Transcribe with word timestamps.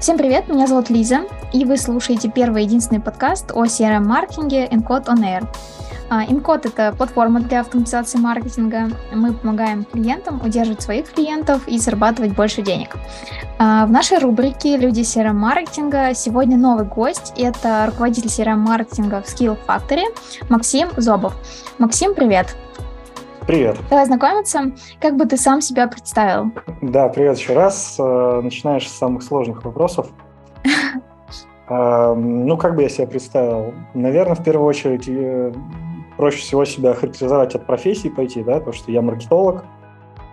Всем 0.00 0.16
привет, 0.16 0.48
меня 0.48 0.66
зовут 0.66 0.88
Лиза, 0.88 1.26
и 1.52 1.66
вы 1.66 1.76
слушаете 1.76 2.30
первый 2.30 2.64
единственный 2.64 3.02
подкаст 3.02 3.52
о 3.52 3.66
CRM-маркетинге 3.66 4.66
Encode 4.68 5.04
On 5.04 5.18
Air. 5.18 5.46
Encode— 6.08 6.68
это 6.74 6.96
платформа 6.96 7.40
для 7.40 7.60
автоматизации 7.60 8.18
маркетинга. 8.18 8.88
Мы 9.12 9.34
помогаем 9.34 9.84
клиентам 9.84 10.40
удерживать 10.42 10.80
своих 10.80 11.12
клиентов 11.12 11.68
и 11.68 11.78
зарабатывать 11.78 12.34
больше 12.34 12.62
денег. 12.62 12.96
А, 13.58 13.84
в 13.84 13.90
нашей 13.90 14.18
рубрике 14.18 14.78
«Люди 14.78 15.02
CRM-маркетинга» 15.02 16.14
сегодня 16.14 16.56
новый 16.56 16.86
гость. 16.86 17.34
Это 17.36 17.84
руководитель 17.86 18.28
CRM-маркетинга 18.28 19.20
в 19.20 19.26
Skill 19.26 19.58
Factory 19.68 20.06
Максим 20.48 20.88
Зобов. 20.96 21.34
Максим, 21.76 22.14
привет! 22.14 22.46
Привет. 22.46 22.69
Давай 23.90 24.06
знакомиться. 24.06 24.70
Как 25.00 25.16
бы 25.16 25.26
ты 25.26 25.36
сам 25.36 25.60
себя 25.60 25.88
представил? 25.88 26.52
Да, 26.82 27.08
привет 27.08 27.36
еще 27.36 27.52
раз. 27.52 27.96
Э, 27.98 28.40
начинаешь 28.42 28.88
с 28.88 28.96
самых 28.96 29.24
сложных 29.24 29.64
вопросов. 29.64 30.08
Э, 31.72 32.14
ну, 32.14 32.56
как 32.56 32.74
бы 32.74 32.82
я 32.82 32.88
себя 32.88 33.06
представил? 33.06 33.72
Наверное, 33.94 34.34
в 34.34 34.42
первую 34.42 34.66
очередь 34.66 35.08
э, 35.08 35.52
проще 36.16 36.38
всего 36.38 36.64
себя 36.64 36.94
характеризовать 36.94 37.54
от 37.54 37.64
профессии 37.64 38.08
пойти, 38.08 38.42
да, 38.42 38.54
потому 38.54 38.72
что 38.72 38.90
я 38.90 39.02
маркетолог, 39.02 39.64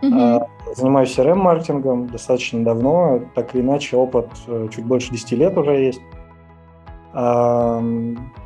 занимаюсь 0.02 1.16
CRM-маркетингом 1.16 2.08
достаточно 2.08 2.64
давно, 2.64 3.20
так 3.36 3.54
или 3.54 3.62
иначе 3.62 3.98
опыт 3.98 4.30
чуть 4.74 4.84
больше 4.84 5.12
10 5.12 5.32
лет 5.34 5.56
уже 5.60 5.74
есть. 5.74 6.02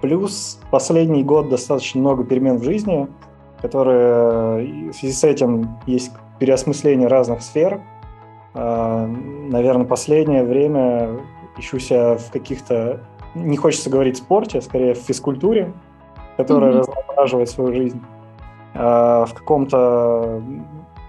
Плюс 0.02 0.60
последний 0.70 1.24
год 1.24 1.48
достаточно 1.48 2.02
много 2.02 2.26
перемен 2.26 2.58
в 2.58 2.64
жизни– 2.64 3.08
которые 3.62 4.92
в 4.92 4.94
связи 4.94 5.14
с 5.14 5.24
этим 5.24 5.78
есть 5.86 6.12
переосмысление 6.40 7.08
разных 7.08 7.42
сфер. 7.42 7.82
А, 8.54 9.06
наверное, 9.06 9.86
последнее 9.86 10.44
время 10.44 11.20
ищу 11.58 11.80
себя 11.80 12.18
в 12.18 12.32
каких-то, 12.32 13.02
не 13.36 13.58
хочется 13.58 13.90
говорить 13.90 14.18
спорте, 14.18 14.58
а 14.58 14.62
скорее 14.62 14.96
в 14.96 14.98
физкультуре, 14.98 15.74
которая 16.38 16.72
mm-hmm. 16.72 16.80
разноображивает 16.80 17.50
свою 17.50 17.74
жизнь, 17.74 18.02
а, 18.74 19.26
в 19.26 19.34
каком-то 19.34 20.42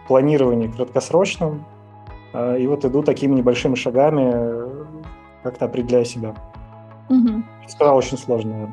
планировании 0.06 0.68
краткосрочном. 0.68 1.64
А, 2.34 2.56
и 2.56 2.66
вот 2.66 2.84
иду 2.84 3.02
такими 3.02 3.34
небольшими 3.34 3.74
шагами, 3.74 4.70
как-то 5.42 5.64
определяя 5.64 6.04
себя. 6.04 6.34
Mm-hmm. 7.08 7.42
Сказал 7.68 7.96
очень 7.96 8.18
сложно, 8.18 8.68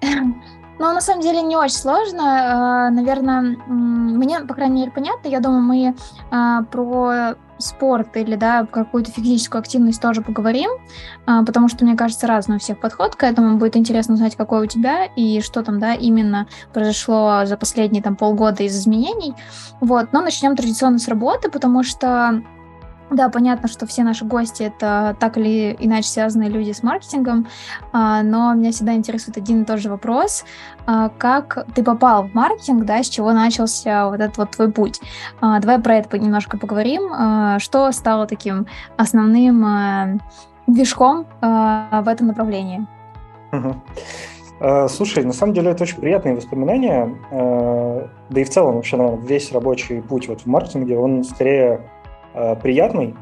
наверное. 0.00 0.34
Ну, 0.78 0.92
на 0.92 1.00
самом 1.00 1.22
деле 1.22 1.42
не 1.42 1.56
очень 1.56 1.76
сложно. 1.76 2.22
А, 2.22 2.90
Наверное, 2.90 3.56
мне, 3.66 4.40
по 4.40 4.54
крайней 4.54 4.80
мере, 4.80 4.90
понятно. 4.92 5.28
Я 5.28 5.40
думаю, 5.40 5.62
мы 5.62 5.96
а, 6.30 6.62
про 6.62 7.34
спорт 7.58 8.16
или 8.16 8.36
да, 8.36 8.66
какую-то 8.66 9.10
физическую 9.10 9.60
активность 9.60 10.00
тоже 10.00 10.22
поговорим, 10.22 10.70
а, 11.26 11.44
потому 11.44 11.68
что, 11.68 11.84
мне 11.84 11.96
кажется, 11.96 12.26
разный 12.26 12.56
у 12.56 12.58
всех 12.60 12.80
подход 12.80 13.16
к 13.16 13.24
этому. 13.24 13.58
Будет 13.58 13.76
интересно 13.76 14.14
узнать, 14.14 14.36
какой 14.36 14.64
у 14.64 14.66
тебя 14.66 15.06
и 15.16 15.40
что 15.40 15.62
там, 15.62 15.80
да, 15.80 15.94
именно 15.94 16.46
произошло 16.72 17.44
за 17.44 17.56
последние 17.56 18.02
там 18.02 18.16
полгода 18.16 18.62
из 18.62 18.76
изменений. 18.78 19.34
Вот, 19.80 20.12
но 20.12 20.20
начнем 20.22 20.56
традиционно 20.56 20.98
с 20.98 21.08
работы, 21.08 21.50
потому 21.50 21.82
что 21.82 22.42
да, 23.10 23.30
понятно, 23.30 23.68
что 23.68 23.86
все 23.86 24.02
наши 24.02 24.24
гости 24.24 24.64
это 24.64 25.16
так 25.18 25.38
или 25.38 25.74
иначе 25.78 26.08
связанные 26.08 26.50
люди 26.50 26.72
с 26.72 26.82
маркетингом, 26.82 27.46
а, 27.92 28.22
но 28.22 28.52
меня 28.54 28.70
всегда 28.70 28.94
интересует 28.94 29.38
один 29.38 29.62
и 29.62 29.64
тот 29.64 29.78
же 29.78 29.88
вопрос. 29.88 30.44
А, 30.86 31.08
как 31.16 31.66
ты 31.74 31.82
попал 31.82 32.28
в 32.28 32.34
маркетинг, 32.34 32.84
да, 32.84 33.02
с 33.02 33.08
чего 33.08 33.32
начался 33.32 34.10
вот 34.10 34.20
этот 34.20 34.36
вот 34.36 34.50
твой 34.50 34.70
путь? 34.70 35.00
А, 35.40 35.58
давай 35.58 35.78
про 35.78 35.96
это 35.96 36.18
немножко 36.18 36.58
поговорим. 36.58 37.58
Что 37.58 37.90
стало 37.92 38.26
таким 38.26 38.66
основным 38.96 40.20
движком 40.66 41.26
в 41.40 42.04
этом 42.06 42.26
направлении? 42.26 42.86
Слушай, 44.88 45.24
на 45.24 45.32
самом 45.32 45.54
деле 45.54 45.70
это 45.70 45.84
очень 45.84 45.98
приятные 45.98 46.34
воспоминания, 46.34 47.14
да 47.30 48.40
и 48.40 48.44
в 48.44 48.50
целом 48.50 48.74
вообще, 48.74 48.96
наверное, 48.96 49.24
весь 49.24 49.52
рабочий 49.52 50.02
путь 50.02 50.28
вот 50.28 50.40
в 50.40 50.46
маркетинге, 50.46 50.98
он 50.98 51.22
скорее 51.22 51.80
Э, 51.80 51.97
приятный. 52.62 53.14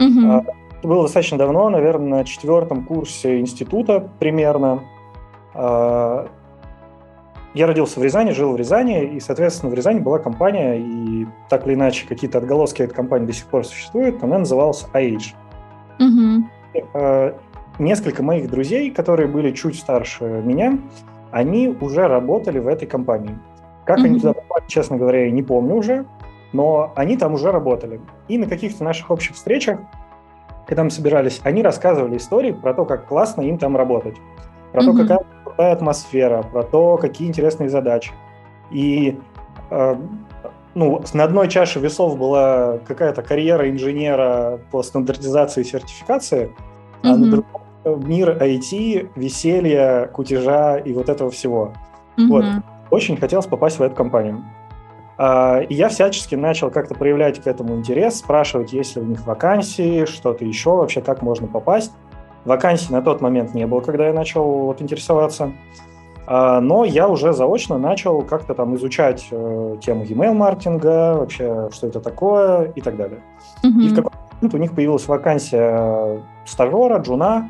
Угу. 0.00 0.44
Это 0.80 0.86
было 0.86 1.02
достаточно 1.02 1.38
давно, 1.38 1.68
наверное, 1.70 2.18
на 2.18 2.24
четвертом 2.24 2.84
курсе 2.84 3.40
института 3.40 4.08
примерно. 4.18 4.84
А, 5.54 6.28
я 7.54 7.66
родился 7.66 7.98
в 7.98 8.04
Рязани, 8.04 8.30
жил 8.32 8.52
в 8.52 8.56
Рязани, 8.56 9.04
и, 9.04 9.20
соответственно, 9.20 9.72
в 9.72 9.74
Рязани 9.74 10.00
была 10.00 10.18
компания, 10.18 10.78
и 10.78 11.26
так 11.48 11.66
или 11.66 11.74
иначе 11.74 12.06
какие-то 12.06 12.38
отголоски 12.38 12.82
этой 12.82 12.94
компании 12.94 13.26
до 13.26 13.32
сих 13.32 13.46
пор 13.46 13.64
существуют. 13.64 14.22
Она 14.22 14.38
называлась 14.38 14.86
Age. 14.92 15.34
Угу. 15.98 17.34
Несколько 17.78 18.22
моих 18.22 18.50
друзей, 18.50 18.90
которые 18.90 19.28
были 19.28 19.52
чуть 19.52 19.76
старше 19.76 20.24
меня, 20.24 20.78
они 21.32 21.68
уже 21.80 22.06
работали 22.06 22.58
в 22.58 22.68
этой 22.68 22.86
компании. 22.86 23.36
Как 23.84 23.98
угу. 23.98 24.06
они 24.06 24.20
туда 24.20 24.34
попали, 24.34 24.64
честно 24.68 24.96
говоря, 24.96 25.24
я 25.24 25.30
не 25.30 25.42
помню 25.42 25.74
уже 25.74 26.04
но 26.52 26.92
они 26.96 27.16
там 27.16 27.34
уже 27.34 27.50
работали. 27.50 28.00
И 28.28 28.38
на 28.38 28.46
каких-то 28.46 28.84
наших 28.84 29.10
общих 29.10 29.34
встречах, 29.34 29.80
когда 30.66 30.84
мы 30.84 30.90
собирались, 30.90 31.40
они 31.44 31.62
рассказывали 31.62 32.16
истории 32.16 32.52
про 32.52 32.74
то, 32.74 32.84
как 32.84 33.06
классно 33.06 33.42
им 33.42 33.58
там 33.58 33.76
работать, 33.76 34.16
про 34.72 34.82
mm-hmm. 34.82 34.86
то, 34.86 35.02
какая 35.02 35.26
крутая 35.44 35.72
атмосфера, 35.72 36.42
про 36.42 36.62
то, 36.62 36.96
какие 36.98 37.28
интересные 37.28 37.68
задачи. 37.68 38.12
И 38.70 39.18
э, 39.70 39.96
ну, 40.74 41.02
на 41.14 41.24
одной 41.24 41.48
чаше 41.48 41.80
весов 41.80 42.18
была 42.18 42.78
какая-то 42.86 43.22
карьера 43.22 43.70
инженера 43.70 44.60
по 44.70 44.82
стандартизации 44.82 45.62
и 45.62 45.64
сертификации, 45.64 46.46
mm-hmm. 47.02 47.08
а 47.08 47.16
на 47.16 47.30
другой 47.30 48.06
мир 48.06 48.36
IT, 48.42 49.10
веселья, 49.16 50.06
кутежа 50.06 50.76
и 50.76 50.92
вот 50.92 51.08
этого 51.08 51.30
всего. 51.30 51.72
Mm-hmm. 52.16 52.28
Вот. 52.28 52.44
Очень 52.90 53.16
хотелось 53.16 53.46
попасть 53.46 53.78
в 53.78 53.82
эту 53.82 53.94
компанию. 53.94 54.44
А, 55.18 55.60
и 55.60 55.74
я 55.74 55.88
всячески 55.88 56.36
начал 56.36 56.70
как-то 56.70 56.94
проявлять 56.94 57.42
к 57.42 57.46
этому 57.48 57.74
интерес, 57.74 58.18
спрашивать, 58.18 58.72
есть 58.72 58.94
ли 58.94 59.02
у 59.02 59.04
них 59.04 59.26
вакансии, 59.26 60.04
что-то 60.04 60.44
еще, 60.44 60.70
вообще 60.70 61.00
как 61.00 61.22
можно 61.22 61.48
попасть. 61.48 61.92
Вакансий 62.44 62.92
на 62.92 63.02
тот 63.02 63.20
момент 63.20 63.52
не 63.52 63.66
было, 63.66 63.80
когда 63.80 64.06
я 64.06 64.12
начал 64.12 64.44
вот 64.44 64.80
интересоваться. 64.80 65.52
А, 66.26 66.60
но 66.60 66.84
я 66.84 67.08
уже 67.08 67.32
заочно 67.32 67.78
начал 67.78 68.22
как-то 68.22 68.54
там 68.54 68.76
изучать 68.76 69.26
э, 69.32 69.76
тему 69.80 70.04
email-маркетинга, 70.04 71.16
вообще, 71.18 71.68
что 71.72 71.88
это 71.88 72.00
такое 72.00 72.70
и 72.76 72.80
так 72.80 72.96
далее. 72.96 73.20
Mm-hmm. 73.64 73.82
И 73.82 73.88
в 73.88 73.94
какой-то 73.96 74.18
момент 74.36 74.54
у 74.54 74.58
них 74.58 74.74
появилась 74.74 75.08
вакансия 75.08 76.22
стажера, 76.46 76.98
джуна, 76.98 77.48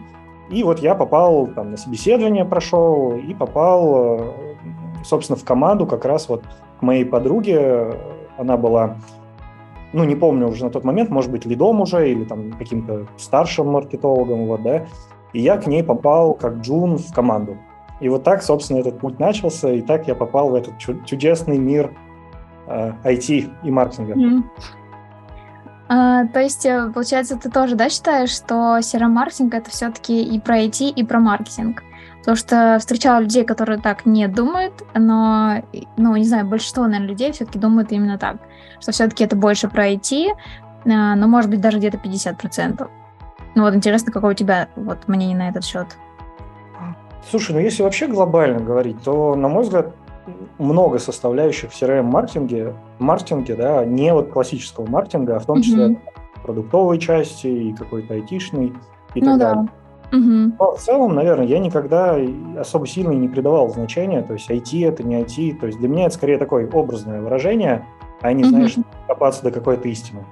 и 0.49 0.63
вот 0.63 0.79
я 0.79 0.95
попал 0.95 1.49
там 1.49 1.73
на 1.73 1.77
собеседование, 1.77 2.47
прошел, 2.47 3.13
и 3.13 3.35
попал, 3.35 4.21
э, 4.21 4.33
собственно, 5.05 5.37
в 5.37 5.45
команду 5.45 5.85
как 5.87 6.07
раз 6.07 6.29
вот 6.31 6.45
к 6.79 6.83
моей 6.83 7.05
подруге. 7.05 7.95
Она 8.37 8.57
была, 8.57 8.97
ну, 9.93 10.05
не 10.05 10.15
помню 10.15 10.49
уже 10.49 10.65
на 10.65 10.71
тот 10.71 10.85
момент, 10.85 11.11
может 11.11 11.31
быть, 11.31 11.45
лидом 11.45 11.81
уже 11.81 12.11
или 12.11 12.25
там 12.25 12.53
каким-то 12.53 13.07
старшим 13.17 13.69
маркетологом, 13.69 14.47
вот, 14.47 14.63
да. 14.63 14.87
И 15.33 15.41
я 15.41 15.57
к 15.57 15.67
ней 15.67 15.83
попал 15.83 16.35
как 16.35 16.59
джун 16.59 16.99
в 16.99 17.13
команду. 17.13 17.57
И 18.01 18.09
вот 18.09 18.23
так, 18.23 18.43
собственно, 18.43 18.79
этот 18.79 19.01
путь 19.01 19.19
начался, 19.19 19.71
и 19.73 19.83
так 19.83 20.07
я 20.07 20.15
попал 20.15 20.51
в 20.51 20.55
этот 20.55 20.79
чудесный 20.79 21.59
мир 21.59 21.93
э, 22.67 22.93
IT 23.05 23.51
и 23.65 23.71
маркетинга. 23.71 24.15
Mm. 24.15 24.43
А, 25.89 26.27
то 26.27 26.41
есть, 26.41 26.65
э, 26.67 26.91
получается, 26.95 27.37
ты 27.37 27.51
тоже, 27.51 27.75
да, 27.75 27.89
считаешь, 27.89 28.31
что 28.31 28.79
CRM-маркетинг 28.79 29.55
это 29.55 29.71
все-таки 29.71 30.23
и 30.23 30.39
про 30.39 30.61
IT, 30.61 30.91
и 30.91 31.05
про 31.05 31.19
маркетинг? 31.19 31.83
Потому 32.21 32.37
что 32.37 32.77
встречала 32.79 33.21
людей, 33.21 33.45
которые 33.45 33.79
так 33.79 34.05
не 34.05 34.29
думают, 34.29 34.75
но, 34.95 35.63
ну, 35.97 36.17
не 36.17 36.25
знаю, 36.25 36.47
большинство, 36.47 36.85
наверное, 36.85 37.09
людей 37.09 37.33
все-таки 37.33 37.59
думают 37.59 37.93
именно 37.93 38.19
так, 38.19 38.37
что 38.81 38.93
все-таки 38.93 39.25
это 39.25 39.37
больше 39.37 39.69
про 39.69 39.89
IT, 39.89 40.29
а, 40.85 41.15
но, 41.15 41.27
может 41.27 41.51
быть, 41.51 41.61
даже 41.61 41.79
где-то 41.79 41.97
50%. 41.97 42.89
Ну 43.55 43.63
вот 43.63 43.75
интересно, 43.75 44.13
какое 44.13 44.33
у 44.33 44.35
тебя 44.35 44.69
вот 44.77 45.09
мнение 45.09 45.37
на 45.37 45.49
этот 45.49 45.65
счет? 45.65 45.87
Слушай, 47.31 47.53
ну 47.53 47.61
если 47.61 47.83
вообще 47.83 48.07
глобально 48.07 48.61
говорить, 48.61 49.03
то, 49.03 49.35
на 49.35 49.49
мой 49.49 49.65
взгляд, 49.65 49.95
много 50.59 50.99
составляющих 50.99 51.73
в 51.73 51.83
CRM-маркетинге, 51.83 52.75
маркетинге, 52.99 53.57
да, 53.57 53.85
не 53.85 54.13
вот 54.13 54.31
классического 54.31 54.87
маркетинга, 54.87 55.37
а 55.37 55.41
в 55.41 55.47
том 55.47 55.63
числе 55.63 55.89
mm-hmm. 55.89 56.43
продуктовой 56.43 56.99
части 56.99 57.47
и 57.47 57.73
какой-то 57.75 58.15
айтишной 58.15 58.75
и 59.15 59.21
ну, 59.21 59.27
так 59.27 59.39
да. 59.39 59.55
далее. 59.55 59.69
Угу. 60.13 60.53
Но 60.59 60.77
в 60.77 60.79
целом, 60.79 61.15
наверное, 61.15 61.47
я 61.47 61.59
никогда 61.59 62.17
особо 62.59 62.87
сильно 62.87 63.13
не 63.13 63.29
придавал 63.29 63.69
значения, 63.69 64.23
то 64.23 64.33
есть 64.33 64.51
IT 64.51 64.89
это 64.89 65.03
не 65.03 65.21
IT, 65.23 65.59
то 65.61 65.67
есть 65.67 65.79
для 65.79 65.89
меня 65.89 66.07
это 66.07 66.15
скорее 66.15 66.39
такое 66.39 66.69
образное 66.71 67.21
выражение, 67.21 67.85
а 68.21 68.33
не, 68.33 68.45
угу. 68.45 68.51
знаешь, 68.51 68.77
копаться 69.07 69.43
до 69.43 69.51
какой-то 69.51 69.89
истины. 69.89 70.25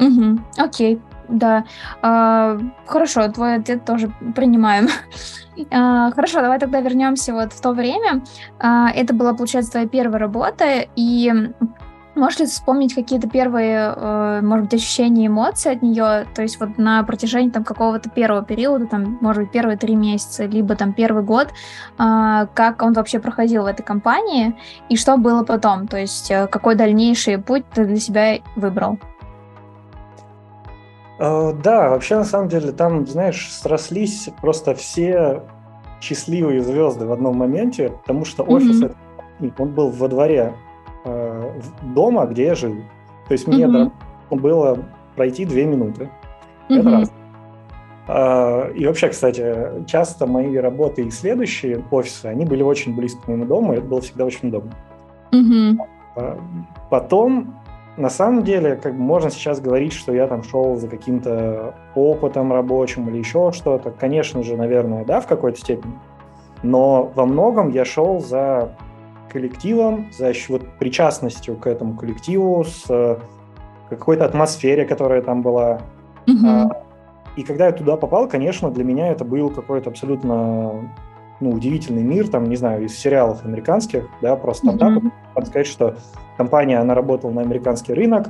Угу. 0.00 0.40
Окей, 0.56 1.00
да. 1.28 1.64
А, 2.02 2.58
хорошо, 2.86 3.28
твой 3.28 3.56
ответ 3.56 3.84
тоже 3.84 4.10
принимаем. 4.34 4.88
а, 5.70 6.10
хорошо, 6.10 6.40
давай 6.40 6.58
тогда 6.58 6.80
вернемся 6.80 7.32
вот 7.32 7.52
в 7.52 7.60
то 7.60 7.72
время. 7.72 8.22
А, 8.58 8.90
это 8.90 9.14
была, 9.14 9.34
получается, 9.34 9.72
твоя 9.72 9.86
первая 9.86 10.18
работа, 10.18 10.86
и 10.96 11.32
Можешь 12.16 12.40
ли 12.40 12.46
вспомнить 12.46 12.94
какие-то 12.94 13.28
первые, 13.28 13.94
э, 13.96 14.40
может 14.42 14.64
быть, 14.64 14.74
ощущения, 14.74 15.28
эмоции 15.28 15.72
от 15.72 15.82
нее? 15.82 16.26
То 16.34 16.42
есть 16.42 16.58
вот 16.58 16.76
на 16.76 17.04
протяжении 17.04 17.50
там 17.50 17.62
какого-то 17.62 18.10
первого 18.10 18.44
периода, 18.44 18.86
там, 18.86 19.18
может 19.20 19.44
быть, 19.44 19.52
первые 19.52 19.76
три 19.76 19.94
месяца, 19.94 20.44
либо 20.44 20.74
там 20.74 20.92
первый 20.92 21.22
год, 21.22 21.48
э, 21.48 22.46
как 22.52 22.82
он 22.82 22.94
вообще 22.94 23.20
проходил 23.20 23.62
в 23.62 23.66
этой 23.66 23.84
компании 23.84 24.56
и 24.88 24.96
что 24.96 25.16
было 25.16 25.44
потом? 25.44 25.86
То 25.86 25.98
есть 25.98 26.30
э, 26.32 26.48
какой 26.48 26.74
дальнейший 26.74 27.38
путь 27.38 27.64
ты 27.72 27.84
для 27.84 27.96
себя 27.96 28.38
выбрал? 28.56 28.98
Да, 31.18 31.90
вообще 31.90 32.16
на 32.16 32.24
самом 32.24 32.48
деле 32.48 32.72
там, 32.72 33.06
знаешь, 33.06 33.52
срослись 33.52 34.30
просто 34.40 34.74
все 34.74 35.42
счастливые 36.00 36.62
звезды 36.62 37.04
в 37.04 37.12
одном 37.12 37.36
моменте, 37.36 37.90
потому 37.90 38.24
что 38.24 38.42
офис 38.42 38.82
mm-hmm. 38.82 39.52
он 39.58 39.68
был 39.68 39.90
во 39.90 40.08
дворе 40.08 40.54
Э, 41.04 41.52
дома, 41.82 42.26
где 42.26 42.46
я 42.46 42.54
жил. 42.54 42.76
То 43.26 43.32
есть 43.32 43.46
мне 43.46 43.64
mm-hmm. 43.64 43.90
было 44.36 44.78
пройти 45.16 45.44
две 45.44 45.64
минуты. 45.64 46.10
Mm-hmm. 46.68 46.78
Это 46.78 46.90
раз. 46.90 47.12
А, 48.06 48.70
и 48.70 48.86
вообще, 48.86 49.08
кстати, 49.08 49.84
часто 49.86 50.26
мои 50.26 50.56
работы 50.56 51.02
и 51.02 51.10
следующие 51.10 51.82
офисы, 51.90 52.26
они 52.26 52.44
были 52.44 52.62
очень 52.62 52.94
близко 52.94 53.22
к 53.22 53.28
моему 53.28 53.46
дому, 53.46 53.72
и 53.72 53.76
это 53.76 53.86
было 53.86 54.00
всегда 54.00 54.24
очень 54.24 54.48
удобно. 54.48 54.72
Mm-hmm. 55.32 56.40
Потом, 56.90 57.54
на 57.96 58.10
самом 58.10 58.42
деле, 58.42 58.76
как 58.76 58.94
бы 58.94 59.00
можно 59.00 59.30
сейчас 59.30 59.60
говорить, 59.60 59.92
что 59.92 60.12
я 60.12 60.26
там 60.26 60.42
шел 60.42 60.76
за 60.76 60.88
каким-то 60.88 61.74
опытом 61.94 62.52
рабочим 62.52 63.08
или 63.08 63.18
еще 63.18 63.52
что-то. 63.52 63.90
Конечно 63.90 64.42
же, 64.42 64.56
наверное, 64.56 65.04
да, 65.04 65.20
в 65.20 65.26
какой-то 65.26 65.58
степени. 65.58 65.94
Но 66.62 67.10
во 67.14 67.24
многом 67.24 67.70
я 67.70 67.84
шел 67.84 68.20
за 68.20 68.74
коллективом, 69.30 70.10
за 70.12 70.32
вот 70.48 70.62
причастностью 70.78 71.56
к 71.56 71.66
этому 71.66 71.96
коллективу, 71.96 72.64
с 72.64 72.84
э, 72.88 73.16
какой-то 73.88 74.24
атмосфере, 74.24 74.84
которая 74.84 75.22
там 75.22 75.42
была. 75.42 75.80
Mm-hmm. 76.26 76.70
И 77.36 77.42
когда 77.42 77.66
я 77.66 77.72
туда 77.72 77.96
попал, 77.96 78.28
конечно, 78.28 78.70
для 78.70 78.84
меня 78.84 79.08
это 79.08 79.24
был 79.24 79.50
какой-то 79.50 79.90
абсолютно 79.90 80.90
ну, 81.40 81.50
удивительный 81.50 82.02
мир, 82.02 82.28
там, 82.28 82.44
не 82.44 82.56
знаю, 82.56 82.84
из 82.84 82.98
сериалов 82.98 83.44
американских, 83.44 84.08
да, 84.20 84.36
просто. 84.36 84.68
Mm-hmm. 84.68 85.10
Надо 85.34 85.46
сказать, 85.46 85.66
что 85.66 85.96
компания, 86.36 86.78
она 86.78 86.94
работала 86.94 87.30
на 87.30 87.40
американский 87.40 87.94
рынок, 87.94 88.28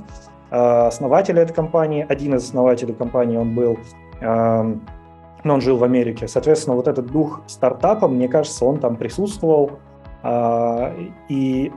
а, 0.50 0.88
основатель 0.88 1.38
этой 1.38 1.54
компании, 1.54 2.06
один 2.08 2.34
из 2.34 2.44
основателей 2.44 2.94
компании, 2.94 3.36
он 3.36 3.54
был, 3.54 3.78
но 4.20 5.54
он 5.54 5.60
жил 5.60 5.78
в 5.78 5.84
Америке. 5.84 6.28
Соответственно, 6.28 6.76
вот 6.76 6.88
этот 6.88 7.06
дух 7.06 7.40
стартапа, 7.46 8.08
мне 8.08 8.28
кажется, 8.28 8.64
он 8.64 8.78
там 8.78 8.96
присутствовал, 8.96 9.70
а, 9.72 9.89
и 10.24 11.72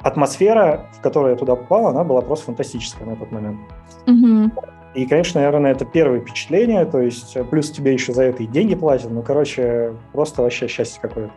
атмосфера, 0.00 0.86
в 0.92 1.00
которую 1.00 1.32
я 1.32 1.38
туда 1.38 1.56
попал, 1.56 1.86
она 1.88 2.04
была 2.04 2.20
просто 2.22 2.46
фантастическая 2.46 3.06
на 3.06 3.16
тот 3.16 3.30
момент. 3.30 3.60
Mm-hmm. 4.06 4.50
И, 4.94 5.06
конечно, 5.06 5.40
наверное, 5.40 5.72
это 5.72 5.84
первое 5.84 6.20
впечатление, 6.20 6.84
то 6.84 7.00
есть 7.00 7.36
плюс 7.50 7.70
тебе 7.70 7.92
еще 7.94 8.12
за 8.12 8.24
это 8.24 8.42
и 8.42 8.46
деньги 8.46 8.74
платят, 8.74 9.10
ну, 9.10 9.22
короче, 9.22 9.94
просто 10.12 10.42
вообще 10.42 10.68
счастье 10.68 11.00
какое-то. 11.00 11.32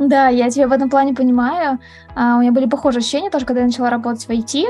Да, 0.00 0.28
я 0.28 0.48
тебя 0.48 0.66
в 0.66 0.72
этом 0.72 0.88
плане 0.88 1.12
понимаю. 1.12 1.78
А, 2.14 2.36
у 2.36 2.40
меня 2.40 2.52
были 2.52 2.66
похожие 2.66 3.00
ощущения 3.00 3.28
тоже, 3.28 3.44
когда 3.44 3.60
я 3.60 3.66
начала 3.66 3.90
работать 3.90 4.24
в 4.24 4.30
IT. 4.30 4.64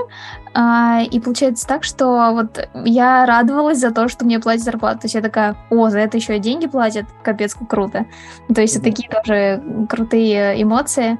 А, 0.54 1.02
и 1.08 1.20
получается 1.20 1.68
так, 1.68 1.84
что 1.84 2.32
вот 2.32 2.68
я 2.84 3.24
радовалась 3.26 3.78
за 3.78 3.92
то, 3.92 4.08
что 4.08 4.24
мне 4.24 4.40
платят 4.40 4.64
зарплату. 4.64 5.02
То 5.02 5.04
есть 5.04 5.14
я 5.14 5.20
такая, 5.20 5.56
о, 5.70 5.88
за 5.88 6.00
это 6.00 6.16
еще 6.16 6.36
и 6.36 6.40
деньги 6.40 6.66
платят, 6.66 7.06
капец, 7.22 7.54
как 7.54 7.68
круто. 7.68 8.06
То 8.52 8.60
есть 8.60 8.76
mm-hmm. 8.76 8.82
такие 8.82 9.08
тоже 9.08 9.62
крутые 9.88 10.60
эмоции. 10.60 11.16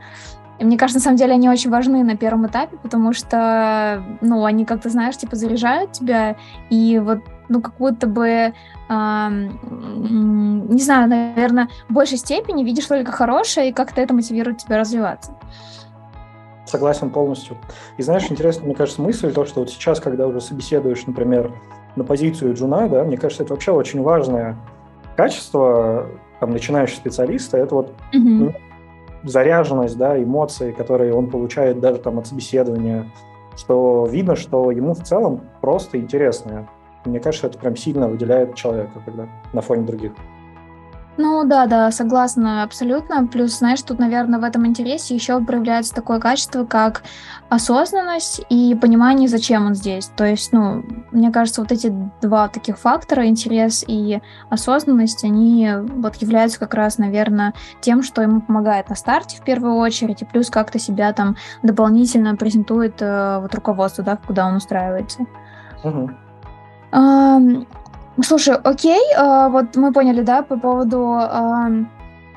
И 0.59 0.65
мне 0.65 0.77
кажется, 0.77 0.99
на 0.99 1.05
самом 1.05 1.17
деле 1.17 1.35
они 1.35 1.49
очень 1.49 1.71
важны 1.71 2.03
на 2.03 2.17
первом 2.17 2.49
этапе, 2.49 2.79
потому 2.83 3.13
что, 3.13 4.03
ну, 4.21 4.45
они 4.45 4.65
как-то, 4.65 4.91
знаешь, 4.91 5.17
типа 5.17 5.37
заряжают 5.37 5.93
тебя, 5.93 6.37
и 6.69 6.99
вот 6.99 7.21
ну, 7.50 7.61
как 7.61 7.75
будто 7.76 8.06
бы, 8.06 8.55
не 8.88 10.82
знаю, 10.82 11.08
наверное, 11.08 11.69
в 11.88 11.93
большей 11.93 12.17
степени 12.17 12.64
видишь 12.64 12.87
только 12.87 13.12
хорошее, 13.12 13.69
и 13.69 13.73
как-то 13.73 14.00
это 14.00 14.14
мотивирует 14.14 14.58
тебя 14.58 14.79
развиваться. 14.79 15.37
Согласен 16.64 17.11
полностью. 17.11 17.56
И 17.99 18.02
знаешь, 18.02 18.31
интересно, 18.31 18.64
мне 18.64 18.75
кажется, 18.75 19.02
мысль, 19.02 19.32
то, 19.32 19.44
что 19.44 19.61
вот 19.61 19.70
сейчас, 19.70 19.99
когда 19.99 20.26
уже 20.29 20.41
собеседуешь, 20.41 21.05
например, 21.06 21.52
на 21.97 22.05
позицию 22.05 22.55
джуна, 22.55 22.88
да, 22.88 23.02
мне 23.02 23.17
кажется, 23.19 23.43
это 23.43 23.53
вообще 23.53 23.73
очень 23.73 24.00
важное 24.00 24.56
качество 25.17 26.06
там, 26.38 26.53
начинающего 26.53 26.96
специалиста, 26.96 27.58
это 27.58 27.75
вот 27.75 27.93
mm-hmm. 28.14 28.55
заряженность, 29.25 29.99
да, 29.99 30.17
эмоции, 30.23 30.70
которые 30.70 31.12
он 31.12 31.29
получает 31.29 31.81
даже 31.81 31.99
там 31.99 32.20
от 32.20 32.29
собеседования, 32.29 33.11
что 33.56 34.06
видно, 34.08 34.37
что 34.37 34.70
ему 34.70 34.94
в 34.94 35.03
целом 35.03 35.41
просто 35.61 35.99
интересно. 35.99 36.69
Мне 37.05 37.20
кажется, 37.20 37.47
это 37.47 37.58
прям 37.58 37.76
сильно 37.76 38.08
выделяет 38.08 38.55
человека, 38.55 39.00
когда 39.05 39.29
на 39.52 39.61
фоне 39.61 39.87
других. 39.87 40.12
Ну 41.17 41.44
да, 41.44 41.67
да, 41.67 41.91
согласна 41.91 42.62
абсолютно. 42.62 43.26
Плюс, 43.26 43.58
знаешь, 43.58 43.82
тут, 43.82 43.99
наверное, 43.99 44.41
в 44.41 44.44
этом 44.44 44.67
интересе 44.67 45.14
еще 45.14 45.38
проявляется 45.44 45.94
такое 45.94 46.19
качество, 46.19 46.64
как 46.64 47.02
осознанность 47.50 48.41
и 48.49 48.75
понимание, 48.75 49.29
зачем 49.29 49.67
он 49.67 49.75
здесь. 49.75 50.06
То 50.17 50.25
есть, 50.25 50.50
ну, 50.52 50.82
мне 51.11 51.31
кажется, 51.31 51.61
вот 51.61 51.73
эти 51.73 51.93
два 52.23 52.49
таких 52.49 52.79
фактора, 52.79 53.26
интерес 53.26 53.85
и 53.87 54.23
осознанность, 54.49 55.23
они 55.23 55.69
вот 55.96 56.17
являются 56.17 56.58
как 56.58 56.73
раз, 56.73 56.96
наверное, 56.96 57.53
тем, 57.82 58.03
что 58.03 58.23
ему 58.23 58.41
помогает 58.41 58.88
на 58.88 58.94
старте 58.94 59.37
в 59.37 59.44
первую 59.44 59.75
очередь, 59.75 60.23
и 60.23 60.25
плюс 60.25 60.49
как-то 60.49 60.79
себя 60.79 61.12
там 61.12 61.37
дополнительно 61.62 62.35
презентует 62.35 63.03
э, 63.03 63.41
вот 63.43 63.55
руководство, 63.55 64.03
да, 64.03 64.17
куда 64.17 64.46
он 64.46 64.56
устраивается. 64.56 65.26
Угу. 65.85 66.11
Слушай, 68.23 68.57
окей, 68.57 69.01
а, 69.17 69.49
вот 69.49 69.77
мы 69.77 69.93
поняли, 69.93 70.23
да, 70.23 70.43
по 70.43 70.59
поводу 70.59 71.21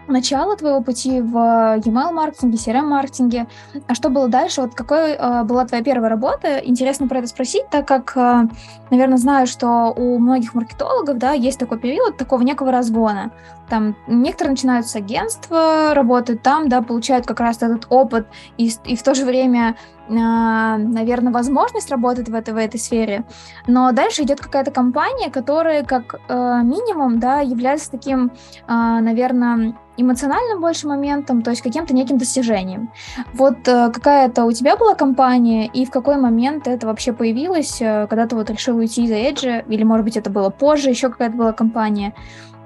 начала 0.08 0.56
твоего 0.56 0.82
пути 0.82 1.22
в 1.22 1.36
email-маркетинге, 1.36 2.58
CRM-маркетинге. 2.58 3.48
А 3.88 3.96
что 3.96 4.10
было 4.10 4.28
дальше? 4.28 4.62
Вот 4.62 4.76
какой 4.76 5.12
э, 5.12 5.44
была 5.44 5.66
твоя 5.66 5.84
первая 5.84 6.10
работа? 6.10 6.60
Интересно 6.60 7.08
про 7.08 7.20
это 7.20 7.28
спросить, 7.28 7.70
так 7.70 7.88
как, 7.88 8.14
э, 8.16 8.48
наверное, 8.90 9.18
знаю, 9.18 9.48
что 9.48 9.94
у 9.96 10.18
многих 10.20 10.54
маркетологов, 10.54 11.18
да, 11.18 11.32
есть 11.32 11.60
такой 11.60 11.80
период 11.80 12.18
такого 12.18 12.42
некого 12.42 12.72
разгона. 12.72 13.32
Там 13.70 13.96
некоторые 14.08 14.52
начинают 14.52 14.88
с 14.88 14.96
агентства, 14.96 15.94
работают 15.94 16.42
там, 16.42 16.68
да, 16.70 16.82
получают 16.82 17.26
как 17.26 17.40
раз 17.40 17.58
этот 17.58 17.88
опыт 17.90 18.28
и, 18.58 18.72
и 18.86 18.96
в 18.96 19.04
то 19.04 19.16
же 19.16 19.26
время 19.26 19.76
наверное, 20.10 21.32
возможность 21.32 21.90
работать 21.90 22.30
в 22.30 22.34
этой, 22.34 22.54
в 22.54 22.58
этой 22.58 22.80
сфере, 22.80 23.24
но 23.68 23.92
дальше 23.92 24.24
идет 24.24 24.42
какая-то 24.42 24.72
компания, 24.72 25.30
которая 25.30 25.84
как 25.84 26.16
э, 26.28 26.62
минимум, 26.64 27.20
да, 27.20 27.40
является 27.40 27.92
таким, 27.92 28.26
э, 28.26 28.30
наверное, 28.68 29.76
эмоциональным 29.96 30.60
больше 30.60 30.88
моментом, 30.88 31.42
то 31.42 31.52
есть 31.52 31.62
каким-то 31.62 31.94
неким 31.94 32.18
достижением. 32.18 32.92
Вот 33.34 33.68
э, 33.68 33.92
какая-то 33.92 34.46
у 34.46 34.52
тебя 34.52 34.76
была 34.76 34.96
компания, 34.96 35.68
и 35.68 35.86
в 35.86 35.92
какой 35.92 36.18
момент 36.18 36.68
это 36.68 36.88
вообще 36.88 37.14
появилось, 37.14 37.82
э, 37.82 38.08
когда 38.10 38.28
ты 38.28 38.36
вот 38.36 38.50
решил 38.50 38.78
уйти 38.78 39.06
из 39.06 39.12
Edge, 39.12 39.64
или, 39.68 39.84
может 39.84 40.06
быть, 40.06 40.18
это 40.18 40.30
было 40.30 40.50
позже, 40.50 40.90
еще 40.90 41.10
какая-то 41.10 41.36
была 41.36 41.54
компания. 41.54 42.14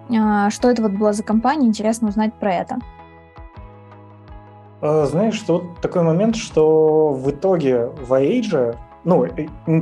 Э, 0.10 0.50
что 0.50 0.70
это 0.70 0.82
вот 0.82 0.92
была 0.92 1.14
за 1.14 1.24
компания, 1.24 1.68
интересно 1.68 2.08
узнать 2.08 2.34
про 2.34 2.54
это. 2.54 2.78
А, 4.82 5.06
знаешь, 5.06 5.40
тут 5.40 5.80
такой 5.82 6.04
момент, 6.04 6.36
что 6.36 7.10
в 7.10 7.30
итоге 7.32 7.88
в 7.88 8.14
Age, 8.14 8.76
ну, 9.04 9.28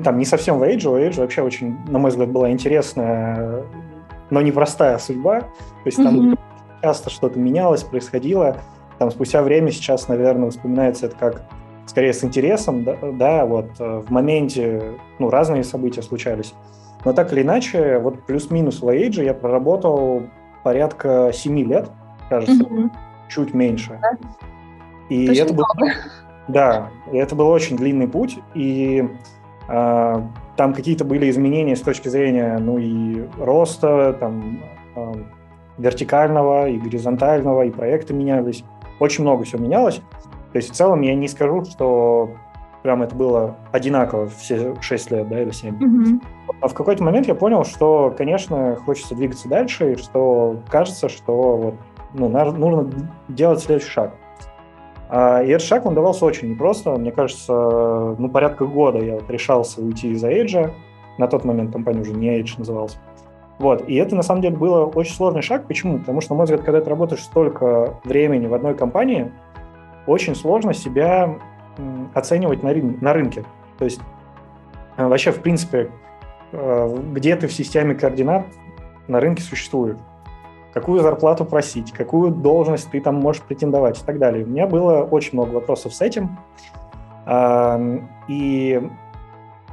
там 0.04 0.18
не 0.18 0.26
совсем 0.26 0.60
в 0.60 0.64
Age, 0.64 0.88
у 0.88 0.98
Age 0.98 1.20
вообще 1.20 1.42
очень, 1.42 1.78
на 1.88 2.00
мой 2.00 2.12
взгляд, 2.12 2.30
была 2.30 2.52
интересная, 2.52 3.64
но 4.30 4.42
непростая 4.42 4.98
судьба. 4.98 5.42
То 5.42 5.48
есть 5.86 5.98
там 5.98 6.32
mm-hmm. 6.32 6.40
часто 6.82 7.10
что-то 7.10 7.40
менялось, 7.40 7.84
происходило. 7.84 8.58
Там 8.98 9.12
спустя 9.12 9.42
время 9.42 9.72
сейчас, 9.72 10.08
наверное, 10.08 10.50
вспоминается 10.50 11.08
это 11.08 11.16
как 11.18 11.42
скорее 11.86 12.14
с 12.14 12.24
интересом, 12.24 12.84
да, 12.84 12.98
да 13.02 13.46
вот 13.46 13.68
э, 13.80 14.02
в 14.06 14.10
моменте, 14.10 14.94
ну, 15.20 15.30
разные 15.30 15.64
события 15.64 16.02
случались. 16.02 16.54
Но 17.04 17.14
так 17.14 17.32
или 17.34 17.42
иначе, 17.42 18.00
вот 18.00 18.24
плюс-минус 18.26 18.82
в 18.82 18.88
Age 18.88 19.24
я 19.24 19.34
проработал 19.34 20.24
порядка 20.64 21.32
7 21.32 21.60
лет, 21.60 21.90
кажется, 22.30 22.64
mm-hmm. 22.64 22.90
чуть 23.30 23.54
меньше. 23.54 24.00
И 25.10 25.30
Очень 25.30 25.44
это 25.44 25.54
был, 25.54 25.66
да, 26.48 26.90
и 27.12 27.18
это 27.18 27.36
был 27.36 27.48
очень 27.48 27.78
длинный 27.78 28.08
путь, 28.08 28.40
и 28.54 29.08
э, 29.68 30.22
там 30.56 30.74
какие-то 30.74 31.06
были 31.06 31.30
изменения 31.30 31.76
с 31.76 31.82
точки 31.82 32.08
зрения, 32.08 32.58
ну 32.60 32.78
и 32.78 33.28
роста, 33.38 34.16
там 34.20 34.62
э, 34.96 35.14
вертикального 35.78 36.70
и 36.70 36.78
горизонтального, 36.78 37.64
и 37.64 37.72
проекты 37.72 38.14
менялись, 38.14 38.64
очень 39.00 39.24
много 39.24 39.44
всего 39.44 39.62
менялось. 39.64 40.02
То 40.52 40.58
есть 40.58 40.72
в 40.72 40.74
целом 40.74 41.02
я 41.02 41.16
не 41.16 41.28
скажу, 41.28 41.66
что 41.66 42.32
прям 42.82 43.02
это 43.02 43.16
было 43.16 43.58
одинаково 43.72 44.28
все 44.28 44.76
6 44.80 45.12
лет, 45.12 45.28
да, 45.28 45.42
или 45.42 45.52
7. 45.52 45.76
Mm-hmm. 45.76 46.22
А 46.62 46.68
в 46.68 46.74
какой-то 46.74 47.04
момент 47.04 47.28
я 47.28 47.36
понял, 47.36 47.66
что, 47.66 48.14
конечно, 48.16 48.76
хочется 48.86 49.16
двигаться 49.16 49.50
дальше, 49.50 49.94
и 49.94 49.96
что 49.98 50.62
кажется, 50.70 51.10
что 51.10 51.58
вот, 51.58 51.76
ну, 52.14 52.30
нужно 52.30 52.90
делать 53.28 53.60
следующий 53.60 53.90
шаг. 53.90 54.14
А, 55.10 55.42
и 55.44 55.50
этот 55.50 55.68
шаг, 55.68 55.86
он 55.86 55.94
давался 55.94 56.26
очень 56.26 56.52
непросто. 56.52 56.96
Мне 56.96 57.12
кажется, 57.12 57.54
ну, 58.18 58.30
порядка 58.30 58.66
года 58.66 59.00
я 59.00 59.16
вот 59.16 59.30
решался 59.30 59.82
уйти 59.82 60.12
из 60.12 60.24
Edge. 60.24 60.72
На 61.18 61.28
тот 61.28 61.46
момент 61.46 61.72
компания 61.72 62.02
уже 62.02 62.14
не 62.14 62.40
Edge 62.40 62.56
называлась. 62.58 62.98
Вот. 63.60 63.88
И 63.88 63.96
это, 63.96 64.16
на 64.16 64.24
самом 64.24 64.42
деле, 64.42 64.58
был 64.58 64.92
очень 64.96 65.14
сложный 65.14 65.42
шаг. 65.42 65.68
Почему? 65.68 66.00
Потому 66.00 66.22
что, 66.22 66.34
на 66.34 66.38
мой 66.38 66.44
взгляд, 66.46 66.62
когда 66.62 66.82
ты 66.82 66.90
работаешь 66.90 67.22
столько 67.22 68.00
времени 68.04 68.48
в 68.48 68.54
одной 68.54 68.74
компании, 68.74 69.32
очень 70.08 70.36
сложно 70.36 70.74
себя 70.74 71.38
оценивать 72.14 72.64
на, 72.64 72.74
рын- 72.74 72.98
на 73.02 73.14
рынке. 73.14 73.44
То 73.78 73.86
есть 73.86 74.02
э, 74.98 75.06
вообще, 75.06 75.32
в 75.32 75.42
принципе, 75.42 75.92
э, 76.52 76.98
где 77.14 77.36
ты 77.36 77.48
в 77.48 77.54
системе 77.54 77.96
координат 77.96 78.46
на 79.08 79.20
рынке 79.20 79.44
существует 79.44 79.98
какую 80.76 81.02
зарплату 81.02 81.46
просить, 81.46 81.94
какую 81.94 82.32
должность 82.32 82.92
ты 82.92 83.00
там 83.00 83.16
можешь 83.16 83.42
претендовать 83.42 84.02
и 84.02 84.06
так 84.06 84.20
далее. 84.20 84.44
У 84.44 84.48
меня 84.48 84.68
было 84.68 85.04
очень 85.04 85.32
много 85.34 85.52
вопросов 85.52 85.94
с 85.94 86.02
этим. 86.02 86.38
И 88.28 88.90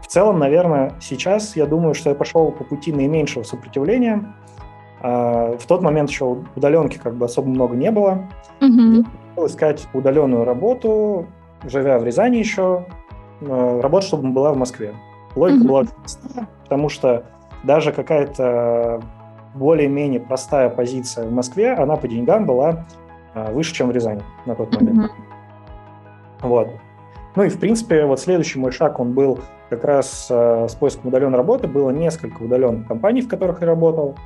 в 0.01 0.07
целом, 0.07 0.39
наверное, 0.39 0.93
сейчас 1.01 1.57
я 1.57 1.67
думаю, 1.67 1.95
что 1.95 2.11
я 2.11 2.15
пошел 2.15 2.53
по 2.53 2.63
пути 2.63 2.93
наименьшего 2.93 3.43
сопротивления. 3.43 4.33
А, 5.01 5.57
в 5.59 5.67
тот 5.67 5.83
момент 5.83 6.09
еще 6.09 6.39
удаленки 6.55 6.99
как 6.99 7.17
бы 7.17 7.27
особо 7.27 7.49
много 7.49 7.75
не 7.75 7.91
было. 7.91 8.29
Mm-hmm. 8.61 9.07
Я 9.39 9.47
искать 9.47 9.89
удаленную 9.93 10.45
работу, 10.45 11.27
живя 11.65 11.99
в 11.99 12.05
Рязани 12.05 12.37
еще, 12.37 12.87
а, 13.41 13.81
работа, 13.83 14.07
чтобы 14.07 14.29
была 14.29 14.53
в 14.53 14.57
Москве. 14.57 14.95
Логика 15.35 15.65
mm-hmm. 15.65 15.67
была 15.67 15.85
потому 16.63 16.89
что 16.89 17.25
даже 17.65 17.91
какая-то 17.93 19.03
более-менее 19.55 20.21
простая 20.21 20.69
позиция 20.69 21.27
в 21.27 21.33
Москве, 21.33 21.73
она 21.73 21.97
по 21.97 22.09
деньгам 22.09 22.47
была 22.47 22.87
а, 23.35 23.51
выше, 23.51 23.75
чем 23.75 23.89
в 23.89 23.93
Рязани 23.93 24.23
на 24.47 24.55
тот 24.55 24.75
момент. 24.75 25.11
Mm-hmm. 25.11 26.49
Вот. 26.49 26.69
Ну 27.35 27.45
и, 27.45 27.49
в 27.49 27.59
принципе, 27.59 28.05
вот 28.05 28.21
следующий 28.21 28.59
мой 28.59 28.73
шаг, 28.73 28.99
он 29.01 29.13
был 29.13 29.39
как 29.71 29.85
раз 29.85 30.27
э, 30.31 30.67
с 30.69 30.75
поиском 30.75 31.09
удаленной 31.09 31.39
работы. 31.39 31.67
Было 31.67 31.91
несколько 31.91 32.43
удаленных 32.43 32.87
компаний, 32.87 33.23
в 33.23 33.29
которых 33.29 33.63
я 33.63 33.67
работал. 33.69 34.17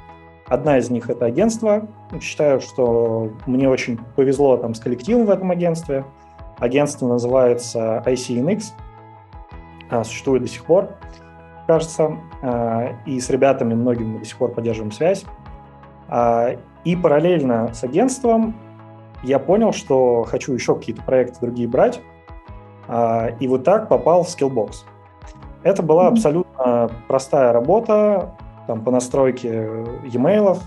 Одна 0.48 0.78
из 0.78 0.90
них— 0.90 1.08
это 1.10 1.26
агентство. 1.26 1.86
Считаю, 2.20 2.60
что 2.60 3.30
мне 3.46 3.68
очень 3.68 3.98
повезло 4.16 4.56
там 4.56 4.74
с 4.74 4.80
коллективом 4.80 5.26
в 5.26 5.30
этом 5.30 5.52
агентстве. 5.52 6.04
Агентство 6.58 7.06
называется 7.06 8.02
ICNX, 8.06 8.72
а, 9.90 10.02
существует 10.02 10.42
до 10.42 10.48
сих 10.48 10.64
пор 10.64 10.88
кажется, 11.66 12.16
а, 12.42 12.92
и 13.04 13.20
с 13.20 13.28
ребятами 13.30 13.74
многими 13.74 14.14
мы 14.14 14.18
до 14.20 14.24
сих 14.24 14.38
пор 14.38 14.52
поддерживаем 14.52 14.92
связь. 14.92 15.24
А, 16.08 16.56
и 16.84 16.96
параллельно 16.96 17.72
с 17.74 17.82
агентством 17.84 18.54
я 19.22 19.38
понял, 19.38 19.72
что 19.72 20.24
хочу 20.24 20.52
еще 20.52 20.76
какие-то 20.76 21.02
проекты 21.02 21.40
другие 21.40 21.68
брать, 21.68 22.00
а, 22.88 23.30
и 23.40 23.48
вот 23.48 23.64
так 23.64 23.88
попал 23.88 24.22
в 24.22 24.28
Skillbox. 24.28 24.84
Это 25.62 25.82
была 25.82 26.08
абсолютно 26.08 26.90
простая 27.08 27.52
работа 27.52 28.36
там, 28.68 28.82
по 28.82 28.92
настройке 28.92 29.84
e-mail. 30.04 30.58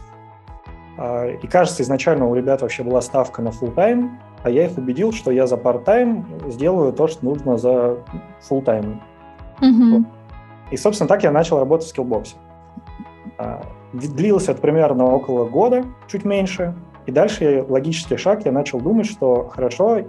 И 1.42 1.48
кажется, 1.48 1.84
изначально 1.84 2.28
у 2.28 2.36
ребят 2.36 2.62
вообще 2.62 2.84
была 2.84 3.00
ставка 3.00 3.42
на 3.42 3.50
full 3.50 3.74
time, 3.74 4.10
а 4.44 4.50
я 4.50 4.66
их 4.66 4.78
убедил, 4.78 5.14
что 5.14 5.32
я 5.32 5.48
за 5.48 5.56
part-time 5.56 6.50
сделаю 6.52 6.92
то, 6.92 7.08
что 7.08 7.24
нужно 7.24 7.58
за 7.58 8.00
full 8.42 8.62
time. 8.62 9.00
Mm-hmm. 9.62 10.06
И, 10.72 10.78
собственно, 10.78 11.08
так 11.08 11.24
я 11.24 11.32
начал 11.32 11.60
работать 11.60 11.88
в 11.88 11.90
скиллбоксе. 11.90 12.36
А, 13.38 13.62
длилось 13.94 14.50
это 14.50 14.62
примерно 14.62 15.06
около 15.06 15.46
года, 15.46 15.86
чуть 16.08 16.26
меньше. 16.26 16.76
И 17.06 17.12
дальше 17.12 17.66
логический 17.68 18.18
шаг, 18.18 18.46
я 18.46 18.52
начал 18.52 18.80
думать, 18.80 19.08
что 19.08 19.50
хорошо, 19.50 20.02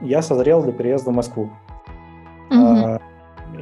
я 0.00 0.22
созрел 0.22 0.62
для 0.62 0.72
переезда 0.72 1.10
в 1.10 1.14
Москву. 1.14 1.50
Mm-hmm. 2.50 3.00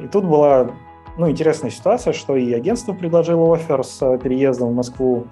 И 0.03 0.07
тут 0.07 0.25
была 0.25 0.69
ну, 1.17 1.29
интересная 1.29 1.71
ситуация, 1.71 2.13
что 2.13 2.35
и 2.35 2.53
агентство 2.53 2.93
предложило 2.93 3.55
офер 3.55 3.83
с 3.83 4.17
переездом 4.19 4.69
в 4.69 4.75
Москву, 4.75 5.25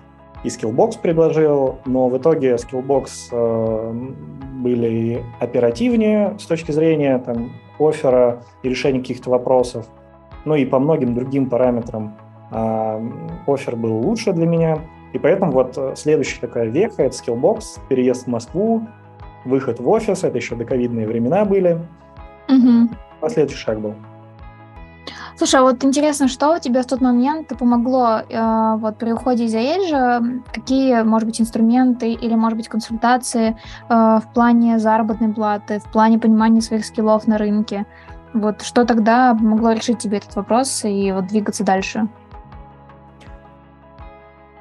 и 0.44 0.48
Skillbox 0.48 1.00
предложил, 1.02 1.80
но 1.86 2.08
в 2.08 2.18
итоге 2.18 2.56
Skillbox 2.56 3.08
э, 3.32 3.92
были 4.54 5.24
оперативнее 5.40 6.38
с 6.40 6.46
точки 6.46 6.72
зрения 6.72 7.18
там, 7.20 7.52
оффера 7.80 8.44
и 8.62 8.70
решения 8.70 9.00
каких-то 9.00 9.30
вопросов. 9.32 9.88
Ну 10.46 10.56
и 10.56 10.66
по 10.66 10.80
многим 10.80 11.16
другим 11.16 11.50
параметрам 11.50 12.16
э, 12.52 13.10
офер 13.48 13.76
был 13.76 13.98
лучше 13.98 14.32
для 14.32 14.46
меня. 14.46 14.80
И 15.14 15.20
поэтому 15.20 15.52
вот 15.52 15.74
э, 15.78 15.94
следующая 15.96 16.42
такая 16.42 16.66
веха— 16.66 17.04
это 17.04 17.16
Skillbox, 17.16 17.80
переезд 17.90 18.26
в 18.26 18.28
Москву, 18.28 18.88
выход 19.44 19.80
в 19.80 19.90
офис, 19.90 20.24
это 20.24 20.38
еще 20.38 20.56
доковидные 20.56 21.08
времена 21.08 21.46
были. 21.46 21.80
Угу. 22.48 22.90
Последующий 23.22 23.60
шаг 23.60 23.80
был. 23.80 23.96
Слушай, 25.38 25.60
а 25.60 25.64
вот 25.64 25.84
интересно, 25.84 26.30
что 26.30 26.58
тебе 26.60 26.82
в 26.82 26.86
тот 26.86 27.02
момент 27.02 27.52
помогло 27.60 28.22
э, 28.22 28.76
вот 28.78 28.98
при 28.98 29.12
уходе 29.12 29.46
из 29.46 29.54
Air, 29.54 30.42
какие, 30.54 31.04
может 31.04 31.28
быть, 31.28 31.42
инструменты 31.42 32.14
или, 32.14 32.36
может 32.36 32.58
быть, 32.58 32.70
консультации 32.70 33.50
э, 33.50 33.56
в 33.90 34.24
плане 34.34 34.80
заработной 34.80 35.34
платы, 35.34 35.80
в 35.80 35.92
плане 35.92 36.20
понимания 36.20 36.62
своих 36.62 36.86
скиллов 36.86 37.28
на 37.28 37.38
рынке? 37.38 37.86
Вот 38.36 38.64
что 38.64 38.84
тогда 38.84 39.34
помогло 39.34 39.72
решить 39.72 40.00
тебе 40.00 40.18
этот 40.18 40.36
вопрос 40.36 40.84
и 40.84 41.10
вот 41.14 41.28
двигаться 41.28 41.64
дальше? 41.64 42.10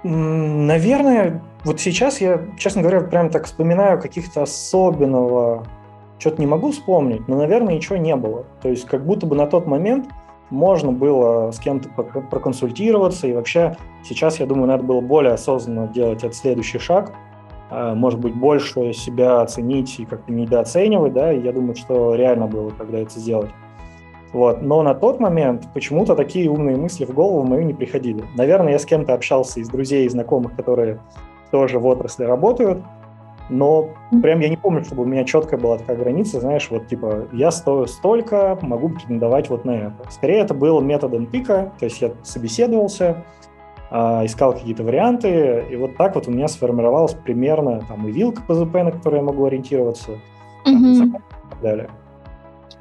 Наверное, 0.05 1.43
вот 1.65 1.81
сейчас 1.81 2.21
я, 2.21 2.41
честно 2.57 2.83
говоря, 2.83 3.01
прям 3.01 3.31
так 3.31 3.47
вспоминаю 3.47 4.01
каких-то 4.01 4.43
особенного, 4.43 5.67
что-то 6.21 6.41
не 6.41 6.47
могу 6.47 6.71
вспомнить, 6.71 7.27
но, 7.27 7.37
наверное, 7.37 7.75
ничего 7.75 7.97
не 7.97 8.15
было. 8.15 8.45
То 8.63 8.69
есть 8.69 8.87
как 8.87 9.05
будто 9.05 9.27
бы 9.27 9.35
на 9.35 9.49
тот 9.49 9.67
момент 9.67 10.07
можно 10.51 10.93
было 10.93 11.51
с 11.51 11.59
кем-то 11.59 11.89
проконсультироваться, 11.89 13.27
и 13.27 13.33
вообще 13.33 13.77
сейчас, 14.05 14.39
я 14.39 14.47
думаю, 14.47 14.69
надо 14.69 14.85
было 14.85 15.01
более 15.01 15.33
осознанно 15.33 15.89
делать 15.89 16.23
этот 16.23 16.37
следующий 16.37 16.79
шаг, 16.79 17.13
а, 17.71 17.97
может 17.97 18.21
быть, 18.21 18.37
больше 18.37 18.93
себя 18.93 19.41
оценить 19.41 19.99
и 19.99 20.05
как-то 20.05 20.33
недооценивать, 20.33 21.13
да, 21.13 21.33
и 21.33 21.41
я 21.41 21.53
думаю, 21.53 21.75
что 21.75 22.15
реально 22.15 22.47
было, 22.47 22.71
когда 22.71 22.99
это 22.99 23.19
сделать. 23.19 23.51
Вот. 24.35 24.63
Но 24.63 24.83
на 24.83 24.95
тот 24.95 25.21
момент 25.21 25.69
почему-то 25.73 26.17
такие 26.17 26.51
умные 26.51 26.77
мысли 26.77 27.05
в 27.05 27.15
голову 27.15 27.45
мою 27.45 27.63
не 27.63 27.73
приходили. 27.73 28.25
Наверное, 28.37 28.73
я 28.73 28.79
с 28.81 28.85
кем-то 28.85 29.15
общался 29.15 29.61
из 29.61 29.69
друзей 29.69 30.07
и 30.07 30.09
знакомых, 30.09 30.57
которые 30.57 30.99
тоже 31.53 31.79
в 31.79 31.87
отрасли 31.87 32.25
работают, 32.25 32.83
но 33.49 33.91
прям 34.23 34.41
я 34.41 34.49
не 34.49 34.57
помню, 34.57 34.85
чтобы 34.85 35.03
у 35.03 35.07
меня 35.07 35.23
четкая 35.23 35.61
была 35.61 35.79
такая 35.79 35.97
граница, 35.97 36.41
знаешь, 36.41 36.69
вот 36.69 36.89
типа 36.89 37.29
я 37.33 37.53
стою 37.53 37.87
столько, 37.87 38.59
могу 38.61 38.89
претендовать 38.89 39.51
вот 39.51 39.65
на 39.65 39.71
это. 39.71 40.11
Скорее 40.11 40.41
это 40.41 40.53
было 40.53 40.81
методом 40.81 41.27
пика, 41.27 41.73
то 41.79 41.85
есть 41.85 42.03
я 42.03 42.11
собеседовался, 42.25 43.23
э, 43.93 43.97
искал 44.25 44.55
какие-то 44.55 44.83
варианты, 44.83 45.65
и 45.71 45.77
вот 45.77 45.97
так 45.97 46.17
вот 46.17 46.27
у 46.27 46.33
меня 46.33 46.49
сформировалась 46.49 47.15
примерно 47.15 47.83
там 47.87 48.09
и 48.09 48.11
вилка 48.11 48.43
ПЗП, 48.49 48.75
на 48.75 48.91
которую 48.91 49.21
я 49.21 49.27
могу 49.27 49.45
ориентироваться, 49.45 50.13
mm-hmm. 50.67 51.07
и 51.07 51.13
так 51.13 51.61
далее. 51.63 51.89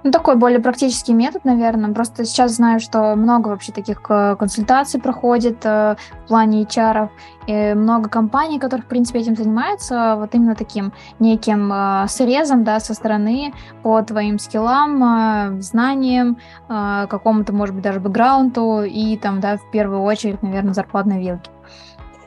Ну, 0.04 0.12
такой 0.12 0.36
более 0.36 0.60
практический 0.60 1.14
метод, 1.14 1.46
наверное. 1.46 1.94
Просто 1.94 2.26
сейчас 2.26 2.56
знаю, 2.56 2.82
что 2.82 3.16
много 3.16 3.48
вообще 3.48 3.72
таких 3.72 4.02
э, 4.10 4.36
консультаций 4.38 5.00
проходит 5.00 5.66
э, 5.66 5.96
в 6.26 6.28
плане 6.28 6.64
HR, 6.64 7.10
и 7.48 7.74
много 7.74 8.10
компаний, 8.10 8.60
которые, 8.60 8.84
в 8.84 8.88
принципе, 8.88 9.20
этим 9.20 9.38
занимаются, 9.38 10.16
вот 10.18 10.36
именно 10.36 10.56
таким 10.56 10.92
неким 11.20 11.72
э, 11.72 12.06
срезом, 12.10 12.66
да, 12.66 12.82
со 12.82 12.94
стороны 12.94 13.54
по 13.82 14.02
твоим 14.02 14.40
скиллам, 14.40 15.62
знаниям, 15.62 16.38
какому-то, 16.68 17.54
может 17.54 17.76
быть, 17.76 17.84
даже 17.84 18.00
бэкграунду 18.00 18.84
и 18.84 19.18
там, 19.18 19.40
да, 19.40 19.58
в 19.58 19.72
первую 19.72 20.02
очередь, 20.02 20.42
наверное, 20.42 20.74
зарплатной 20.74 21.22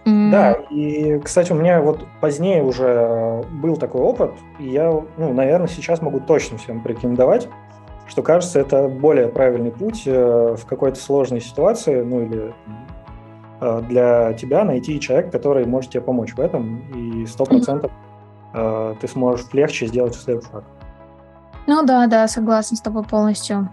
вилки. 0.06 0.30
Да, 0.30 0.52
и, 0.70 1.18
кстати, 1.18 1.52
у 1.52 1.56
меня 1.56 1.80
вот 1.80 2.06
позднее 2.20 2.62
уже 2.62 3.44
был 3.50 3.76
такой 3.76 4.00
опыт, 4.00 4.32
и 4.58 4.68
я, 4.68 4.90
ну, 5.16 5.32
наверное, 5.32 5.68
сейчас 5.68 6.00
могу 6.00 6.20
точно 6.20 6.58
всем 6.58 6.80
порекомендовать 6.80 7.48
что 8.08 8.22
кажется, 8.22 8.60
это 8.60 8.88
более 8.88 9.28
правильный 9.28 9.70
путь 9.70 10.04
э, 10.06 10.56
в 10.56 10.64
какой-то 10.66 10.98
сложной 10.98 11.40
ситуации, 11.40 12.02
ну 12.02 12.22
или 12.22 12.54
э, 13.60 13.82
для 13.88 14.32
тебя 14.34 14.64
найти 14.64 15.00
человека, 15.00 15.30
который 15.32 15.66
может 15.66 15.90
тебе 15.90 16.02
помочь 16.02 16.34
в 16.34 16.40
этом, 16.40 16.78
и 16.94 17.26
сто 17.26 17.44
процентов 17.44 17.90
э, 18.54 18.94
ты 19.00 19.08
сможешь 19.08 19.46
легче 19.52 19.86
сделать 19.86 20.14
следующий 20.14 20.50
шаг. 20.50 20.64
Ну 21.66 21.84
да, 21.84 22.06
да, 22.06 22.28
согласна 22.28 22.76
с 22.76 22.80
тобой 22.80 23.02
полностью. 23.02 23.68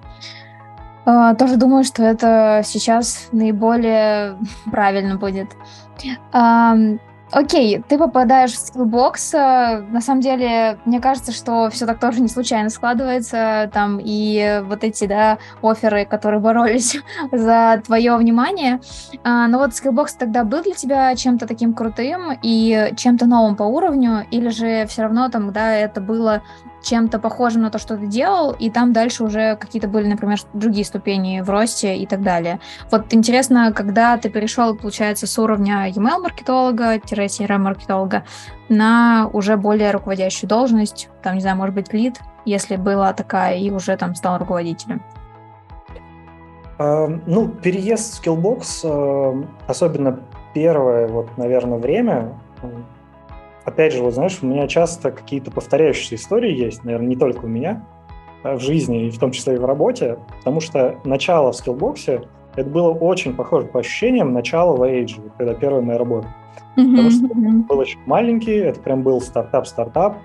Тоже 1.05 1.57
думаю, 1.57 1.83
что 1.83 2.01
это 2.01 2.61
сейчас 2.63 3.27
наиболее 3.31 4.37
правильно 4.71 5.17
будет. 5.17 5.49
Окей, 7.33 7.83
ты 7.87 7.97
попадаешь 7.97 8.51
в 8.51 8.57
Skillbox. 8.57 9.33
Э, 9.33 9.81
на 9.89 10.01
самом 10.01 10.21
деле, 10.21 10.77
мне 10.85 10.99
кажется, 10.99 11.31
что 11.31 11.69
все 11.69 11.85
так 11.85 11.99
тоже 11.99 12.21
не 12.21 12.27
случайно 12.27 12.69
складывается. 12.69 13.69
Там 13.73 13.99
и 14.01 14.61
вот 14.65 14.83
эти, 14.83 15.05
да, 15.05 15.39
офферы, 15.61 16.05
которые 16.05 16.39
боролись 16.39 16.97
за 17.31 17.81
твое 17.85 18.15
внимание. 18.15 18.79
А, 19.23 19.47
но 19.47 19.57
вот 19.59 19.75
Skillbox 19.75 20.13
тогда 20.13 20.43
был 20.43 20.61
для 20.61 20.73
тебя 20.73 21.15
чем-то 21.15 21.47
таким 21.47 21.73
крутым 21.73 22.37
и 22.41 22.93
чем-то 22.95 23.25
новым 23.25 23.55
по 23.55 23.63
уровню? 23.63 24.25
Или 24.31 24.49
же 24.49 24.85
все 24.87 25.03
равно 25.03 25.29
там, 25.29 25.51
да, 25.51 25.73
это 25.73 26.01
было 26.01 26.43
чем-то 26.83 27.17
похожим 27.17 27.63
на 27.63 27.71
то, 27.71 27.79
что 27.79 27.97
ты 27.97 28.05
делал, 28.05 28.51
и 28.51 28.69
там 28.69 28.93
дальше 28.93 29.23
уже 29.23 29.55
какие-то 29.55 29.87
были, 29.87 30.07
например, 30.07 30.37
другие 30.53 30.85
ступени 30.85 31.41
в 31.41 31.49
росте 31.49 31.95
и 31.95 32.05
так 32.05 32.21
далее. 32.21 32.59
Вот 32.91 33.11
интересно, 33.13 33.73
когда 33.73 34.15
ты 34.17 34.29
перешел, 34.29 34.75
получается, 34.75 35.25
с 35.25 35.39
уровня 35.39 35.89
email-маркетолога-CRM-маркетолога 35.89 38.25
на 38.69 39.29
уже 39.33 39.57
более 39.57 39.89
руководящую 39.91 40.49
должность, 40.49 41.09
там, 41.23 41.35
не 41.35 41.41
знаю, 41.41 41.57
может 41.57 41.75
быть, 41.75 41.93
лид, 41.93 42.19
если 42.45 42.75
была 42.75 43.13
такая, 43.13 43.57
и 43.57 43.71
уже 43.71 43.95
там 43.97 44.13
стал 44.15 44.37
руководителем? 44.37 45.01
Uh, 46.79 47.21
ну, 47.27 47.47
переезд 47.47 48.13
в 48.13 48.21
Skillbox, 48.21 48.61
uh, 48.83 49.45
особенно 49.67 50.19
первое, 50.53 51.07
вот, 51.07 51.37
наверное, 51.37 51.77
время, 51.77 52.33
опять 53.65 53.93
же, 53.93 54.01
вот 54.03 54.13
знаешь, 54.13 54.39
у 54.41 54.45
меня 54.45 54.67
часто 54.67 55.11
какие-то 55.11 55.51
повторяющиеся 55.51 56.15
истории 56.15 56.53
есть, 56.53 56.83
наверное, 56.83 57.07
не 57.07 57.15
только 57.15 57.45
у 57.45 57.47
меня, 57.47 57.85
а 58.43 58.55
в 58.57 58.59
жизни, 58.59 59.07
и 59.07 59.09
в 59.09 59.19
том 59.19 59.31
числе 59.31 59.55
и 59.55 59.57
в 59.57 59.65
работе, 59.65 60.17
потому 60.39 60.59
что 60.59 60.99
начало 61.05 61.51
в 61.51 61.55
Skillbox 61.55 62.16
е 62.16 62.23
это 62.55 62.69
было 62.69 62.91
очень 62.91 63.33
похоже 63.33 63.67
по 63.67 63.79
ощущениям 63.79 64.33
начала 64.33 64.75
в 64.75 64.83
Age, 64.83 65.31
когда 65.37 65.53
первая 65.53 65.81
моя 65.81 65.97
работа. 65.97 66.27
Mm-hmm. 66.77 66.91
Потому 66.91 67.09
что 67.09 67.25
mm-hmm. 67.25 67.67
был 67.67 67.77
очень 67.79 67.99
маленький, 68.05 68.55
это 68.55 68.79
прям 68.79 69.01
был 69.01 69.21
стартап-стартап, 69.21 70.17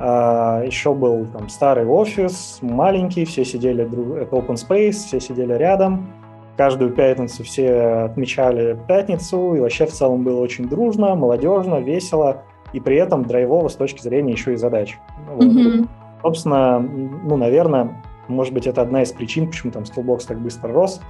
а, 0.00 0.62
еще 0.64 0.94
был 0.94 1.26
там 1.26 1.48
старый 1.48 1.86
офис, 1.86 2.58
маленький, 2.62 3.24
все 3.24 3.44
сидели, 3.44 3.84
это 4.20 4.36
open 4.36 4.54
space, 4.54 4.92
все 4.92 5.20
сидели 5.20 5.52
рядом, 5.54 6.08
каждую 6.56 6.92
пятницу 6.92 7.44
все 7.44 8.04
отмечали 8.04 8.78
пятницу, 8.88 9.54
и 9.54 9.60
вообще 9.60 9.86
в 9.86 9.92
целом 9.92 10.24
было 10.24 10.40
очень 10.40 10.68
дружно, 10.68 11.14
молодежно, 11.14 11.76
весело 11.76 12.42
и 12.72 12.80
при 12.80 12.96
этом 12.96 13.24
драйвово 13.24 13.68
с 13.68 13.74
точки 13.74 14.02
зрения 14.02 14.32
еще 14.32 14.52
и 14.52 14.56
задач. 14.56 14.98
Вот. 15.28 15.44
Mm-hmm. 15.44 15.88
Собственно, 16.22 16.78
ну, 16.78 17.36
наверное, 17.36 18.02
может 18.28 18.52
быть, 18.52 18.66
это 18.66 18.82
одна 18.82 19.02
из 19.02 19.12
причин, 19.12 19.48
почему 19.48 19.72
там 19.72 19.84
Skillbox 19.84 20.26
так 20.26 20.38
быстро 20.38 20.72
рос, 20.72 21.00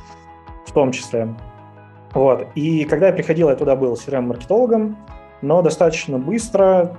в 0.66 0.72
том 0.72 0.92
числе. 0.92 1.34
Вот. 2.14 2.46
И 2.54 2.84
когда 2.84 3.08
я 3.08 3.12
приходил, 3.12 3.48
я 3.48 3.56
туда 3.56 3.76
был 3.76 3.94
CRM-маркетологом, 3.94 4.96
но 5.42 5.62
достаточно 5.62 6.18
быстро, 6.18 6.96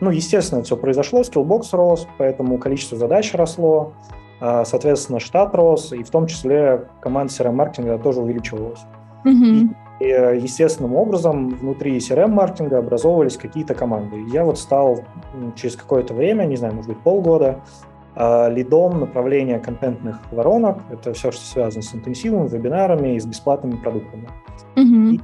ну, 0.00 0.10
естественно, 0.10 0.62
все 0.62 0.76
произошло, 0.76 1.20
Skillbox 1.20 1.68
рос, 1.72 2.08
поэтому 2.18 2.58
количество 2.58 2.96
задач 2.96 3.32
росло, 3.34 3.92
а, 4.40 4.64
соответственно, 4.64 5.20
штат 5.20 5.54
рос, 5.54 5.92
и 5.92 6.02
в 6.02 6.10
том 6.10 6.26
числе 6.26 6.86
команда 7.00 7.32
CRM-маркетинга 7.32 7.98
тоже 7.98 8.20
увеличивалась. 8.20 8.80
Mm-hmm. 9.24 9.74
И 10.00 10.06
естественным 10.06 10.96
образом 10.96 11.50
внутри 11.50 11.98
CRM-маркетинга 11.98 12.78
образовывались 12.78 13.36
какие-то 13.36 13.74
команды. 13.74 14.24
Я 14.32 14.44
вот 14.44 14.58
стал 14.58 15.04
через 15.56 15.76
какое-то 15.76 16.14
время, 16.14 16.44
не 16.44 16.56
знаю, 16.56 16.74
может 16.74 16.88
быть, 16.88 17.00
полгода, 17.00 17.60
а, 18.16 18.48
лидом 18.48 19.00
направления 19.00 19.58
контентных 19.58 20.20
воронок. 20.32 20.78
Это 20.90 21.12
все, 21.12 21.30
что 21.30 21.42
связано 21.42 21.82
с 21.82 21.94
интенсивом, 21.94 22.46
вебинарами 22.46 23.14
и 23.14 23.20
с 23.20 23.26
бесплатными 23.26 23.76
продуктами. 23.76 24.28
Mm-hmm. 24.76 25.14
И 25.14 25.20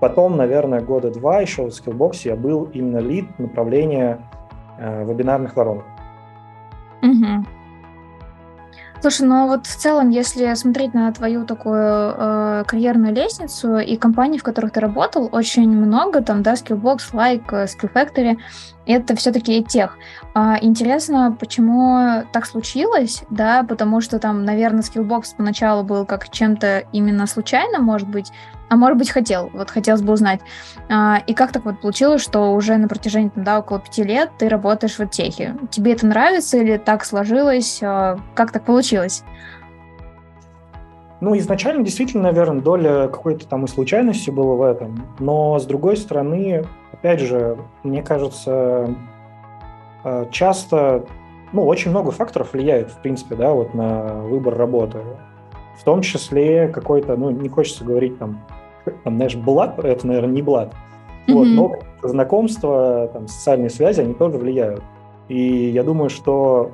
потом, 0.00 0.36
наверное, 0.36 0.80
года 0.80 1.10
два 1.10 1.40
еще 1.40 1.64
в 1.64 1.68
Skillbox 1.68 2.20
я 2.24 2.36
был 2.36 2.64
именно 2.72 2.98
лид 2.98 3.26
направления 3.38 4.20
э, 4.78 5.04
вебинарных 5.04 5.56
воронок. 5.56 5.84
Mm-hmm. 7.02 7.46
Слушай, 9.02 9.26
ну 9.26 9.48
вот 9.48 9.66
в 9.66 9.76
целом, 9.76 10.10
если 10.10 10.54
смотреть 10.54 10.94
на 10.94 11.10
твою 11.12 11.44
такую 11.44 11.74
э, 11.76 12.64
карьерную 12.68 13.12
лестницу 13.12 13.78
и 13.78 13.96
компании, 13.96 14.38
в 14.38 14.44
которых 14.44 14.70
ты 14.70 14.78
работал, 14.78 15.28
очень 15.32 15.68
много 15.68 16.22
там, 16.22 16.44
да, 16.44 16.52
Skillbox, 16.52 16.98
Like, 17.12 17.46
э, 17.50 17.64
Skill 17.64 17.92
Factory, 17.92 18.38
это 18.86 19.14
все-таки 19.16 19.62
тех. 19.64 19.96
А, 20.34 20.58
интересно, 20.60 21.36
почему 21.38 22.24
так 22.32 22.46
случилось, 22.46 23.22
да, 23.30 23.62
потому 23.62 24.00
что 24.00 24.18
там, 24.18 24.44
наверное, 24.44 24.82
Skillbox 24.82 25.36
поначалу 25.36 25.82
был 25.84 26.04
как 26.04 26.28
чем-то 26.30 26.84
именно 26.92 27.26
случайно, 27.26 27.78
может 27.78 28.08
быть, 28.08 28.32
а 28.68 28.76
может 28.76 28.96
быть, 28.96 29.10
хотел. 29.10 29.50
Вот 29.52 29.70
хотелось 29.70 30.00
бы 30.00 30.14
узнать. 30.14 30.40
А, 30.88 31.22
и 31.26 31.34
как 31.34 31.52
так 31.52 31.66
вот 31.66 31.80
получилось, 31.80 32.22
что 32.22 32.54
уже 32.54 32.76
на 32.78 32.88
протяжении, 32.88 33.30
да, 33.36 33.58
около 33.58 33.80
пяти 33.80 34.02
лет 34.02 34.30
ты 34.38 34.48
работаешь 34.48 34.98
в 34.98 35.06
техе? 35.08 35.56
Тебе 35.70 35.92
это 35.92 36.06
нравится 36.06 36.56
или 36.56 36.78
так 36.78 37.04
сложилось? 37.04 37.80
А, 37.82 38.18
как 38.34 38.50
так 38.50 38.64
получилось? 38.64 39.24
Ну, 41.22 41.38
изначально 41.38 41.84
действительно, 41.84 42.24
наверное, 42.24 42.60
доля 42.60 43.06
какой-то 43.06 43.46
там 43.46 43.64
и 43.64 43.68
случайности 43.68 44.28
была 44.30 44.56
в 44.56 44.62
этом. 44.62 45.04
Но, 45.20 45.56
с 45.56 45.64
другой 45.64 45.96
стороны, 45.96 46.64
опять 46.92 47.20
же, 47.20 47.56
мне 47.84 48.02
кажется, 48.02 48.92
а, 50.02 50.26
часто, 50.32 51.04
ну, 51.52 51.64
очень 51.64 51.92
много 51.92 52.10
факторов 52.10 52.54
влияет, 52.54 52.90
в 52.90 53.00
принципе, 53.02 53.36
да, 53.36 53.52
вот 53.52 53.72
на 53.72 54.14
выбор 54.22 54.56
работы. 54.56 54.98
В 55.78 55.84
том 55.84 56.02
числе 56.02 56.66
какой-то, 56.66 57.16
ну, 57.16 57.30
не 57.30 57.48
хочется 57.48 57.84
говорить 57.84 58.18
там 58.18 58.40
там, 59.04 59.14
знаешь, 59.14 59.36
блат, 59.36 59.78
это, 59.78 60.04
наверное, 60.04 60.34
не 60.34 60.42
блат, 60.42 60.74
mm-hmm. 61.28 61.32
вот, 61.34 61.46
но 61.46 62.08
знакомства, 62.08 63.08
там, 63.12 63.28
социальные 63.28 63.70
связи, 63.70 64.00
они 64.00 64.14
тоже 64.14 64.38
влияют. 64.38 64.82
И 65.28 65.68
я 65.68 65.84
думаю, 65.84 66.10
что 66.10 66.72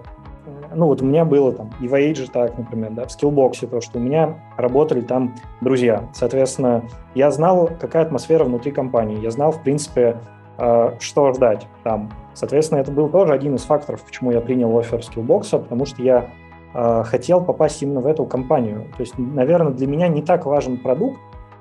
ну 0.74 0.87
вот 0.87 1.02
у 1.02 1.04
меня 1.04 1.24
было 1.24 1.52
там 1.52 1.70
и 1.80 1.88
в 1.88 1.94
Age 1.94 2.30
так, 2.32 2.56
например, 2.58 2.92
да, 2.92 3.06
в 3.06 3.12
скиллбоксе, 3.12 3.66
то, 3.66 3.80
что 3.80 3.98
у 3.98 4.02
меня 4.02 4.37
работали 4.56 5.00
там 5.00 5.34
друзья. 5.61 6.08
Соответственно, 6.12 6.84
я 7.14 7.30
знал, 7.30 7.70
какая 7.80 8.02
атмосфера 8.02 8.44
внутри 8.44 8.72
компании, 8.72 9.20
я 9.20 9.30
знал, 9.30 9.52
в 9.52 9.62
принципе, 9.62 10.18
э, 10.58 10.96
что 11.00 11.32
ждать 11.32 11.66
там. 11.84 12.11
Соответственно, 12.34 12.80
это 12.80 12.92
был 12.92 13.08
тоже 13.08 13.32
один 13.32 13.54
из 13.54 13.62
факторов, 13.62 14.02
почему 14.02 14.30
я 14.30 14.40
принял 14.40 14.76
офер 14.78 15.02
скиллбокса, 15.02 15.58
потому 15.58 15.87
что 15.87 16.02
я 16.02 16.30
э, 16.74 17.02
хотел 17.04 17.42
попасть 17.42 17.82
именно 17.82 18.00
в 18.00 18.06
эту 18.06 18.24
компанию. 18.26 18.87
То 18.96 19.00
есть, 19.00 19.18
наверное, 19.18 19.72
для 19.72 19.87
меня 19.87 20.08
не 20.08 20.22
так 20.22 20.46
важен 20.46 20.78
продукт, 20.78 21.18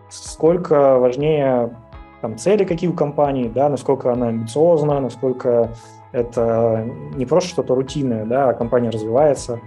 сколько 0.10 0.98
важнее 0.98 1.76
там, 2.22 2.38
цели 2.38 2.64
какие 2.64 2.90
у 2.90 2.94
компании, 2.94 3.48
да, 3.48 3.70
насколько 3.70 4.12
она 4.12 4.28
амбициозна, 4.28 5.00
насколько 5.00 5.72
это 6.12 6.88
не 7.16 7.26
просто 7.26 7.50
что-то 7.50 7.76
рутинное, 7.76 8.26
да, 8.26 8.50
а 8.50 8.54
компания 8.54 8.90
развивается. 8.90 9.60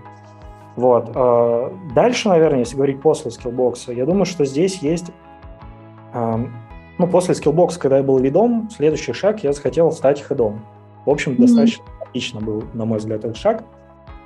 Вот. 0.76 1.10
А 1.14 1.72
дальше, 1.94 2.28
наверное, 2.28 2.60
если 2.60 2.76
говорить 2.76 3.00
после 3.00 3.30
Skillbox 3.30 3.80
а, 3.80 3.92
я 3.92 4.06
думаю, 4.06 4.24
что 4.24 4.44
здесь 4.44 4.78
есть... 4.78 5.12
Ну, 6.12 7.06
после 7.06 7.34
скиллбокса, 7.34 7.80
когда 7.80 7.98
я 7.98 8.02
был 8.02 8.18
лидом, 8.18 8.68
следующий 8.70 9.12
шаг 9.12 9.42
я 9.42 9.52
захотел 9.52 9.90
стать 9.90 10.20
head 10.20 10.43
ом. 10.43 10.60
В 11.06 11.10
общем, 11.10 11.32
mm-hmm. 11.32 11.40
достаточно 11.40 11.84
логично 12.04 12.40
был, 12.40 12.64
на 12.74 12.84
мой 12.84 12.98
взгляд, 12.98 13.24
этот 13.24 13.36
шаг. 13.36 13.64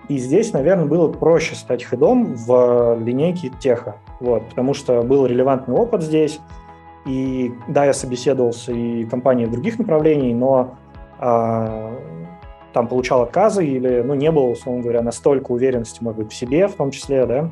И 0.08 0.18
здесь, 0.18 0.52
наверное, 0.52 0.84
было 0.84 1.08
проще 1.10 1.54
стать 1.54 1.84
head 1.84 2.18
ом 2.18 2.34
в 2.34 2.98
линейке 3.00 3.50
теха, 3.60 3.96
вот, 4.20 4.48
потому 4.48 4.74
что 4.74 5.02
был 5.02 5.24
релевантный 5.24 5.74
опыт 5.74 6.02
здесь. 6.02 6.40
И 7.06 7.54
да, 7.68 7.84
я 7.84 7.92
собеседовался 7.92 8.72
и 8.72 9.04
компании 9.04 9.46
других 9.46 9.78
направлений, 9.78 10.34
но 10.34 10.74
там 11.18 12.88
получал 12.88 13.22
отказы 13.22 13.64
или 13.64 14.02
ну, 14.02 14.14
не 14.14 14.30
было, 14.30 14.46
условно 14.46 14.82
говоря, 14.82 15.00
настолько 15.00 15.52
уверенности, 15.52 16.02
может 16.02 16.18
быть, 16.18 16.32
в 16.32 16.34
себе 16.34 16.66
в 16.66 16.74
том 16.74 16.90
числе, 16.90 17.24
да, 17.24 17.50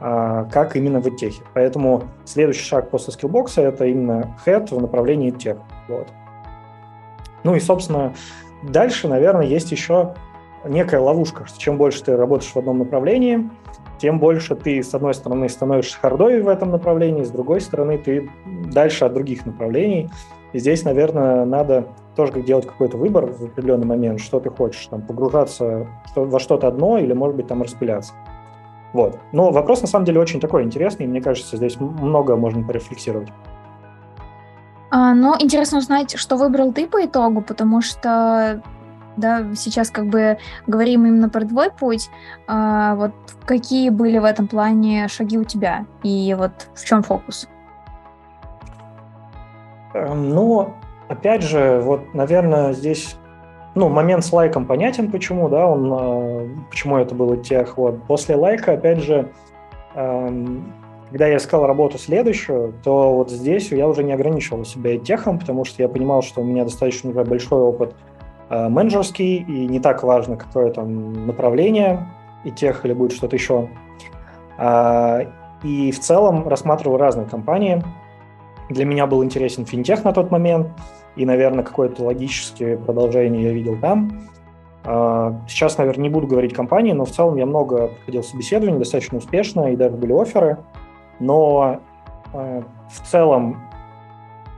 а, 0.00 0.44
как 0.44 0.76
именно 0.76 1.00
в 1.00 1.10
техе. 1.16 1.42
Поэтому 1.54 2.02
следующий 2.24 2.64
шаг 2.64 2.90
после 2.90 3.12
скиллбокса– 3.12 3.62
это 3.62 3.86
именно 3.86 4.36
head 4.44 4.74
в 4.74 4.80
направлении 4.80 5.30
тех. 5.30 5.58
Вот. 5.88 6.08
Ну 7.44 7.54
и, 7.54 7.60
собственно, 7.60 8.14
дальше, 8.62 9.08
наверное, 9.08 9.46
есть 9.46 9.70
еще 9.70 10.14
некая 10.64 11.00
ловушка, 11.00 11.46
что 11.46 11.58
чем 11.58 11.78
больше 11.78 12.02
ты 12.02 12.16
работаешь 12.16 12.52
в 12.52 12.58
одном 12.58 12.78
направлении, 12.78 13.48
тем 13.98 14.18
больше 14.20 14.54
ты, 14.54 14.82
с 14.82 14.94
одной 14.94 15.14
стороны, 15.14 15.48
становишься 15.48 15.98
хардой 15.98 16.40
в 16.40 16.48
этом 16.48 16.70
направлении, 16.70 17.24
с 17.24 17.30
другой 17.30 17.60
стороны, 17.60 17.98
ты 17.98 18.30
дальше 18.46 19.04
от 19.04 19.14
других 19.14 19.46
направлений. 19.46 20.08
И 20.52 20.58
здесь, 20.58 20.84
наверное, 20.84 21.44
надо 21.44 21.88
тоже 22.16 22.32
делать 22.42 22.66
какой-то 22.66 22.96
выбор 22.96 23.26
в 23.26 23.44
определенный 23.44 23.86
момент, 23.86 24.20
что 24.20 24.40
ты 24.40 24.50
хочешь, 24.50 24.86
там, 24.86 25.02
погружаться 25.02 25.86
во 26.14 26.40
что-то 26.40 26.66
одно 26.68 26.98
или, 26.98 27.12
может 27.12 27.36
быть, 27.36 27.46
там, 27.46 27.62
распыляться. 27.62 28.12
Вот. 28.92 29.18
Но 29.32 29.50
вопрос, 29.50 29.82
на 29.82 29.86
самом 29.86 30.06
деле, 30.06 30.20
очень 30.20 30.40
такой 30.40 30.62
интересный, 30.62 31.04
и 31.04 31.08
мне 31.08 31.20
кажется, 31.20 31.56
здесь 31.56 31.78
много 31.78 32.36
можно 32.36 32.64
порефлексировать. 32.64 33.28
А, 34.90 35.14
ну, 35.14 35.34
интересно 35.38 35.78
узнать, 35.78 36.16
что 36.18 36.36
выбрал 36.36 36.72
ты 36.72 36.86
по 36.86 37.04
итогу, 37.04 37.42
потому 37.42 37.82
что 37.82 38.62
да, 39.18 39.44
сейчас 39.54 39.90
как 39.90 40.06
бы 40.06 40.38
говорим 40.66 41.04
именно 41.04 41.28
про 41.28 41.44
твой 41.44 41.70
путь, 41.70 42.08
а, 42.46 42.94
вот 42.94 43.12
какие 43.44 43.90
были 43.90 44.18
в 44.18 44.24
этом 44.24 44.48
плане 44.48 45.08
шаги 45.08 45.36
у 45.36 45.44
тебя 45.44 45.86
и 46.02 46.34
вот 46.38 46.52
в 46.74 46.84
чем 46.84 47.02
фокус? 47.02 47.48
Эм, 49.94 50.30
ну, 50.30 50.74
опять 51.08 51.42
же, 51.42 51.80
вот, 51.82 52.14
наверное, 52.14 52.72
здесь 52.72 53.16
ну, 53.74 53.88
момент 53.88 54.24
с 54.24 54.32
лайком 54.32 54.66
понятен, 54.66 55.10
почему, 55.10 55.48
да, 55.48 55.66
он, 55.66 55.92
э, 55.92 56.48
почему 56.70 56.98
это 56.98 57.14
было 57.14 57.36
тех, 57.36 57.76
вот. 57.76 58.02
После 58.04 58.34
лайка, 58.34 58.72
опять 58.72 58.98
же, 58.98 59.30
эм, 59.94 60.72
когда 61.10 61.28
я 61.28 61.36
искал 61.36 61.66
работу 61.66 61.98
следующую, 61.98 62.74
то 62.82 63.14
вот 63.14 63.30
здесь 63.30 63.70
я 63.70 63.88
уже 63.88 64.04
не 64.04 64.12
ограничивал 64.12 64.64
себя 64.64 64.92
и 64.92 64.98
техом, 64.98 65.38
потому 65.38 65.64
что 65.64 65.82
я 65.82 65.88
понимал, 65.88 66.22
что 66.22 66.40
у 66.40 66.44
меня 66.44 66.64
достаточно 66.64 67.10
уже 67.10 67.24
большой 67.24 67.60
опыт 67.60 67.94
э, 68.50 68.68
менеджерский, 68.68 69.36
и 69.36 69.66
не 69.66 69.80
так 69.80 70.02
важно, 70.02 70.36
какое 70.36 70.70
там 70.70 71.26
направление, 71.26 72.06
и 72.44 72.50
тех 72.50 72.84
или 72.84 72.92
будет 72.92 73.12
что-то 73.12 73.36
еще. 73.36 73.68
А, 74.58 75.20
и 75.62 75.90
в 75.92 76.00
целом 76.00 76.48
рассматривал 76.48 76.96
разные 76.96 77.26
компании. 77.26 77.82
Для 78.68 78.84
меня 78.84 79.06
был 79.06 79.24
интересен 79.24 79.64
финтех 79.64 80.04
на 80.04 80.12
тот 80.12 80.30
момент, 80.30 80.68
и, 81.16 81.24
наверное, 81.24 81.64
какое-то 81.64 82.04
логическое 82.04 82.76
продолжение 82.76 83.44
я 83.44 83.52
видел 83.52 83.78
там. 83.80 84.28
А, 84.84 85.40
сейчас, 85.48 85.78
наверное, 85.78 86.04
не 86.04 86.08
буду 86.08 86.26
говорить 86.26 86.54
компании, 86.54 86.92
но 86.92 87.04
в 87.04 87.10
целом 87.10 87.36
я 87.36 87.46
много 87.46 87.88
проходил 87.88 88.22
собеседований, 88.22 88.78
достаточно 88.78 89.18
успешно, 89.18 89.72
и 89.72 89.76
даже 89.76 89.96
были 89.96 90.12
оферы. 90.12 90.58
Но 91.18 91.80
э, 92.32 92.62
в 92.90 93.08
целом, 93.08 93.60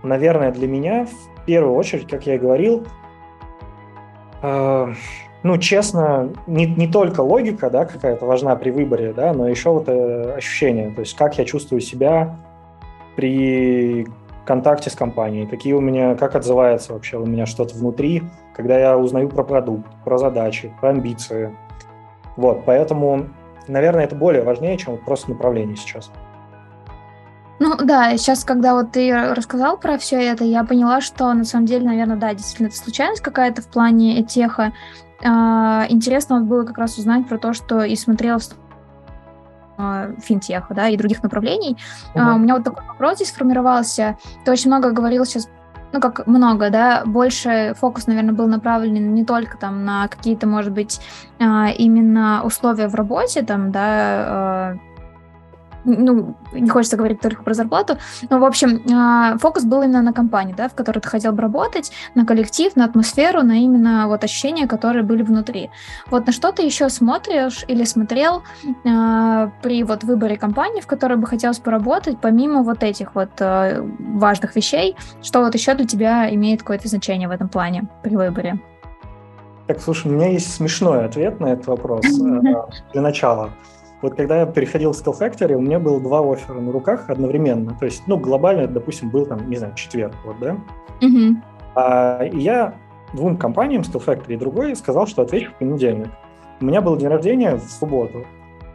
наверное, 0.03 0.53
для 0.53 0.69
меня 0.69 1.07
в 1.07 1.45
первую 1.47 1.75
очередь, 1.75 2.09
как 2.09 2.27
я 2.27 2.35
и 2.35 2.39
говорил, 2.39 2.87
э, 4.43 4.95
ну, 5.43 5.59
честно, 5.59 6.31
не, 6.47 6.67
не 6.67 6.87
только 6.87 7.23
логика, 7.23 7.71
да, 7.71 7.87
какая-то 7.87 8.27
важна 8.27 8.55
при 8.57 8.71
выборе, 8.71 9.13
да, 9.13 9.33
но 9.33 9.49
еще 9.49 9.71
вот 9.71 9.89
э, 9.89 10.35
ощущение, 10.37 10.91
то 10.91 11.01
есть 11.01 11.17
как 11.17 11.39
я 11.39 11.45
чувствую 11.45 11.81
себя 11.81 12.37
при 13.21 14.07
контакте 14.47 14.89
с 14.89 14.95
компанией, 14.95 15.47
какие 15.47 15.75
у 15.75 15.81
меня, 15.81 16.15
как 16.15 16.35
отзывается 16.35 16.95
вообще 16.95 17.19
у 17.19 17.27
меня 17.27 17.45
что-то 17.45 17.77
внутри, 17.77 18.23
когда 18.57 18.79
я 18.79 18.97
узнаю 18.97 19.29
про 19.29 19.45
продукт, 19.45 19.87
про 20.07 20.17
задачи, 20.17 20.73
про 20.81 20.89
амбиции. 20.89 21.55
Вот, 22.39 22.65
поэтому, 22.65 23.27
наверное, 23.69 24.05
это 24.05 24.17
более 24.17 24.43
важнее, 24.43 24.79
чем 24.79 24.97
просто 24.97 25.29
направление 25.31 25.77
сейчас. 25.77 26.11
Ну 27.59 27.77
да, 27.77 28.17
сейчас, 28.17 28.43
когда 28.43 28.73
вот 28.73 28.93
ты 28.93 29.15
рассказал 29.35 29.77
про 29.77 29.99
все 29.99 30.17
это, 30.17 30.45
я 30.45 30.65
поняла, 30.65 31.03
что 31.03 31.31
на 31.35 31.45
самом 31.45 31.67
деле, 31.67 31.85
наверное, 31.85 32.17
да, 32.17 32.33
действительно, 32.33 32.69
это 32.69 32.77
случайность 32.77 33.21
какая-то 33.21 33.61
в 33.61 33.67
плане 33.67 34.23
теха. 34.25 34.73
А, 35.23 35.85
интересно 35.91 36.39
вот 36.39 36.49
было 36.49 36.65
как 36.65 36.79
раз 36.79 36.97
узнать 36.97 37.29
про 37.29 37.37
то, 37.37 37.53
что 37.53 37.83
и 37.83 37.97
смотрела 37.97 38.39
в 38.39 38.45
финтеха, 40.23 40.75
да, 40.75 40.89
и 40.89 40.97
других 40.97 41.23
направлений. 41.23 41.77
А, 42.15 42.35
у 42.35 42.39
меня 42.39 42.55
вот 42.55 42.65
такой 42.65 42.85
вопрос 42.87 43.17
здесь 43.17 43.29
сформировался. 43.29 44.17
Ты 44.45 44.53
очень 44.53 44.71
много 44.71 44.91
говорил 44.91 45.25
сейчас 45.25 45.49
ну, 45.93 46.01
как 46.01 46.27
много, 46.29 46.71
да, 46.71 47.03
больше 47.05 47.75
фокус, 47.77 48.07
наверное, 48.07 48.33
был 48.33 48.47
направлен 48.47 49.13
не 49.13 49.25
только 49.25 49.59
там 49.59 49.85
на 49.85 50.07
какие-то, 50.07 50.47
может 50.47 50.73
быть, 50.73 51.01
именно 51.41 52.43
условия 52.45 52.87
в 52.87 52.95
работе, 52.95 53.43
там, 53.43 53.73
да, 53.73 54.79
ну, 55.85 56.37
не 56.53 56.69
хочется 56.69 56.97
говорить 56.97 57.21
только 57.21 57.43
про 57.43 57.55
зарплату, 57.55 57.97
но, 58.29 58.39
в 58.39 58.45
общем, 58.45 58.83
а, 58.93 59.39
фокус 59.39 59.65
был 59.65 59.83
именно 59.83 60.03
на 60.03 60.13
компании, 60.13 60.55
да, 60.57 60.69
в 60.69 60.75
которой 60.75 61.01
ты 61.01 61.09
хотел 61.09 61.33
бы 61.33 61.43
работать, 61.43 61.93
на 62.15 62.27
коллектив, 62.27 62.75
на 62.77 62.85
атмосферу, 62.85 63.43
на 63.43 63.59
именно 63.59 64.07
вот 64.09 64.25
ощущения, 64.25 64.67
которые 64.67 65.03
были 65.03 65.23
внутри. 65.23 65.71
Вот 66.11 66.27
на 66.27 66.33
что 66.33 66.53
ты 66.53 66.63
еще 66.63 66.89
смотришь 66.89 67.65
или 67.69 67.85
смотрел 67.85 68.43
э, 68.65 69.51
при 69.63 69.85
вот 69.85 70.05
выборе 70.05 70.37
компании, 70.37 70.81
в 70.81 70.87
которой 70.87 71.17
бы 71.17 71.27
хотелось 71.27 71.59
поработать, 71.59 72.19
помимо 72.21 72.63
вот 72.63 72.83
этих 72.83 73.15
вот 73.15 73.31
э, 73.39 73.83
важных 73.99 74.57
вещей, 74.57 74.97
что 75.23 75.41
вот 75.41 75.55
еще 75.55 75.75
для 75.75 75.87
тебя 75.87 76.33
имеет 76.35 76.61
какое-то 76.61 76.89
значение 76.89 77.29
в 77.29 77.33
этом 77.33 77.49
плане 77.49 77.89
при 78.03 78.17
выборе? 78.17 78.61
Так, 79.67 79.81
слушай, 79.81 80.11
у 80.11 80.15
меня 80.15 80.29
есть 80.31 80.53
смешной 80.53 81.05
ответ 81.05 81.39
на 81.39 81.47
этот 81.53 81.69
вопрос 81.69 82.05
для 82.93 83.01
начала. 83.01 83.51
Вот 84.03 84.15
когда 84.15 84.41
я 84.41 84.47
переходил 84.47 84.93
в 84.93 84.97
Skill 84.97 85.19
Factory, 85.19 85.55
у 85.55 85.61
меня 85.61 85.79
было 85.79 86.01
два 86.01 86.21
оффера 86.21 86.59
на 86.61 86.73
руках 86.73 87.11
одновременно. 87.11 87.77
То 87.79 87.85
есть, 87.85 88.03
ну, 88.07 88.17
глобально, 88.17 88.67
допустим, 88.67 89.11
был 89.11 89.27
там, 89.27 89.49
не 89.49 89.57
знаю, 89.57 89.75
четверг, 89.75 90.15
вот, 90.25 90.39
да? 90.41 90.57
Mm-hmm. 91.03 91.37
А, 91.75 92.25
и 92.25 92.39
я 92.39 92.75
двум 93.13 93.37
компаниям, 93.37 93.83
Skill 93.83 94.05
Factory 94.05 94.35
и 94.35 94.37
другой, 94.37 94.75
сказал, 94.75 95.07
что 95.07 95.23
отвечу 95.23 95.51
в 95.51 95.55
понедельник. 95.59 96.09
У 96.61 96.65
меня 96.65 96.81
был 96.81 96.97
день 96.97 97.09
рождения 97.09 97.57
в 97.57 97.71
субботу. 97.71 98.25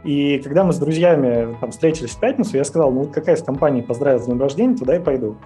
И 0.04 0.38
когда 0.38 0.62
мы 0.62 0.72
с 0.72 0.78
друзьями 0.78 1.56
там, 1.60 1.72
встретились 1.72 2.10
в 2.10 2.20
пятницу, 2.20 2.56
я 2.56 2.64
сказал, 2.64 2.92
ну, 2.92 3.06
какая 3.06 3.34
из 3.34 3.42
компаний 3.42 3.82
поздравит 3.82 4.22
с 4.22 4.26
днем 4.26 4.40
рождения, 4.40 4.76
туда 4.76 4.96
и 4.96 5.00
пойду. 5.00 5.36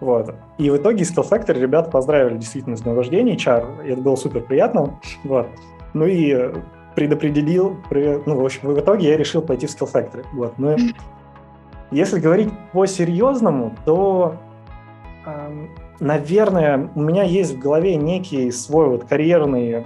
Вот. 0.00 0.34
И 0.58 0.70
в 0.70 0.76
итоге 0.76 1.02
Skill 1.02 1.28
Factory 1.28 1.58
ребята 1.58 1.90
поздравили 1.90 2.36
действительно 2.36 2.76
с 2.76 2.82
днем 2.82 2.96
рождения, 2.96 3.34
HR, 3.34 3.86
и 3.86 3.90
это 3.90 4.00
было 4.00 4.16
супер 4.16 4.42
приятно. 4.42 5.00
Вот. 5.24 5.48
Ну 5.94 6.06
и 6.06 6.52
предопределил, 6.94 7.76
ну, 7.90 8.36
в 8.40 8.44
общем, 8.44 8.68
в 8.68 8.78
итоге 8.78 9.08
я 9.08 9.16
решил 9.16 9.42
пойти 9.42 9.66
в 9.66 9.70
Skill 9.70 9.92
Factory. 9.92 10.24
Вот. 10.32 10.58
Но 10.58 10.76
если 11.90 12.20
говорить 12.20 12.50
по-серьезному, 12.72 13.74
то, 13.84 14.36
э, 15.26 15.66
наверное, 16.00 16.90
у 16.94 17.00
меня 17.00 17.22
есть 17.22 17.54
в 17.54 17.58
голове 17.58 17.96
некий 17.96 18.50
свой 18.50 18.88
вот 18.88 19.04
карьерный 19.04 19.84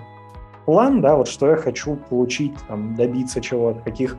план, 0.64 1.00
да, 1.00 1.16
вот 1.16 1.28
что 1.28 1.50
я 1.50 1.56
хочу 1.56 1.96
получить, 1.96 2.54
там, 2.68 2.94
добиться 2.94 3.40
чего-то, 3.40 3.80
каких, 3.80 4.16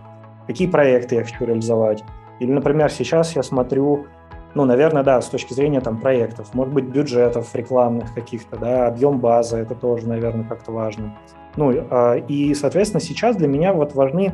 какие 0.47 0.67
проекты 0.67 1.15
я 1.15 1.23
хочу 1.23 1.45
реализовать. 1.45 2.04
Или, 2.39 2.52
например, 2.52 2.89
сейчас 2.91 3.36
я 3.36 3.43
смотрю, 3.43 4.08
ну, 4.55 4.65
наверное, 4.65 5.03
да, 5.03 5.21
с 5.21 5.27
точки 5.27 5.53
зрения 5.53 5.79
там 5.79 5.97
проектов, 5.97 6.53
может 6.53 6.73
быть, 6.73 6.85
бюджетов 6.85 7.53
рекламных 7.53 8.13
каких-то, 8.13 8.57
да, 8.57 8.88
объем 8.88 9.19
базы, 9.19 9.57
это 9.57 9.75
тоже, 9.75 10.07
наверное, 10.07 10.45
как-то 10.45 10.71
важно. 10.71 11.17
Ну, 11.55 11.73
а, 11.89 12.15
и, 12.15 12.53
соответственно, 12.55 13.01
сейчас 13.01 13.35
для 13.35 13.47
меня 13.47 13.73
вот 13.73 13.93
важны, 13.93 14.33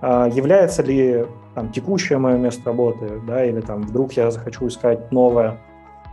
а, 0.00 0.28
является 0.28 0.82
ли 0.82 1.26
там, 1.54 1.70
текущее 1.70 2.18
мое 2.18 2.36
место 2.38 2.62
работы, 2.66 3.20
да, 3.26 3.44
или 3.44 3.60
там 3.60 3.82
вдруг 3.82 4.12
я 4.12 4.30
захочу 4.30 4.68
искать 4.68 5.12
новое, 5.12 5.58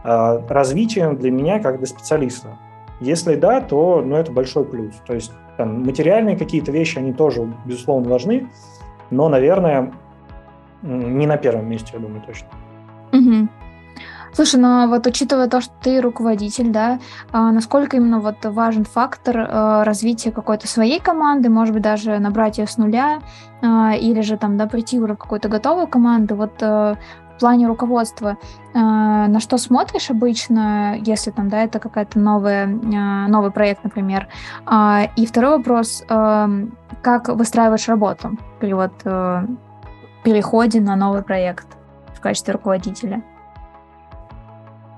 а, 0.04 0.42
развитием 0.50 1.16
для 1.16 1.32
меня 1.32 1.60
как 1.60 1.78
для 1.78 1.88
специалиста. 1.88 2.58
Если 3.00 3.36
да, 3.36 3.62
то 3.62 4.02
ну, 4.04 4.16
это 4.16 4.32
большой 4.32 4.66
плюс. 4.66 4.96
То 5.06 5.14
есть 5.14 5.32
там, 5.56 5.84
материальные 5.84 6.36
какие-то 6.36 6.72
вещи, 6.72 6.98
они 6.98 7.14
тоже, 7.14 7.48
безусловно, 7.66 8.10
важны, 8.10 8.50
но, 9.10 9.30
наверное, 9.30 9.94
не 10.82 11.26
на 11.28 11.38
первом 11.38 11.70
месте, 11.70 11.92
я 11.94 12.00
думаю, 12.00 12.22
точно. 12.26 12.48
Угу. 13.28 13.48
Слушай, 14.34 14.60
ну 14.60 14.88
вот 14.88 15.08
учитывая 15.08 15.48
то, 15.48 15.62
что 15.62 15.74
ты 15.82 16.00
руководитель, 16.00 16.70
да, 16.70 17.00
а 17.32 17.52
насколько 17.52 17.98
именно 17.98 18.20
вот 18.20 18.46
важен 18.46 18.86
фактор 18.86 19.36
а, 19.40 19.84
развития 19.84 20.32
какой-то 20.32 20.68
своей 20.68 21.00
команды, 21.00 21.50
может 21.50 21.74
быть, 21.74 21.82
даже 21.82 22.20
набрать 22.20 22.60
ее 22.60 22.68
с 22.68 22.78
нуля, 22.78 23.22
а, 23.64 23.96
или 23.96 24.22
же 24.22 24.38
там, 24.38 24.58
да, 24.58 24.68
прийти 24.68 25.00
уже 25.00 25.16
в 25.16 25.18
какую-то 25.18 25.50
готовую 25.50 25.88
команду, 25.88 26.36
вот 26.36 26.54
а, 26.62 26.98
в 27.36 27.40
плане 27.40 27.68
руководства, 27.68 28.38
а, 28.76 29.28
на 29.28 29.40
что 29.40 29.58
смотришь 29.58 30.12
обычно, 30.12 30.98
если 31.00 31.32
там, 31.32 31.50
да, 31.50 31.64
это 31.64 31.80
какая-то 31.80 32.20
новая, 32.20 32.66
а, 32.66 33.28
новый 33.28 33.50
проект, 33.50 33.84
например. 33.84 34.28
А, 34.68 35.08
и 35.16 35.26
второй 35.26 35.58
вопрос, 35.58 36.04
а, 36.10 36.48
как 37.02 37.30
выстраиваешь 37.30 37.88
работу 37.88 38.38
при 38.60 38.74
вот 38.74 38.94
а, 39.06 39.46
переходе 40.24 40.80
на 40.80 40.96
новый 40.96 41.24
проект 41.24 41.77
в 42.18 42.22
качестве 42.22 42.54
руководителя? 42.54 43.24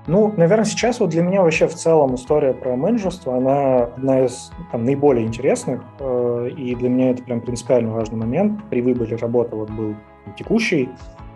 Ну, 0.06 0.32
наверное, 0.36 0.64
сейчас 0.64 0.98
вот 0.98 1.10
для 1.10 1.22
меня 1.22 1.42
вообще 1.42 1.68
в 1.68 1.74
целом 1.74 2.14
история 2.14 2.54
про 2.54 2.74
менеджерство, 2.74 3.36
она 3.36 3.84
одна 3.84 4.24
из 4.24 4.50
там, 4.72 4.84
наиболее 4.84 5.26
интересных, 5.26 5.82
э, 6.00 6.50
и 6.56 6.74
для 6.74 6.88
меня 6.88 7.10
это 7.10 7.22
прям 7.22 7.40
принципиально 7.40 7.92
важный 7.92 8.16
момент. 8.16 8.60
При 8.70 8.80
выборе 8.80 9.16
работы 9.16 9.54
вот 9.54 9.70
был 9.70 9.94
текущий, 10.36 10.88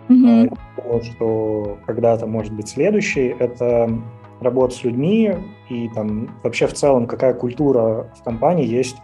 mm-hmm. 0.09 0.57
э, 0.77 1.01
что 1.03 1.77
когда-то 1.85 2.25
может 2.25 2.53
быть 2.53 2.67
следующий, 2.67 3.35
это 3.39 3.89
работа 4.41 4.75
с 4.75 4.83
людьми 4.83 5.35
и 5.69 5.87
там 5.89 6.29
вообще 6.43 6.67
в 6.67 6.73
целом 6.73 7.07
какая 7.07 7.33
культура 7.33 8.09
в 8.19 8.23
компании 8.23 8.65
есть 8.65 8.97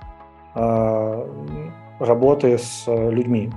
э, 0.55 1.27
работы 1.99 2.57
с 2.57 2.85
людьми. 2.87 3.51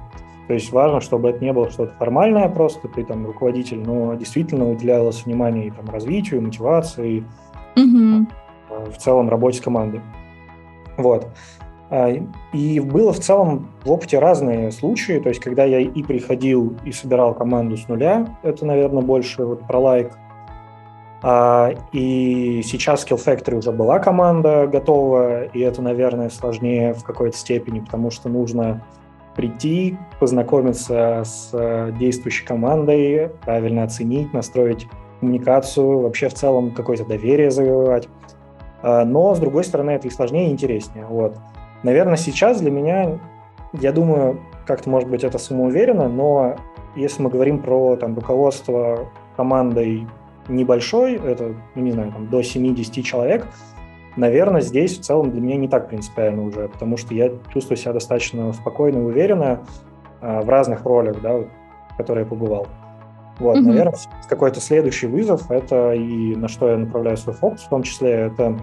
То 0.47 0.55
есть 0.55 0.73
важно, 0.73 1.01
чтобы 1.01 1.31
это 1.31 1.43
не 1.43 1.53
было 1.53 1.71
что-то 1.71 1.95
формальное 1.95 2.49
просто, 2.49 2.89
ты 2.89 3.05
там 3.05 3.27
руководитель, 3.27 3.79
но 3.79 4.15
действительно 4.15 4.71
уделялось 4.71 5.25
внимание 5.25 5.69
и 5.69 5.71
там 5.71 5.89
развитию, 5.89 6.43
мотивации, 6.43 7.25
mm-hmm. 7.77 8.27
в 8.93 8.97
целом 8.99 9.31
работе 9.31 9.59
с 9.59 9.61
командой. 9.61 10.03
Вот. 10.97 11.29
А, 11.91 12.11
и 12.53 12.81
было 12.81 13.13
в 13.13 13.21
целом 13.21 13.71
в 13.85 13.91
опыте 13.91 14.19
разные 14.19 14.71
случаи, 14.71 15.19
то 15.19 15.29
есть 15.29 15.41
когда 15.41 15.65
я 15.65 15.81
и 15.81 16.03
приходил 16.03 16.77
и 16.85 16.93
собирал 16.93 17.35
команду 17.35 17.77
с 17.77 17.89
нуля, 17.89 18.27
это, 18.43 18.67
наверное, 18.67 19.03
больше 19.03 19.45
вот 19.45 19.67
про 19.67 19.79
лайк, 19.79 20.13
а, 21.23 21.73
и 21.93 22.61
сейчас 22.63 23.07
Skill 23.07 23.19
Factory 23.25 23.57
уже 23.57 23.73
была 23.73 23.99
команда 23.99 24.67
готова, 24.67 25.45
и 25.45 25.61
это, 25.61 25.81
наверное, 25.81 26.29
сложнее 26.29 26.93
в 26.93 27.03
какой-то 27.03 27.37
степени, 27.37 27.81
потому 27.81 28.11
что 28.11 28.29
нужно 28.29 28.83
прийти, 29.37 29.97
познакомиться 30.21 31.23
с 31.25 31.51
э, 31.53 31.93
действующей 31.99 32.47
командой, 32.47 33.31
правильно 33.45 33.83
оценить, 33.83 34.33
настроить 34.33 34.87
коммуникацию, 35.21 36.01
вообще 36.01 36.29
в 36.29 36.35
целом 36.35 36.71
какое-то 36.71 37.05
доверие 37.05 37.51
завоевать. 37.51 38.09
А, 38.83 39.05
но, 39.05 39.35
с 39.35 39.39
другой 39.39 39.65
стороны, 39.65 39.93
это 39.93 40.09
и 40.09 40.11
сложнее, 40.11 40.49
и 40.49 40.53
интереснее. 40.53 41.07
Вот. 41.07 41.37
Наверное, 41.83 42.17
сейчас 42.17 42.61
для 42.61 42.71
меня, 42.71 43.19
я 43.73 43.93
думаю, 43.93 44.41
как-то, 44.67 44.91
может 44.91 45.09
быть, 45.09 45.25
это 45.25 45.39
самоуверенно, 45.39 46.09
но 46.09 46.57
если 46.95 47.23
мы 47.23 47.31
говорим 47.31 47.61
про 47.61 47.97
там, 47.97 48.15
руководство 48.15 49.09
командой 49.37 50.07
небольшой, 50.49 51.15
это, 51.15 51.55
ну, 51.75 51.83
не 51.83 51.93
знаю, 51.93 52.13
там, 52.13 52.29
до 52.29 52.41
7-10 52.41 53.03
человек, 53.03 53.47
наверное, 54.17 54.61
здесь 54.61 54.99
в 54.99 55.03
целом 55.03 55.31
для 55.31 55.41
меня 55.41 55.57
не 55.57 55.69
так 55.69 55.89
принципиально 55.89 56.45
уже, 56.45 56.69
потому 56.69 56.97
что 56.97 57.15
я 57.15 57.31
чувствую 57.53 57.77
себя 57.77 57.93
достаточно 57.93 58.53
спокойно 58.53 58.99
и 58.99 59.03
уверенно 59.03 59.61
а, 60.21 60.43
в 60.43 60.49
разных 60.49 60.85
ролях, 60.85 61.21
да, 61.21 61.39
в 61.91 61.97
которых 61.97 62.25
я 62.25 62.31
побывал. 62.31 62.67
Вот, 63.39 63.57
mm-hmm. 63.57 63.63
наверное, 63.63 63.95
какой-то 64.29 64.61
следующий 64.61 65.09
вызов, 65.09 65.51
это 65.51 65.93
и 65.93 66.37
на 66.37 66.49
что 66.49 66.71
я 66.71 66.79
направляю 66.79 67.17
свой 67.17 67.35
фокус, 67.35 67.63
в 67.63 67.69
том 67.69 67.83
числе 67.83 68.11
это 68.11 68.57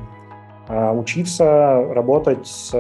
а, 0.67 0.93
учиться 0.93 1.85
работать 1.93 2.47
с 2.47 2.71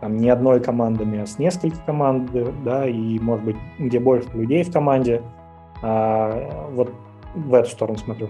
там, 0.00 0.16
не 0.16 0.30
одной 0.30 0.60
командами, 0.60 1.20
а 1.20 1.26
с 1.26 1.38
несколькими 1.38 1.80
командами, 1.86 2.52
да, 2.64 2.88
и, 2.88 3.18
может 3.18 3.44
быть, 3.44 3.56
где 3.78 4.00
больше 4.00 4.28
людей 4.32 4.64
в 4.64 4.72
команде. 4.72 5.22
А, 5.82 6.68
вот 6.72 6.92
в 7.34 7.54
эту 7.54 7.70
сторону 7.70 7.98
смотрю. 7.98 8.28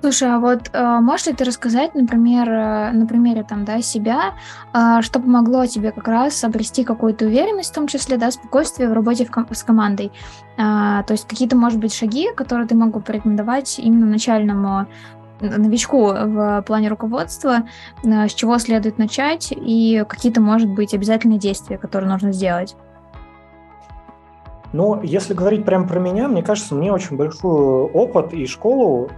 Слушай, 0.00 0.34
а 0.34 0.38
вот 0.38 0.70
э, 0.72 0.98
можешь 1.00 1.26
ли 1.26 1.34
ты 1.34 1.44
рассказать, 1.44 1.94
например, 1.94 2.48
э, 2.48 2.90
на 2.92 3.06
примере 3.06 3.42
там, 3.42 3.66
да, 3.66 3.82
себя, 3.82 4.32
э, 4.72 5.02
что 5.02 5.20
помогло 5.20 5.66
тебе 5.66 5.92
как 5.92 6.08
раз 6.08 6.42
обрести 6.42 6.84
какую-то 6.84 7.26
уверенность, 7.26 7.70
в 7.70 7.74
том 7.74 7.86
числе, 7.86 8.16
да, 8.16 8.30
спокойствие 8.30 8.88
в 8.88 8.94
работе 8.94 9.26
в 9.26 9.30
ком- 9.30 9.46
с 9.50 9.62
командой? 9.62 10.10
Э, 10.56 11.04
то 11.06 11.10
есть 11.10 11.28
какие-то, 11.28 11.54
может 11.54 11.78
быть, 11.78 11.94
шаги, 11.94 12.32
которые 12.34 12.66
ты 12.66 12.74
могу 12.74 13.00
порекомендовать 13.00 13.78
именно 13.78 14.06
начальному 14.06 14.86
новичку 15.40 16.12
в 16.12 16.62
плане 16.66 16.88
руководства, 16.88 17.64
э, 18.02 18.28
с 18.28 18.32
чего 18.32 18.56
следует 18.56 18.96
начать 18.96 19.52
и 19.52 20.02
какие-то, 20.08 20.40
может 20.40 20.70
быть, 20.70 20.94
обязательные 20.94 21.38
действия, 21.38 21.76
которые 21.76 22.10
нужно 22.10 22.32
сделать? 22.32 22.74
Ну, 24.72 25.02
если 25.02 25.34
говорить 25.34 25.66
прямо 25.66 25.86
про 25.86 25.98
меня, 25.98 26.26
мне 26.28 26.42
кажется, 26.42 26.74
мне 26.74 26.90
очень 26.90 27.16
большой 27.16 27.84
опыт 27.90 28.32
и 28.32 28.46
школу 28.46 29.10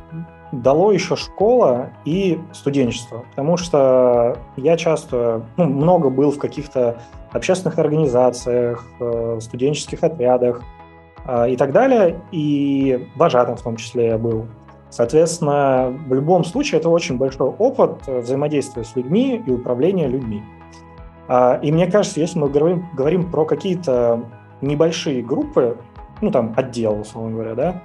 дало 0.53 0.93
еще 0.93 1.17
школа 1.17 1.91
и 2.05 2.39
студенчество, 2.53 3.25
потому 3.31 3.57
что 3.57 4.37
я 4.57 4.77
часто, 4.77 5.43
ну, 5.57 5.65
много 5.65 6.11
был 6.11 6.31
в 6.31 6.39
каких-то 6.39 7.01
общественных 7.33 7.79
организациях, 7.79 8.85
э, 9.01 9.39
студенческих 9.41 10.05
отрядах 10.05 10.63
э, 11.27 11.53
и 11.53 11.57
так 11.57 11.73
далее, 11.73 12.21
и 12.31 13.09
вожатым 13.17 13.57
в 13.57 13.63
том 13.63 13.77
числе 13.77 14.09
я 14.09 14.19
был. 14.19 14.47
Соответственно, 14.91 15.97
в 16.07 16.13
любом 16.13 16.45
случае 16.45 16.79
это 16.79 16.91
очень 16.91 17.17
большой 17.17 17.49
опыт 17.49 18.07
взаимодействия 18.07 18.85
с 18.85 18.95
людьми 18.95 19.43
и 19.45 19.51
управления 19.51 20.07
людьми. 20.07 20.43
А, 21.29 21.59
и 21.63 21.73
мне 21.73 21.91
кажется, 21.91 22.21
если 22.21 22.39
мы 22.39 22.51
говорим, 22.51 22.87
говорим 22.93 23.31
про 23.31 23.47
какие-то 23.47 24.23
небольшие 24.61 25.23
группы, 25.23 25.79
ну 26.21 26.31
там 26.31 26.53
отдел, 26.59 27.01
условно 27.01 27.33
говоря, 27.33 27.55
да, 27.55 27.83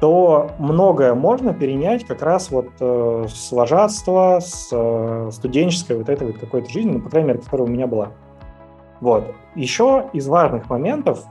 то 0.00 0.50
многое 0.58 1.14
можно 1.14 1.54
перенять 1.54 2.06
как 2.06 2.22
раз 2.22 2.50
вот 2.50 2.68
э, 2.80 3.26
с 3.28 3.50
вожатства, 3.52 4.40
с 4.40 4.68
э, 4.70 5.30
студенческой 5.32 5.96
вот 5.96 6.08
этой 6.08 6.26
вот 6.26 6.38
какой-то 6.38 6.70
жизни, 6.70 6.92
ну, 6.92 7.00
по 7.00 7.08
крайней 7.08 7.28
мере, 7.28 7.40
которая 7.40 7.66
у 7.66 7.70
меня 7.70 7.86
была. 7.86 8.10
Вот. 9.00 9.34
Еще 9.54 10.08
из 10.12 10.26
важных 10.28 10.68
моментов 10.68 11.24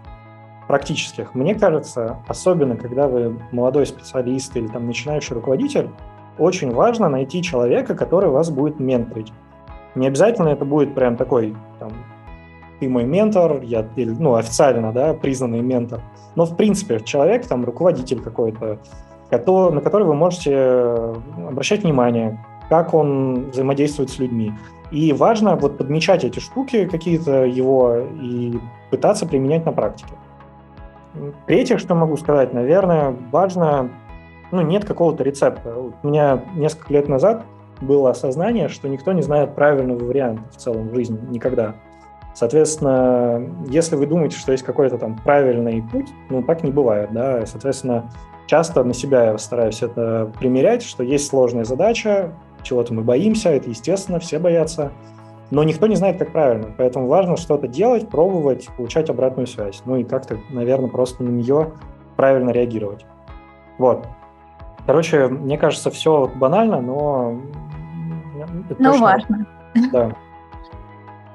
практических, 0.67 1.35
мне 1.35 1.53
кажется, 1.53 2.17
особенно 2.27 2.75
когда 2.75 3.07
вы 3.07 3.39
молодой 3.51 3.85
специалист 3.85 4.55
или 4.57 4.67
там 4.67 4.87
начинающий 4.87 5.35
руководитель, 5.35 5.89
очень 6.39 6.73
важно 6.73 7.07
найти 7.07 7.43
человека, 7.43 7.95
который 7.95 8.29
вас 8.29 8.49
будет 8.49 8.79
менторить. 8.79 9.31
Не 9.93 10.07
обязательно 10.07 10.49
это 10.49 10.65
будет 10.65 10.93
прям 10.95 11.17
такой 11.17 11.55
там, 11.79 11.91
ты 12.79 12.89
мой 12.89 13.03
ментор, 13.03 13.61
я, 13.61 13.87
ну, 13.95 14.35
официально, 14.35 14.91
да, 14.91 15.13
признанный 15.13 15.61
ментор. 15.61 16.01
Но, 16.35 16.45
в 16.45 16.55
принципе, 16.55 16.99
человек, 16.99 17.45
там, 17.47 17.63
руководитель 17.65 18.21
какой-то, 18.21 18.79
на 19.31 19.81
который 19.81 20.05
вы 20.05 20.13
можете 20.13 20.51
э, 20.53 21.15
обращать 21.49 21.83
внимание, 21.83 22.39
как 22.69 22.93
он 22.93 23.49
взаимодействует 23.49 24.09
с 24.09 24.19
людьми. 24.19 24.53
И 24.91 25.13
важно 25.13 25.55
вот 25.55 25.77
подмечать 25.77 26.23
эти 26.23 26.39
штуки 26.39 26.85
какие-то 26.85 27.43
его 27.43 27.97
и 28.21 28.57
пытаться 28.91 29.25
применять 29.25 29.65
на 29.65 29.71
практике. 29.71 30.13
Третье, 31.47 31.77
что 31.77 31.95
могу 31.95 32.17
сказать, 32.17 32.53
наверное, 32.53 33.15
важно, 33.31 33.89
ну, 34.51 34.61
нет 34.61 34.85
какого-то 34.85 35.23
рецепта. 35.23 35.75
У 35.77 36.07
меня 36.07 36.43
несколько 36.55 36.93
лет 36.93 37.07
назад 37.07 37.45
было 37.81 38.11
осознание, 38.11 38.67
что 38.67 38.87
никто 38.87 39.11
не 39.11 39.21
знает 39.21 39.55
правильного 39.55 40.03
варианта 40.03 40.43
в 40.51 40.57
целом 40.57 40.89
в 40.89 40.95
жизни 40.95 41.19
никогда. 41.29 41.75
Соответственно, 42.35 43.49
если 43.69 43.95
вы 43.95 44.07
думаете, 44.07 44.37
что 44.37 44.51
есть 44.51 44.65
какой-то 44.65 44.97
там 44.97 45.17
правильный 45.23 45.81
путь, 45.81 46.09
ну, 46.29 46.43
так 46.43 46.63
не 46.63 46.71
бывает, 46.71 47.13
да, 47.13 47.45
соответственно, 47.45 48.11
часто 48.45 48.83
на 48.83 48.93
себя 48.93 49.31
я 49.31 49.37
стараюсь 49.37 49.81
это 49.81 50.29
примерять, 50.37 50.83
что 50.83 51.01
есть 51.01 51.27
сложная 51.29 51.63
задача, 51.63 52.33
чего-то 52.61 52.93
мы 52.93 53.03
боимся, 53.03 53.51
это 53.51 53.69
естественно, 53.69 54.19
все 54.19 54.37
боятся, 54.37 54.91
но 55.49 55.63
никто 55.63 55.87
не 55.87 55.95
знает, 55.95 56.19
как 56.19 56.33
правильно, 56.33 56.73
поэтому 56.77 57.07
важно 57.07 57.37
что-то 57.37 57.69
делать, 57.69 58.09
пробовать, 58.09 58.67
получать 58.75 59.09
обратную 59.09 59.47
связь, 59.47 59.81
ну 59.85 59.95
и 59.95 60.03
как-то, 60.03 60.37
наверное, 60.49 60.89
просто 60.89 61.23
на 61.23 61.29
нее 61.29 61.71
правильно 62.17 62.49
реагировать. 62.49 63.05
Вот. 63.77 64.05
Короче, 64.85 65.29
мне 65.29 65.57
кажется, 65.57 65.89
все 65.89 66.29
банально, 66.35 66.81
но... 66.81 67.39
Но 68.77 68.91
точно... 68.91 69.01
важно. 69.01 69.45
Да. 69.93 70.15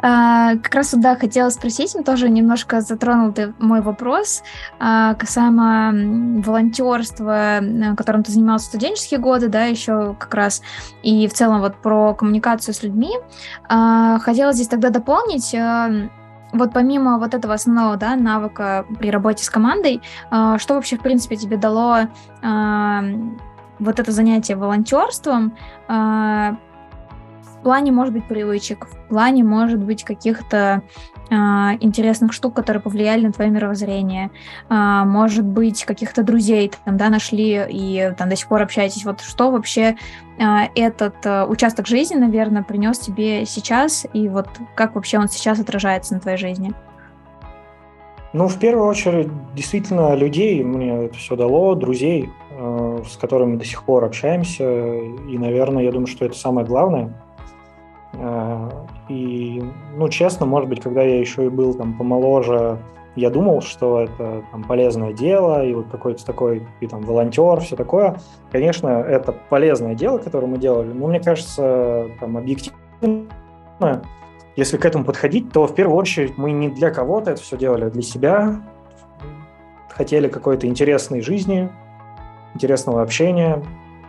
А, 0.02 0.56
как 0.56 0.74
раз 0.74 0.94
да, 0.94 1.16
хотела 1.16 1.50
спросить, 1.50 1.94
тоже 2.04 2.30
немножко 2.30 2.80
затронул 2.80 3.32
ты 3.32 3.52
мой 3.58 3.80
вопрос 3.80 4.42
а, 4.78 5.14
касаемо 5.14 6.40
волонтерства, 6.42 7.60
которым 7.96 8.22
ты 8.22 8.32
занимался 8.32 8.66
в 8.66 8.68
студенческие 8.68 9.20
годы, 9.20 9.48
да, 9.48 9.64
еще 9.64 10.14
как 10.18 10.34
раз, 10.34 10.62
и 11.02 11.26
в 11.28 11.34
целом 11.34 11.60
вот 11.60 11.76
про 11.76 12.14
коммуникацию 12.14 12.74
с 12.74 12.82
людьми. 12.82 13.12
А, 13.68 14.18
хотела 14.20 14.52
здесь 14.52 14.68
тогда 14.68 14.90
дополнить, 14.90 15.54
вот 16.52 16.72
помимо 16.72 17.18
вот 17.18 17.34
этого 17.34 17.54
основного 17.54 17.96
да, 17.96 18.16
навыка 18.16 18.84
при 18.98 19.10
работе 19.10 19.44
с 19.44 19.50
командой, 19.50 20.02
что 20.30 20.74
вообще, 20.74 20.96
в 20.96 21.00
принципе, 21.00 21.36
тебе 21.36 21.56
дало 21.56 22.08
вот 23.78 24.00
это 24.00 24.10
занятие 24.10 24.56
волонтерством, 24.56 25.56
в 27.60 27.62
плане, 27.62 27.92
может 27.92 28.14
быть, 28.14 28.24
привычек, 28.24 28.86
в 28.86 29.08
плане, 29.08 29.44
может 29.44 29.78
быть, 29.84 30.02
каких-то 30.02 30.80
э, 31.28 31.34
интересных 31.80 32.32
штук, 32.32 32.54
которые 32.54 32.82
повлияли 32.82 33.26
на 33.26 33.32
твое 33.32 33.50
мировоззрение, 33.50 34.30
э, 34.70 35.02
может 35.04 35.44
быть, 35.44 35.84
каких-то 35.84 36.22
друзей 36.22 36.72
там, 36.86 36.96
да, 36.96 37.10
нашли 37.10 37.66
и 37.68 38.14
там 38.16 38.30
до 38.30 38.36
сих 38.36 38.48
пор 38.48 38.62
общаетесь. 38.62 39.04
Вот 39.04 39.20
что 39.20 39.50
вообще 39.50 39.96
э, 40.38 40.44
этот 40.74 41.14
э, 41.24 41.44
участок 41.44 41.86
жизни, 41.86 42.14
наверное, 42.14 42.62
принес 42.62 42.98
тебе 42.98 43.44
сейчас, 43.44 44.06
и 44.14 44.30
вот 44.30 44.48
как 44.74 44.94
вообще 44.94 45.18
он 45.18 45.28
сейчас 45.28 45.60
отражается 45.60 46.14
на 46.14 46.20
твоей 46.20 46.38
жизни? 46.38 46.72
Ну, 48.32 48.48
в 48.48 48.58
первую 48.58 48.86
очередь, 48.86 49.28
действительно, 49.54 50.14
людей 50.14 50.64
мне 50.64 51.06
это 51.06 51.18
все 51.18 51.36
дало, 51.36 51.74
друзей, 51.74 52.30
э, 52.52 53.02
с 53.06 53.18
которыми 53.18 53.56
до 53.56 53.66
сих 53.66 53.82
пор 53.82 54.04
общаемся. 54.04 54.64
И, 54.64 55.36
наверное, 55.36 55.82
я 55.82 55.92
думаю, 55.92 56.06
что 56.06 56.24
это 56.24 56.38
самое 56.38 56.66
главное– 56.66 57.12
и, 59.09 59.64
ну, 59.96 60.09
честно, 60.09 60.46
может 60.46 60.68
быть, 60.68 60.80
когда 60.80 61.02
я 61.02 61.18
еще 61.18 61.46
и 61.46 61.48
был 61.48 61.74
там 61.74 61.96
помоложе, 61.96 62.78
я 63.16 63.30
думал, 63.30 63.61
что 63.61 64.00
это 64.02 64.44
там, 64.52 64.62
полезное 64.64 65.12
дело, 65.12 65.64
и 65.64 65.74
вот 65.74 65.87
какой-то 65.90 66.24
такой, 66.24 66.66
и 66.80 66.87
там 66.87 67.02
волонтер, 67.02 67.61
все 67.61 67.76
такое. 67.76 68.20
Конечно, 68.52 68.88
это 68.88 69.33
полезное 69.33 69.94
дело, 69.94 70.18
которое 70.18 70.46
мы 70.46 70.59
делали, 70.59 70.92
но 70.92 71.09
мне 71.09 71.20
кажется, 71.20 72.09
там 72.20 72.37
объективно, 72.37 73.26
если 74.56 74.76
к 74.76 74.85
этому 74.85 75.04
подходить, 75.04 75.52
то 75.52 75.66
в 75.66 75.74
первую 75.74 75.96
очередь 75.96 76.37
мы 76.37 76.52
не 76.52 76.68
для 76.68 76.90
кого-то 76.90 77.30
это 77.30 77.40
все 77.40 77.56
делали, 77.56 77.85
а 77.85 77.90
для 77.90 78.02
себя. 78.02 78.61
Хотели 79.88 80.28
какой-то 80.28 80.66
интересной 80.66 81.20
жизни, 81.20 81.70
интересного 82.54 83.02
общения, 83.02 83.62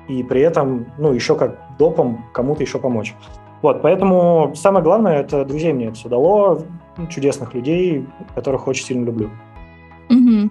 и 0.08 0.24
при 0.24 0.42
этом, 0.42 0.88
ну, 0.98 1.14
еще 1.14 1.36
как 1.36 1.60
допом 1.78 2.26
кому-то 2.34 2.64
еще 2.64 2.80
помочь. 2.80 3.16
Вот, 3.62 3.82
поэтому 3.82 4.54
самое 4.56 4.84
главное, 4.84 5.20
это 5.20 5.46
друзей 5.46 5.74
мне 5.74 5.88
это 5.88 5.96
все 5.96 6.10
дало, 6.10 6.64
чудесных 7.10 7.54
людей, 7.54 8.08
которых 8.36 8.68
очень 8.68 8.86
сильно 8.86 9.06
люблю. 9.06 9.30
Угу. 10.10 10.50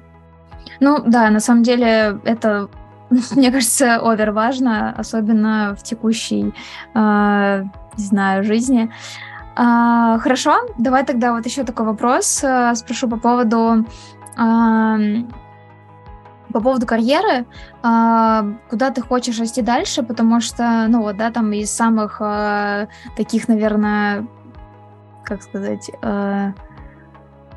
Ну 0.80 1.02
да, 1.06 1.30
на 1.30 1.40
самом 1.40 1.62
деле 1.62 2.18
это, 2.24 2.68
мне 3.36 3.50
кажется, 3.50 3.96
овер 3.96 4.32
важно, 4.32 4.94
особенно 4.96 5.76
в 5.78 5.82
текущей, 5.82 6.52
э, 6.94 7.64
не 7.96 8.04
знаю, 8.04 8.44
жизни. 8.44 8.90
А, 9.56 10.18
хорошо, 10.18 10.56
давай 10.78 11.04
тогда 11.04 11.32
вот 11.32 11.44
еще 11.44 11.64
такой 11.64 11.86
вопрос 11.86 12.42
э, 12.44 12.74
спрошу 12.74 13.08
по 13.08 13.16
поводу 13.18 13.84
э, 14.38 14.96
по 16.52 16.60
поводу 16.60 16.86
карьеры, 16.86 17.46
а, 17.82 18.44
куда 18.68 18.90
ты 18.90 19.00
хочешь 19.02 19.38
расти 19.38 19.62
дальше, 19.62 20.02
потому 20.02 20.40
что, 20.40 20.86
ну 20.88 21.02
вот, 21.02 21.16
да, 21.16 21.30
там 21.30 21.52
из 21.52 21.70
самых 21.70 22.18
а, 22.20 22.88
таких, 23.16 23.48
наверное, 23.48 24.26
как 25.24 25.42
сказать, 25.42 25.90
а, 26.02 26.52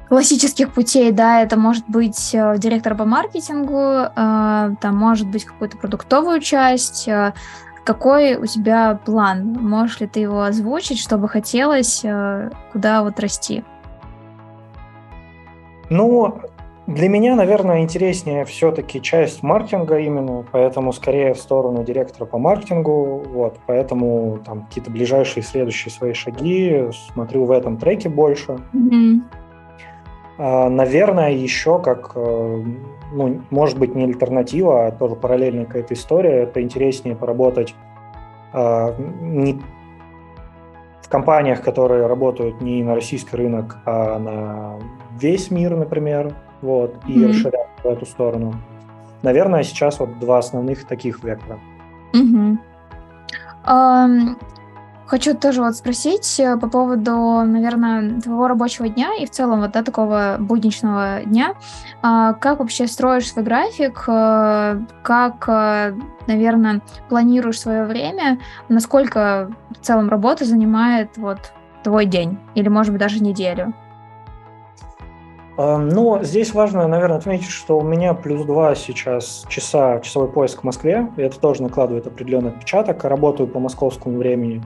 классических 0.10 0.72
путей, 0.72 1.12
да, 1.12 1.42
это 1.42 1.58
может 1.58 1.86
быть 1.88 2.32
директор 2.32 2.96
по 2.96 3.06
маркетингу, 3.06 4.10
там 4.16 4.96
может 4.96 5.28
быть 5.28 5.44
какую-то 5.44 5.78
продуктовую 5.78 6.40
часть. 6.40 7.10
Какой 7.84 8.36
у 8.36 8.46
тебя 8.46 9.00
план? 9.04 9.54
Можешь 9.54 10.02
ли 10.02 10.08
ты 10.08 10.20
его 10.20 10.44
озвучить, 10.44 11.00
чтобы 11.00 11.28
хотелось, 11.28 12.06
куда 12.72 13.02
вот 13.02 13.20
расти? 13.20 13.64
Ну, 15.90 16.42
для 16.86 17.08
меня, 17.08 17.36
наверное, 17.36 17.82
интереснее 17.82 18.44
все-таки 18.44 19.02
часть 19.02 19.42
маркетинга 19.42 20.00
именно, 20.00 20.46
поэтому 20.52 20.92
скорее 20.92 21.34
в 21.34 21.38
сторону 21.38 21.84
директора 21.84 22.26
по 22.26 22.38
маркетингу, 22.38 23.24
вот, 23.26 23.58
поэтому 23.66 24.40
там 24.46 24.66
какие-то 24.66 24.92
ближайшие 24.92 25.44
следующие 25.44 25.92
свои 25.94 26.12
шаги 26.12 26.90
смотрю 27.14 27.46
в 27.46 27.52
этом 27.52 27.78
треке 27.78 28.10
больше. 28.10 28.60
Mm-hmm. 28.74 29.22
А, 30.38 30.70
наверное, 30.70 31.32
еще 31.32 31.80
как, 31.80 32.12
э, 32.16 32.64
ну, 33.14 33.42
может 33.50 33.80
быть, 33.80 33.96
не 33.96 34.04
альтернатива, 34.04 34.88
а 34.88 34.92
тоже 34.92 35.16
параллельная 35.16 35.66
какая-то 35.66 35.94
история, 35.94 36.44
это 36.44 36.62
интереснее 36.62 37.16
поработать 37.16 37.76
а, 38.52 38.94
не 39.22 39.62
в 41.02 41.08
компаниях, 41.08 41.62
которые 41.62 42.08
работают 42.08 42.60
не 42.60 42.84
на 42.84 42.96
российский 42.96 43.38
рынок, 43.38 43.78
а 43.86 44.20
на 44.20 44.80
весь 45.18 45.50
мир, 45.50 45.78
например, 45.78 46.34
вот, 46.64 46.96
и 47.08 47.20
mm-hmm. 47.20 47.28
расширять 47.28 47.68
в 47.84 47.86
эту 47.86 48.06
сторону. 48.06 48.56
Наверное, 49.22 49.64
сейчас 49.64 50.00
вот 50.00 50.20
два 50.20 50.40
основных 50.40 50.86
таких 50.86 51.24
вектора. 51.24 51.60
Mm-hmm. 52.14 52.58
Um, 53.66 54.36
хочу 55.06 55.36
тоже 55.36 55.62
вот 55.62 55.76
спросить 55.76 56.40
э, 56.40 56.58
по 56.58 56.68
поводу, 56.68 57.44
наверное, 57.44 58.20
твоего 58.20 58.48
рабочего 58.48 58.90
дня 58.90 59.12
и 59.20 59.26
в 59.26 59.30
целом 59.30 59.62
вот 59.62 59.72
да, 59.72 59.84
такого 59.84 60.38
будничного 60.40 61.22
дня. 61.26 61.54
Uh, 62.02 62.34
как 62.40 62.60
вообще 62.60 62.88
строишь 62.88 63.32
свой 63.32 63.46
график? 63.46 64.06
Uh, 64.08 64.86
как, 65.02 65.48
uh, 65.48 66.02
наверное, 66.28 66.82
планируешь 67.10 67.60
свое 67.60 67.86
время? 67.86 68.40
Насколько 68.70 69.50
в 69.70 69.86
целом 69.86 70.10
работа 70.10 70.46
занимает 70.46 71.18
вот 71.18 71.40
твой 71.84 72.06
день 72.06 72.38
или, 72.56 72.70
может 72.70 72.92
быть, 72.92 73.02
даже 73.02 73.22
неделю? 73.22 73.74
Но 75.56 76.20
здесь 76.24 76.54
важно, 76.54 76.88
наверное, 76.88 77.18
отметить, 77.18 77.50
что 77.50 77.78
у 77.78 77.84
меня 77.84 78.16
плюс 78.16 78.44
два 78.44 78.74
сейчас 78.74 79.46
часа 79.50 80.00
часовой 80.00 80.30
поиск 80.30 80.62
в 80.62 80.64
Москве, 80.64 81.08
и 81.16 81.22
это 81.22 81.40
тоже 81.40 81.62
накладывает 81.62 82.08
определенный 82.08 82.50
отпечаток. 82.50 83.04
Работаю 83.04 83.48
по 83.48 83.60
московскому 83.60 84.18
времени. 84.18 84.64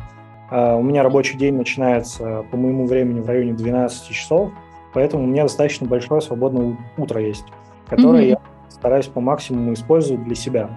А, 0.50 0.76
у 0.76 0.82
меня 0.82 1.04
рабочий 1.04 1.38
день 1.38 1.56
начинается 1.56 2.45
по 2.52 2.58
моему 2.58 2.86
времени 2.86 3.19
в 3.19 3.28
районе 3.28 3.54
12 3.54 4.10
часов, 4.10 4.52
поэтому 4.93 5.23
у 5.23 5.28
меня 5.28 5.43
достаточно 5.43 5.88
большое 5.88 6.21
свободное 6.21 6.78
утро 6.97 7.21
есть, 7.21 7.45
которое 7.88 8.23
mm-hmm. 8.23 8.30
я 8.30 8.39
стараюсь 8.69 9.08
по 9.08 9.19
максимуму 9.19 9.73
использовать 9.73 10.23
для 10.23 10.36
себя. 10.36 10.69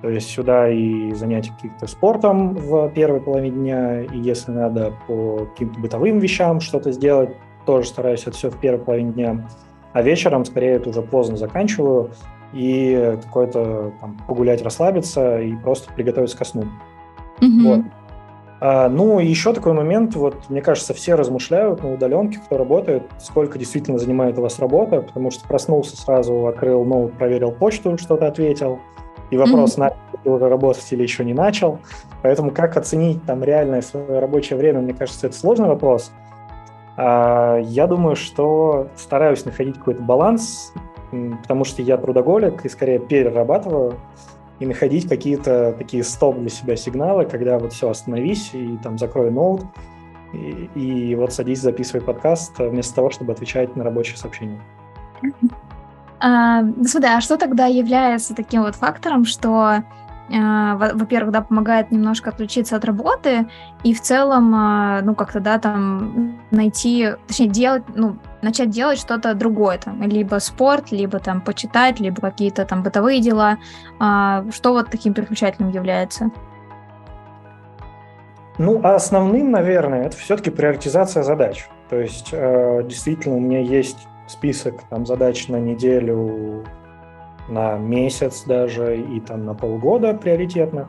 То 0.00 0.08
есть 0.08 0.30
сюда 0.30 0.68
и 0.68 1.12
занятия 1.12 1.52
каким-то 1.52 1.86
спортом 1.86 2.54
в 2.54 2.88
первой 2.88 3.20
половине 3.20 3.54
дня, 3.54 4.02
и 4.02 4.18
если 4.18 4.50
надо 4.50 4.92
по 5.06 5.46
каким-то 5.50 5.78
бытовым 5.78 6.18
вещам 6.18 6.60
что-то 6.60 6.90
сделать, 6.90 7.36
тоже 7.66 7.88
стараюсь 7.88 8.22
это 8.22 8.32
все 8.32 8.50
в 8.50 8.58
первой 8.58 8.84
половине 8.84 9.12
дня. 9.12 9.48
А 9.92 10.02
вечером, 10.02 10.44
скорее, 10.44 10.72
это 10.72 10.90
уже 10.90 11.02
поздно 11.02 11.36
заканчиваю 11.36 12.10
и 12.52 13.18
какой-то 13.22 13.92
там 14.00 14.18
погулять, 14.26 14.62
расслабиться 14.62 15.40
и 15.40 15.54
просто 15.56 15.92
приготовиться 15.92 16.36
ко 16.36 16.44
сну. 16.44 16.64
Mm-hmm. 17.40 17.62
Вот. 17.64 17.80
А, 18.60 18.88
ну, 18.88 19.18
и 19.20 19.26
еще 19.26 19.52
такой 19.52 19.72
момент, 19.72 20.14
вот, 20.14 20.48
мне 20.48 20.62
кажется, 20.62 20.94
все 20.94 21.14
размышляют 21.14 21.82
на 21.82 21.94
удаленке, 21.94 22.38
кто 22.44 22.58
работает, 22.58 23.02
сколько 23.18 23.58
действительно 23.58 23.98
занимает 23.98 24.38
у 24.38 24.42
вас 24.42 24.58
работа, 24.60 25.02
потому 25.02 25.30
что 25.30 25.46
проснулся 25.48 25.96
сразу, 25.96 26.46
открыл 26.46 26.84
ноут, 26.84 27.14
проверил 27.14 27.52
почту, 27.52 27.98
что-то 27.98 28.28
ответил, 28.28 28.78
и 29.30 29.36
вопрос, 29.36 29.76
mm-hmm. 29.76 29.80
начал 29.80 29.96
ты 30.22 30.30
уже 30.30 30.48
работать 30.48 30.86
или 30.92 31.02
еще 31.02 31.24
не 31.24 31.34
начал. 31.34 31.78
Поэтому 32.22 32.50
как 32.50 32.76
оценить 32.76 33.24
там 33.24 33.42
реальное 33.42 33.82
свое 33.82 34.18
рабочее 34.18 34.58
время, 34.58 34.80
мне 34.80 34.94
кажется, 34.94 35.26
это 35.26 35.36
сложный 35.36 35.68
вопрос. 35.68 36.12
А, 37.04 37.58
я 37.58 37.88
думаю, 37.88 38.14
что 38.14 38.88
стараюсь 38.94 39.44
находить 39.44 39.76
какой-то 39.76 40.00
баланс, 40.02 40.72
потому 41.10 41.64
что 41.64 41.82
я 41.82 41.96
трудоголик 41.96 42.64
и 42.64 42.68
скорее 42.68 43.00
перерабатываю, 43.00 43.98
и 44.60 44.66
находить 44.66 45.08
какие-то 45.08 45.74
такие 45.76 46.04
стоп 46.04 46.38
для 46.38 46.48
себя 46.48 46.76
сигналы, 46.76 47.24
когда 47.24 47.58
вот 47.58 47.72
все, 47.72 47.90
остановись 47.90 48.50
и 48.52 48.78
там 48.84 48.98
закрой 48.98 49.32
ноут, 49.32 49.62
и, 50.32 50.70
и 50.76 51.14
вот 51.16 51.32
садись, 51.32 51.60
записывай 51.60 52.02
подкаст, 52.02 52.58
вместо 52.58 52.94
того, 52.94 53.10
чтобы 53.10 53.32
отвечать 53.32 53.74
на 53.74 53.82
рабочие 53.82 54.16
сообщения. 54.16 54.60
А, 56.20 56.62
господа, 56.62 57.16
а 57.16 57.20
что 57.20 57.36
тогда 57.36 57.66
является 57.66 58.32
таким 58.32 58.62
вот 58.62 58.76
фактором, 58.76 59.24
что 59.24 59.82
во-первых, 60.32 61.32
да, 61.32 61.42
помогает 61.42 61.90
немножко 61.90 62.30
отключиться 62.30 62.76
от 62.76 62.84
работы 62.84 63.48
и 63.84 63.92
в 63.92 64.00
целом, 64.00 64.54
а, 64.54 65.00
ну, 65.02 65.14
как-то, 65.14 65.40
да, 65.40 65.58
там 65.58 66.40
найти, 66.50 67.10
точнее, 67.26 67.48
делать, 67.48 67.82
ну, 67.94 68.16
начать 68.40 68.70
делать 68.70 68.98
что-то 68.98 69.34
другое, 69.34 69.78
там, 69.78 70.02
либо 70.02 70.38
спорт, 70.38 70.90
либо 70.90 71.18
там 71.18 71.42
почитать, 71.42 72.00
либо 72.00 72.20
какие-то 72.20 72.64
там 72.64 72.82
бытовые 72.82 73.20
дела. 73.20 73.58
А, 73.98 74.44
что 74.52 74.72
вот 74.72 74.90
таким 74.90 75.12
переключателем 75.12 75.70
является? 75.70 76.30
Ну, 78.58 78.80
а 78.82 78.94
основным, 78.94 79.50
наверное, 79.50 80.06
это 80.06 80.16
все-таки 80.16 80.50
приоритизация 80.50 81.22
задач. 81.22 81.68
То 81.90 81.96
есть, 81.96 82.30
э, 82.32 82.82
действительно, 82.84 83.36
у 83.36 83.40
меня 83.40 83.60
есть 83.60 84.06
список 84.26 84.82
там 84.88 85.04
задач 85.04 85.48
на 85.48 85.56
неделю, 85.56 86.64
на 87.52 87.76
месяц 87.76 88.44
даже 88.44 89.00
и 89.00 89.20
там 89.20 89.44
на 89.44 89.54
полгода 89.54 90.14
приоритетных. 90.14 90.88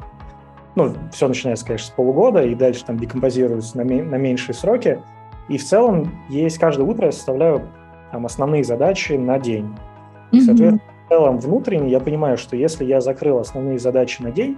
Ну, 0.76 0.94
все 1.12 1.28
начинается, 1.28 1.66
конечно, 1.66 1.88
с 1.88 1.92
полугода, 1.92 2.44
и 2.44 2.56
дальше 2.56 2.84
там 2.86 2.98
декомпозируется 2.98 3.78
на, 3.78 3.84
на 3.84 4.16
меньшие 4.16 4.56
сроки. 4.56 5.00
И 5.48 5.58
в 5.58 5.64
целом 5.64 6.12
есть 6.30 6.58
каждое 6.58 6.84
утро 6.84 7.08
я 7.08 7.12
составляю 7.12 7.62
там 8.12 8.26
основные 8.26 8.64
задачи 8.64 9.14
на 9.14 9.40
день. 9.40 9.76
Соответственно, 10.32 10.80
в 11.06 11.10
целом 11.10 11.38
внутренне 11.38 11.90
я 11.90 12.00
понимаю, 12.00 12.38
что 12.38 12.56
если 12.56 12.86
я 12.86 13.02
закрыл 13.02 13.38
основные 13.38 13.78
задачи 13.78 14.22
на 14.22 14.32
день, 14.32 14.58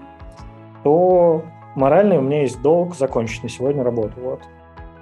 то 0.83 1.43
морально 1.75 2.19
у 2.19 2.21
меня 2.21 2.41
есть 2.41 2.61
долг 2.61 2.95
закончить 2.95 3.43
на 3.43 3.49
сегодня 3.49 3.83
работу. 3.83 4.13
Вот 4.21 4.41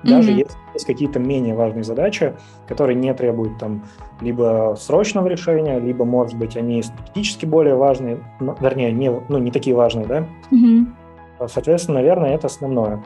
даже 0.04 0.32
mm-hmm. 0.32 0.38
если 0.38 0.58
есть 0.74 0.86
какие-то 0.86 1.20
менее 1.20 1.56
важные 1.56 1.84
задачи, 1.84 2.34
которые 2.68 2.96
не 2.96 3.14
требуют 3.14 3.58
там 3.58 3.84
либо 4.22 4.76
срочного 4.78 5.28
решения, 5.28 5.80
либо, 5.80 6.06
может 6.06 6.38
быть, 6.38 6.58
они 6.58 6.84
стратегически 6.84 7.46
более 7.46 7.76
важные, 7.76 8.20
но, 8.40 8.56
вернее, 8.60 8.92
не, 8.92 9.10
ну, 9.10 9.38
не 9.38 9.52
такие 9.52 9.76
важные, 9.76 10.06
да? 10.06 10.28
Mm-hmm. 10.52 11.48
Соответственно, 11.48 12.00
наверное, 12.00 12.36
это 12.36 12.48
основное. 12.48 13.04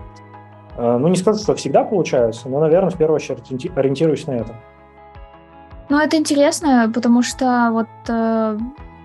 А, 0.76 0.98
ну, 0.98 1.08
не 1.08 1.16
скажу, 1.16 1.40
что 1.40 1.56
всегда 1.56 1.84
получается, 1.84 2.50
но, 2.50 2.60
наверное, 2.60 2.90
в 2.90 2.98
первую 2.98 3.16
очередь 3.16 3.72
ориентируюсь 3.76 4.28
на 4.28 4.34
это. 4.34 4.56
Ну, 5.90 5.98
это 5.98 6.18
интересно, 6.18 6.92
потому 6.94 7.22
что 7.22 7.70
вот 7.72 7.88
э, 8.10 8.58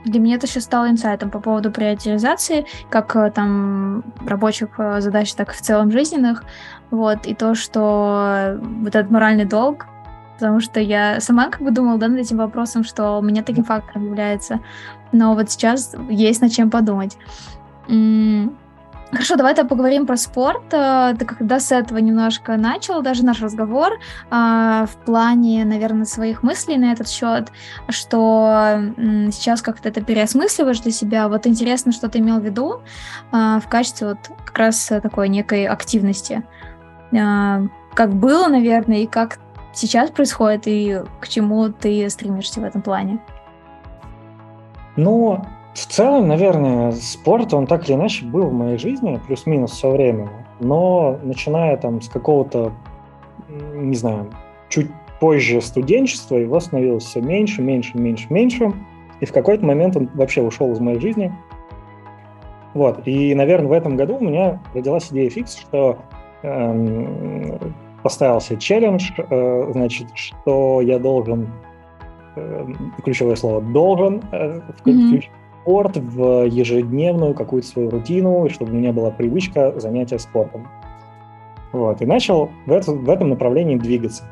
для 0.05 0.21
меня 0.21 0.37
это 0.37 0.47
сейчас 0.47 0.65
стало 0.65 0.91
инсайтом 0.91 1.31
по 1.31 1.41
поводу 1.41 1.71
приоритизации, 1.71 2.67
как 2.91 3.15
э, 3.17 3.31
там 3.31 4.05
рабочих 4.27 4.69
э, 4.79 5.01
задач, 5.01 5.33
так 5.35 5.53
и 5.53 5.57
в 5.57 5.61
целом 5.61 5.91
жизненных. 5.91 6.45
Вот, 6.91 7.27
и 7.27 7.35
то, 7.35 7.55
что 7.55 8.59
вот 8.61 8.95
этот 8.95 9.11
моральный 9.11 9.45
долг, 9.45 9.87
потому 10.35 10.61
что 10.61 10.81
я 10.81 11.21
сама 11.21 11.49
как 11.49 11.63
бы 11.63 11.71
думала, 11.71 11.99
да, 11.99 12.09
над 12.09 12.19
этим 12.19 12.39
вопросом, 12.39 12.85
что 12.85 13.19
у 13.19 13.23
меня 13.23 13.43
таким 13.43 13.65
фактором 13.65 14.07
является. 14.07 14.61
Но 15.13 15.35
вот 15.35 15.51
сейчас 15.51 15.95
есть 16.11 16.43
над 16.43 16.53
чем 16.53 16.71
подумать. 16.71 17.17
Хорошо, 19.13 19.37
давай 19.37 19.55
тогда 19.55 19.69
поговорим 19.69 20.07
про 20.07 20.17
спорт. 20.17 20.73
Э, 20.73 21.15
ты 21.19 21.27
когда 21.27 21.61
с 21.61 21.71
этого 21.71 21.99
немножко 21.99 22.57
начал, 22.57 23.03
даже 23.03 23.27
наш 23.27 23.43
разговор 23.43 23.99
а, 24.31 24.87
в 24.87 24.97
плане, 25.05 25.67
наверное, 25.67 26.07
своих 26.07 26.43
мыслей 26.43 26.79
на 26.79 26.93
этот 26.93 27.09
счет, 27.11 27.53
что 27.91 28.81
сейчас 29.31 29.61
как-то 29.61 29.91
это 29.91 30.01
переосмысливаешь 30.01 30.81
для 30.81 30.93
себя. 30.93 31.29
Вот 31.29 31.47
интересно, 31.47 31.93
что 31.93 32.09
ты 32.09 32.21
имел 32.21 32.41
в 32.41 32.45
виду 32.45 32.81
а, 33.33 33.61
в 33.61 33.69
качестве 33.69 34.09
вот 34.09 34.19
как 34.47 34.57
раз 34.57 34.87
такой 35.03 35.29
некой 35.29 35.67
активности. 35.67 36.43
Как 37.11 38.15
было, 38.15 38.49
наверное, 38.49 39.01
и 39.01 39.07
как 39.07 39.39
сейчас 39.75 40.11
происходит, 40.11 40.63
и 40.65 41.03
к 41.21 41.29
чему 41.29 41.69
ты 41.69 42.09
стремишься 42.09 42.61
в 42.61 42.65
этом 42.65 42.81
плане? 42.81 43.21
Ну, 44.97 45.45
в 45.75 45.87
целом, 45.87 46.29
наверное, 46.29 46.93
спорт, 46.93 47.55
он 47.55 47.67
так 47.67 47.89
или 47.89 47.97
иначе 47.97 48.27
был 48.27 48.49
в 48.49 48.53
моей 48.53 48.77
жизни, 48.77 49.19
плюс-минус 49.27 49.73
все 49.73 49.91
время. 49.91 50.29
Но 50.61 51.19
начиная 51.23 51.77
там 51.79 52.03
с 52.03 52.09
какого-то, 52.09 52.73
не 53.49 53.97
знаю, 53.97 54.31
чуть 54.69 54.91
позже 55.19 55.61
студенчества, 55.61 56.37
его 56.37 56.61
становилось 56.61 57.05
все 57.05 57.21
меньше, 57.21 57.63
меньше, 57.63 57.97
меньше, 57.97 58.27
меньше. 58.29 58.73
И 59.21 59.25
в 59.25 59.33
какой-то 59.33 59.65
момент 59.65 59.97
он 59.97 60.11
вообще 60.15 60.43
ушел 60.43 60.73
из 60.73 60.81
моей 60.81 61.01
жизни. 61.01 61.33
Вот. 62.75 63.07
И, 63.07 63.35
наверное, 63.35 63.69
в 63.69 63.73
этом 63.73 63.97
году 63.97 64.17
у 64.17 64.25
меня 64.25 64.61
родилась 64.75 65.11
идея 65.11 65.31
фикс, 65.31 65.57
что 65.57 65.99
эм, 66.43 67.59
поставил 68.03 68.41
себе 68.41 68.59
челлендж, 68.59 69.11
э, 69.17 69.71
значит, 69.73 70.09
что 70.15 70.81
я 70.81 70.99
должен, 70.99 71.49
э, 72.37 72.67
ключевое 73.05 73.37
слово, 73.37 73.61
должен 73.61 74.23
э, 74.33 74.61
включить 74.79 75.31
mm-hmm. 75.31 75.42
Спорт 75.63 75.97
в 75.97 76.45
ежедневную 76.45 77.35
какую-то 77.35 77.69
свою 77.69 77.91
рутину, 77.91 78.49
чтобы 78.51 78.73
у 78.73 78.75
меня 78.75 78.93
была 78.93 79.11
привычка 79.11 79.79
занятия 79.79 80.19
спортом. 80.19 80.69
Вот. 81.73 82.03
И 82.03 82.07
начал 82.07 82.51
в, 82.67 82.73
это, 82.73 82.93
в 82.93 83.09
этом 83.09 83.31
направлении 83.31 83.77
двигаться. 83.77 84.25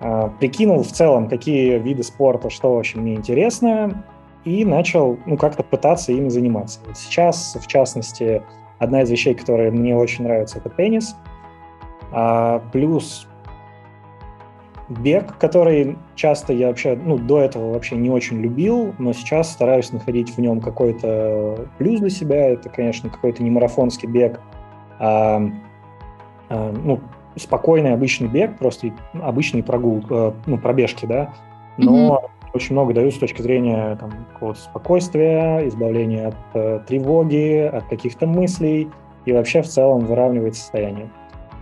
Э, 0.00 0.30
прикинул 0.38 0.82
в 0.82 0.88
целом, 0.88 1.28
какие 1.28 1.78
виды 1.78 2.02
спорта, 2.04 2.50
что 2.50 2.74
очень 2.74 3.00
мне 3.00 3.14
интересно, 3.14 4.04
и 4.44 4.64
начал 4.64 5.18
ну, 5.26 5.36
как-то 5.36 5.62
пытаться 5.62 6.12
ими 6.12 6.28
заниматься. 6.28 6.80
Вот 6.86 6.96
сейчас, 6.96 7.56
в 7.60 7.66
частности, 7.66 8.42
одна 8.78 9.02
из 9.02 9.10
вещей, 9.10 9.34
которые 9.34 9.72
мне 9.72 9.96
очень 9.96 10.24
нравится, 10.24 10.58
это 10.58 10.68
теннис. 10.70 11.16
А, 12.12 12.62
плюс 12.72 13.26
бег, 14.88 15.38
который 15.38 15.96
часто 16.14 16.52
я 16.52 16.68
вообще, 16.68 16.96
ну, 16.96 17.18
до 17.18 17.40
этого 17.40 17.72
вообще 17.72 17.96
не 17.96 18.10
очень 18.10 18.40
любил, 18.40 18.94
но 18.98 19.12
сейчас 19.12 19.50
стараюсь 19.50 19.92
находить 19.92 20.36
в 20.36 20.38
нем 20.40 20.60
какой-то 20.60 21.66
плюс 21.78 22.00
для 22.00 22.10
себя. 22.10 22.48
Это, 22.50 22.68
конечно, 22.68 23.08
какой-то 23.10 23.42
не 23.42 23.50
марафонский 23.50 24.08
бег, 24.08 24.40
а, 24.98 25.42
а 26.48 26.72
ну, 26.72 27.00
спокойный 27.36 27.92
обычный 27.94 28.28
бег, 28.28 28.58
просто 28.58 28.92
обычный 29.14 29.62
прогул, 29.62 30.04
э, 30.08 30.32
ну, 30.46 30.58
пробежки, 30.58 31.06
да, 31.06 31.34
но 31.76 32.22
mm-hmm 32.22 32.30
очень 32.54 32.74
много 32.74 32.94
дают 32.94 33.14
с 33.14 33.18
точки 33.18 33.42
зрения 33.42 33.96
там, 33.96 34.12
какого-то 34.32 34.60
спокойствия, 34.60 35.66
избавления 35.68 36.28
от 36.28 36.36
э, 36.54 36.80
тревоги, 36.86 37.68
от 37.72 37.84
каких-то 37.88 38.26
мыслей 38.26 38.88
и 39.24 39.32
вообще 39.32 39.60
в 39.60 39.66
целом 39.66 40.06
выравнивает 40.06 40.54
состояние. 40.54 41.10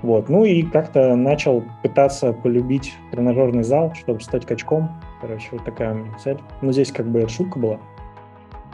Вот. 0.03 0.29
Ну 0.29 0.45
и 0.45 0.63
как-то 0.63 1.15
начал 1.17 1.65
пытаться 1.83 2.33
полюбить 2.33 2.95
тренажерный 3.11 3.63
зал, 3.63 3.95
чтобы 3.95 4.21
стать 4.21 4.45
качком. 4.47 4.91
Короче, 5.21 5.49
вот 5.53 5.65
такая 5.65 5.93
у 5.93 5.97
меня 5.97 6.19
цель. 6.19 6.39
Ну, 6.61 6.73
здесь 6.73 6.91
как 6.91 7.07
бы 7.07 7.29
шутка 7.29 7.59
была. 7.59 7.79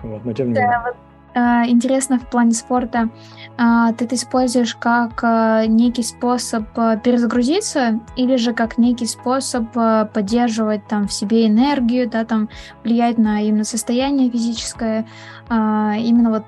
Вот, 0.03 0.25
но 0.25 0.33
тем 0.33 0.49
не 0.49 0.55
менее. 0.55 0.69
Да, 0.69 0.83
вот 0.87 0.97
Э, 1.39 1.65
интересно 1.67 2.19
в 2.19 2.27
плане 2.29 2.53
спорта, 2.53 3.11
а, 3.57 3.93
ты 3.93 4.07
это 4.07 4.15
используешь 4.15 4.75
как 4.75 5.23
э, 5.23 5.67
некий 5.67 6.03
способ 6.03 6.65
э, 6.77 6.99
перезагрузиться 7.03 8.01
или 8.17 8.37
же 8.37 8.53
как 8.55 8.79
некий 8.79 9.07
способ 9.07 9.71
поддерживать 10.13 10.87
там 10.89 11.07
в 11.07 11.13
себе 11.13 11.47
энергию, 11.47 12.09
да, 12.09 12.25
там 12.25 12.49
влиять 12.83 13.19
на 13.19 13.43
именно 13.43 13.65
состояние 13.65 14.31
физическое, 14.31 15.07
а, 15.49 15.95
именно 15.99 16.31
вот 16.31 16.47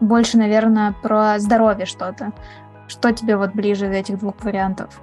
больше, 0.00 0.38
наверное, 0.38 0.94
про 1.02 1.38
здоровье 1.38 1.86
что-то. 1.86 2.32
Что 2.88 3.12
тебе 3.12 3.36
вот 3.36 3.52
ближе 3.52 3.86
из 3.86 3.92
этих 3.92 4.18
двух 4.18 4.34
вариантов? 4.42 5.00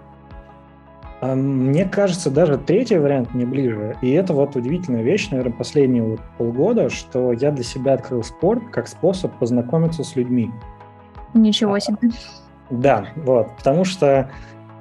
А, 1.22 1.36
мне 1.36 1.86
кажется, 1.86 2.30
даже 2.30 2.58
третий 2.58 2.98
вариант 2.98 3.34
мне 3.34 3.46
ближе. 3.46 3.96
И 4.02 4.12
это 4.12 4.34
вот 4.34 4.56
удивительная 4.56 5.04
вещь, 5.04 5.30
наверное, 5.30 5.54
последние 5.54 6.04
вот 6.04 6.20
полгода, 6.38 6.90
что 6.90 7.32
я 7.32 7.52
для 7.52 7.64
себя 7.64 7.94
открыл 7.94 8.24
спорт 8.24 8.64
как 8.72 8.88
способ 8.88 9.34
познакомиться 9.38 10.04
с 10.04 10.16
людьми. 10.16 10.52
Ничего 11.34 11.80
себе. 11.80 11.98
Да, 12.70 13.08
вот, 13.16 13.56
потому 13.58 13.86
что 13.86 14.30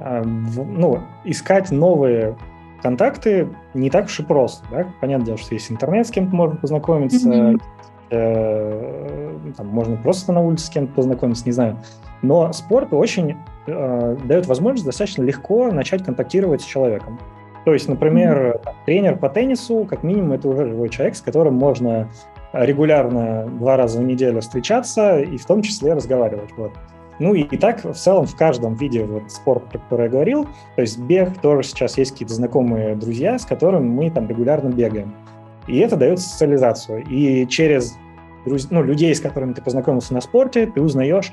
а, 0.00 0.22
ну, 0.24 1.00
искать 1.24 1.70
новые 1.70 2.36
контакты 2.82 3.48
не 3.74 3.90
так 3.90 4.06
уж 4.06 4.20
и 4.20 4.22
просто. 4.22 4.66
Да? 4.70 4.86
Понятное 5.00 5.26
дело, 5.26 5.38
что 5.38 5.54
есть 5.54 5.70
интернет, 5.70 6.06
с 6.06 6.10
кем-то 6.10 6.34
можно 6.34 6.56
познакомиться, 6.56 7.28
mm-hmm. 7.28 7.62
Э, 8.10 9.38
там, 9.56 9.66
можно 9.68 9.96
просто 9.96 10.32
на 10.32 10.40
улице 10.40 10.66
с 10.66 10.70
кем-то 10.70 10.94
познакомиться, 10.94 11.44
не 11.46 11.52
знаю. 11.52 11.78
Но 12.22 12.52
спорт 12.52 12.92
очень 12.92 13.36
э, 13.66 14.16
дает 14.24 14.46
возможность 14.46 14.86
достаточно 14.86 15.22
легко 15.22 15.70
начать 15.70 16.04
контактировать 16.04 16.62
с 16.62 16.64
человеком. 16.64 17.18
То 17.64 17.72
есть, 17.72 17.88
например, 17.88 18.60
mm-hmm. 18.64 18.72
тренер 18.86 19.16
по 19.18 19.28
теннису, 19.28 19.86
как 19.88 20.02
минимум, 20.02 20.32
это 20.32 20.48
уже 20.48 20.68
живой 20.68 20.88
человек, 20.88 21.16
с 21.16 21.20
которым 21.20 21.54
можно 21.54 22.08
регулярно 22.52 23.46
два 23.46 23.76
раза 23.76 23.98
в 23.98 24.02
неделю 24.04 24.40
встречаться 24.40 25.18
и 25.18 25.36
в 25.36 25.44
том 25.46 25.62
числе 25.62 25.94
разговаривать. 25.94 26.50
Вот. 26.56 26.72
Ну 27.18 27.34
и, 27.34 27.42
и 27.42 27.56
так 27.56 27.84
в 27.84 27.94
целом 27.94 28.26
в 28.26 28.36
каждом 28.36 28.74
виде 28.74 29.04
вот, 29.04 29.30
спорта, 29.30 29.66
про 29.66 29.78
который 29.78 30.04
я 30.04 30.08
говорил, 30.10 30.44
то 30.74 30.82
есть 30.82 30.98
бег 30.98 31.38
тоже 31.40 31.68
сейчас 31.68 31.96
есть 31.96 32.12
какие-то 32.12 32.34
знакомые 32.34 32.94
друзья, 32.94 33.38
с 33.38 33.46
которыми 33.46 33.88
мы 33.88 34.10
там 34.10 34.28
регулярно 34.28 34.68
бегаем. 34.68 35.14
И 35.66 35.78
это 35.78 35.96
дает 35.96 36.20
социализацию. 36.20 37.04
И 37.08 37.46
через 37.46 37.96
ну, 38.70 38.82
людей, 38.82 39.14
с 39.14 39.20
которыми 39.20 39.52
ты 39.52 39.62
познакомился 39.62 40.14
на 40.14 40.20
спорте, 40.20 40.66
ты 40.66 40.80
узнаешь 40.80 41.32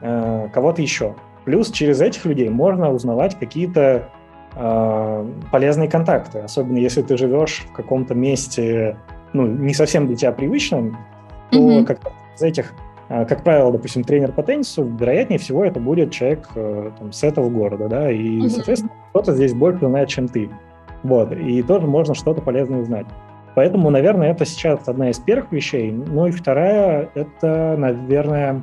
э, 0.00 0.48
кого-то 0.52 0.82
еще. 0.82 1.14
Плюс 1.44 1.70
через 1.70 2.00
этих 2.00 2.24
людей 2.24 2.48
можно 2.48 2.92
узнавать 2.92 3.38
какие-то 3.38 4.08
э, 4.54 5.30
полезные 5.50 5.88
контакты, 5.88 6.40
особенно 6.40 6.78
если 6.78 7.02
ты 7.02 7.16
живешь 7.16 7.66
в 7.68 7.72
каком-то 7.72 8.14
месте, 8.14 8.96
ну, 9.32 9.46
не 9.46 9.74
совсем 9.74 10.06
для 10.06 10.16
тебя 10.16 10.32
привычном, 10.32 10.96
то 11.50 11.58
mm-hmm. 11.58 11.84
как 11.84 12.00
из 12.36 12.42
этих, 12.42 12.74
э, 13.08 13.24
как 13.26 13.42
правило, 13.42 13.72
допустим, 13.72 14.04
тренер 14.04 14.32
по 14.32 14.42
теннису, 14.42 14.84
вероятнее 14.84 15.38
всего 15.38 15.64
это 15.64 15.80
будет 15.80 16.12
человек 16.12 16.48
э, 16.54 16.90
там, 16.98 17.12
с 17.12 17.22
этого 17.24 17.48
города, 17.48 17.88
да, 17.88 18.10
и, 18.10 18.40
mm-hmm. 18.40 18.48
соответственно, 18.48 18.92
кто-то 19.10 19.34
здесь 19.34 19.54
больше 19.54 19.86
знает, 19.86 20.08
чем 20.08 20.28
ты. 20.28 20.50
Вот, 21.02 21.32
и 21.32 21.62
тоже 21.62 21.86
можно 21.86 22.14
что-то 22.14 22.40
полезное 22.40 22.80
узнать. 22.80 23.06
Поэтому, 23.56 23.88
наверное, 23.88 24.32
это 24.32 24.44
сейчас 24.44 24.86
одна 24.86 25.08
из 25.08 25.18
первых 25.18 25.50
вещей. 25.50 25.90
Ну 25.90 26.26
и 26.26 26.30
вторая, 26.30 27.08
это, 27.14 27.74
наверное, 27.78 28.62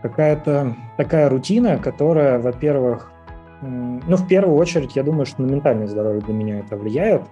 какая-то 0.00 0.74
такая 0.96 1.28
рутина, 1.28 1.76
которая, 1.76 2.38
во-первых, 2.38 3.12
ну, 3.60 4.16
в 4.16 4.26
первую 4.26 4.56
очередь, 4.56 4.96
я 4.96 5.02
думаю, 5.02 5.26
что 5.26 5.42
на 5.42 5.46
ментальное 5.46 5.86
здоровье 5.86 6.22
для 6.22 6.32
меня 6.32 6.60
это 6.60 6.78
влияет, 6.78 7.24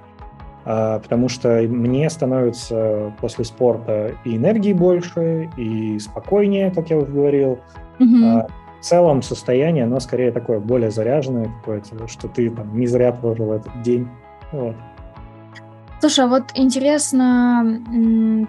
а, 0.67 0.99
потому 0.99 1.31
что 1.31 1.63
мне 1.67 2.11
становится 2.11 3.15
после 3.19 3.47
спорта 3.47 4.13
и 4.25 4.37
энергии 4.37 4.75
больше, 4.75 5.49
и 5.57 5.99
спокойнее, 5.99 6.71
как 6.71 6.91
я 6.91 6.99
уже 6.99 7.11
говорил. 7.11 7.61
Mm-hmm. 7.99 8.47
В 8.81 8.85
целом 8.85 9.23
состояние, 9.23 9.85
оно 9.85 10.01
скорее 10.01 10.33
такое 10.33 10.61
более 10.61 10.91
заряженное 10.91 11.49
какое-то, 11.61 12.09
что 12.09 12.29
ты 12.29 12.51
там 12.51 12.79
не 12.79 12.87
зря 12.87 13.13
прожил 13.13 13.55
этот 13.55 13.81
день. 13.81 14.07
Вот. 14.53 14.77
Слушай, 16.05 16.27
а 16.27 16.29
вот 16.29 16.51
интересно, 16.55 17.81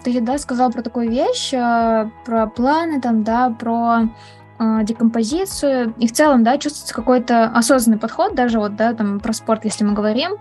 ты 0.04 0.20
да, 0.20 0.36
сказал 0.36 0.70
про 0.70 0.82
такую 0.82 1.08
вещь, 1.08 1.54
э, 1.54 2.10
про 2.26 2.46
планы 2.48 3.00
там, 3.00 3.24
да, 3.24 3.48
про 3.48 4.10
э, 4.58 4.80
декомпозицию, 4.82 5.94
и 5.96 6.06
в 6.06 6.12
целом, 6.12 6.44
да, 6.44 6.58
чувствуется 6.58 6.92
какой-то 6.92 7.44
осознанный 7.46 7.98
подход, 7.98 8.34
даже 8.34 8.58
вот, 8.58 8.76
да, 8.76 8.92
там 8.92 9.20
про 9.20 9.32
спорт, 9.32 9.64
если 9.64 9.84
мы 9.84 9.94
говорим. 9.94 10.32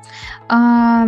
А, 0.50 1.06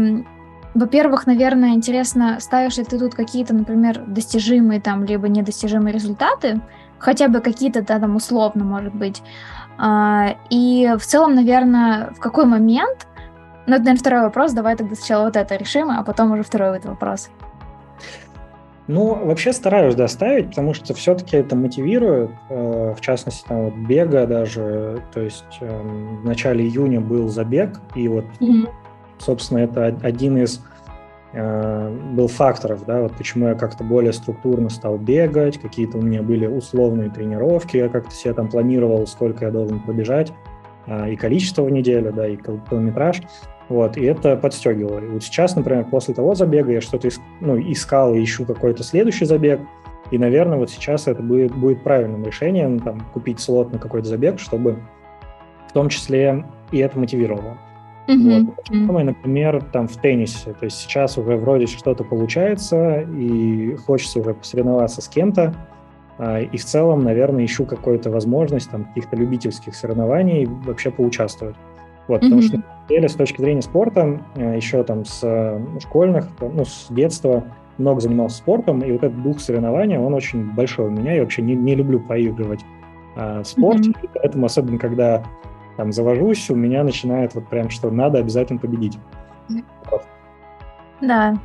во-первых, 0.73 1.27
наверное, 1.27 1.71
интересно, 1.71 2.37
ставишь 2.39 2.77
ли 2.77 2.85
ты 2.85 2.97
тут 2.97 3.13
какие-то, 3.13 3.53
например, 3.53 4.01
достижимые 4.07 4.79
там, 4.79 5.03
либо 5.03 5.27
недостижимые 5.27 5.93
результаты, 5.93 6.61
хотя 6.99 7.27
бы 7.27 7.41
какие-то, 7.41 7.81
да, 7.81 7.99
там, 7.99 8.15
условно, 8.15 8.63
может 8.63 8.95
быть. 8.95 9.21
А, 9.77 10.37
и 10.49 10.89
в 10.97 11.05
целом, 11.05 11.35
наверное, 11.35 12.11
в 12.11 12.19
какой 12.21 12.45
момент 12.45 13.07
ну, 13.67 13.75
это, 13.75 13.83
наверное, 13.83 13.99
второй 13.99 14.21
вопрос. 14.21 14.53
Давай 14.53 14.75
тогда 14.75 14.95
сначала 14.95 15.25
вот 15.25 15.35
это 15.35 15.55
решим, 15.55 15.89
а 15.91 16.01
потом 16.03 16.31
уже 16.31 16.43
второй 16.43 16.77
этот 16.77 16.85
вопрос. 16.85 17.29
Ну, 18.87 19.25
вообще 19.25 19.51
стараюсь 19.51 19.95
доставить, 19.95 20.49
потому 20.49 20.73
что 20.73 20.93
все-таки 20.93 21.35
это 21.35 21.57
мотивирует, 21.57 22.31
э, 22.49 22.93
в 22.97 23.01
частности, 23.01 23.45
там 23.45 23.65
вот 23.65 23.73
бега 23.73 24.25
даже, 24.25 25.03
то 25.13 25.19
есть 25.19 25.57
э, 25.59 25.81
в 26.21 26.25
начале 26.25 26.63
июня 26.65 27.01
был 27.01 27.27
забег, 27.27 27.81
и 27.95 28.07
вот, 28.07 28.23
mm-hmm. 28.39 28.69
собственно, 29.17 29.57
это 29.59 29.87
один 30.03 30.37
из 30.37 30.63
э, 31.33 31.97
был 32.13 32.29
факторов, 32.29 32.85
да, 32.85 33.01
вот 33.01 33.13
почему 33.17 33.49
я 33.49 33.55
как-то 33.55 33.83
более 33.83 34.13
структурно 34.13 34.69
стал 34.69 34.97
бегать, 34.97 35.57
какие-то 35.57 35.97
у 35.97 36.01
меня 36.01 36.23
были 36.23 36.47
условные 36.47 37.09
тренировки, 37.09 37.75
я 37.75 37.89
как-то 37.89 38.15
себе 38.15 38.33
там 38.33 38.47
планировал, 38.47 39.05
сколько 39.05 39.43
я 39.43 39.51
должен 39.51 39.81
пробежать, 39.81 40.31
э, 40.85 41.11
и 41.11 41.17
количество 41.17 41.63
в 41.63 41.69
неделю, 41.69 42.13
да, 42.13 42.25
и 42.25 42.37
километраж. 42.37 43.21
Вот, 43.69 43.97
и 43.97 44.05
это 44.05 44.37
подстегивало. 44.37 44.99
И 44.99 45.07
вот 45.07 45.23
сейчас, 45.23 45.55
например, 45.55 45.85
после 45.85 46.13
того 46.13 46.35
забега 46.35 46.71
я 46.71 46.81
что-то 46.81 47.09
ну, 47.41 47.59
искал 47.59 48.15
и 48.15 48.23
ищу 48.23 48.45
какой-то 48.45 48.83
следующий 48.83 49.25
забег, 49.25 49.59
и, 50.09 50.17
наверное, 50.17 50.57
вот 50.57 50.69
сейчас 50.69 51.07
это 51.07 51.21
будет, 51.21 51.53
будет 51.53 51.83
правильным 51.83 52.23
решением, 52.23 52.79
там, 52.79 53.01
купить 53.13 53.39
слот 53.39 53.73
на 53.73 53.79
какой-то 53.79 54.07
забег, 54.07 54.39
чтобы 54.39 54.77
в 55.67 55.73
том 55.73 55.89
числе 55.89 56.45
и 56.71 56.77
это 56.79 56.97
мотивировало. 56.97 57.57
Mm-hmm. 58.07 58.45
Вот. 58.45 58.69
Mm-hmm. 58.69 59.03
Например, 59.03 59.63
там 59.73 59.87
в 59.89 59.97
теннисе. 59.97 60.53
То 60.53 60.65
есть 60.65 60.77
сейчас 60.77 61.17
уже 61.17 61.35
вроде 61.35 61.67
что-то 61.67 62.05
получается, 62.05 63.01
и 63.01 63.75
хочется 63.75 64.21
уже 64.21 64.33
посоревноваться 64.33 65.01
с 65.01 65.09
кем-то. 65.09 65.53
А, 66.17 66.39
и 66.39 66.57
в 66.57 66.63
целом, 66.63 67.03
наверное, 67.03 67.43
ищу 67.43 67.65
какую-то 67.65 68.09
возможность 68.09 68.71
там 68.71 68.85
каких-то 68.85 69.17
любительских 69.17 69.75
соревнований 69.75 70.45
вообще 70.45 70.89
поучаствовать. 70.89 71.55
Вот, 72.07 72.21
потому 72.21 72.41
mm-hmm. 72.41 72.61
что 72.87 73.09
с 73.09 73.13
точки 73.15 73.41
зрения 73.41 73.61
спорта, 73.61 74.21
э, 74.35 74.55
еще 74.55 74.83
там 74.83 75.03
с 75.05 75.59
школьных, 75.81 76.27
ну, 76.39 76.63
с 76.63 76.87
детства 76.89 77.43
много 77.77 77.99
занимался 77.99 78.37
спортом, 78.37 78.81
и 78.81 78.91
вот 78.91 79.03
этот 79.03 79.21
дух 79.21 79.39
соревнования, 79.39 79.99
он 79.99 80.13
очень 80.13 80.51
большой 80.53 80.87
у 80.87 80.89
меня. 80.89 81.13
Я 81.13 81.21
вообще 81.21 81.41
не, 81.41 81.55
не 81.55 81.75
люблю 81.75 81.99
проигрывать 81.99 82.65
а, 83.15 83.43
в 83.43 83.47
спорте, 83.47 83.91
mm-hmm. 83.91 84.09
поэтому 84.13 84.45
особенно 84.45 84.79
когда 84.79 85.23
там 85.75 85.91
завожусь, 85.91 86.49
у 86.49 86.55
меня 86.55 86.83
начинает 86.83 87.35
вот 87.35 87.47
прям, 87.47 87.69
что 87.69 87.91
надо 87.91 88.17
обязательно 88.17 88.59
победить. 88.59 88.97
Вот. 89.91 90.01
Да. 91.01 91.35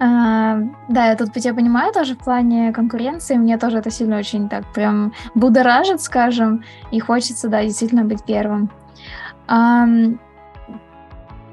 А, 0.00 0.58
да, 0.88 1.08
я 1.10 1.16
тут 1.16 1.32
тебя 1.34 1.54
понимаю 1.54 1.92
тоже 1.92 2.14
в 2.14 2.18
плане 2.18 2.72
конкуренции. 2.72 3.36
Мне 3.36 3.58
тоже 3.58 3.78
это 3.78 3.90
сильно 3.90 4.18
очень 4.18 4.48
так 4.48 4.64
прям 4.72 5.12
будоражит, 5.34 6.00
скажем, 6.00 6.64
и 6.90 6.98
хочется, 6.98 7.48
да, 7.48 7.62
действительно 7.62 8.04
быть 8.04 8.24
первым. 8.24 8.70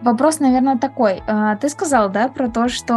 Вопрос, 0.02 0.40
наверное, 0.40 0.78
такой. 0.78 1.22
А, 1.28 1.58
ты 1.58 1.68
сказал, 1.68 2.10
да, 2.10 2.30
про 2.30 2.48
то, 2.48 2.70
что 2.70 2.94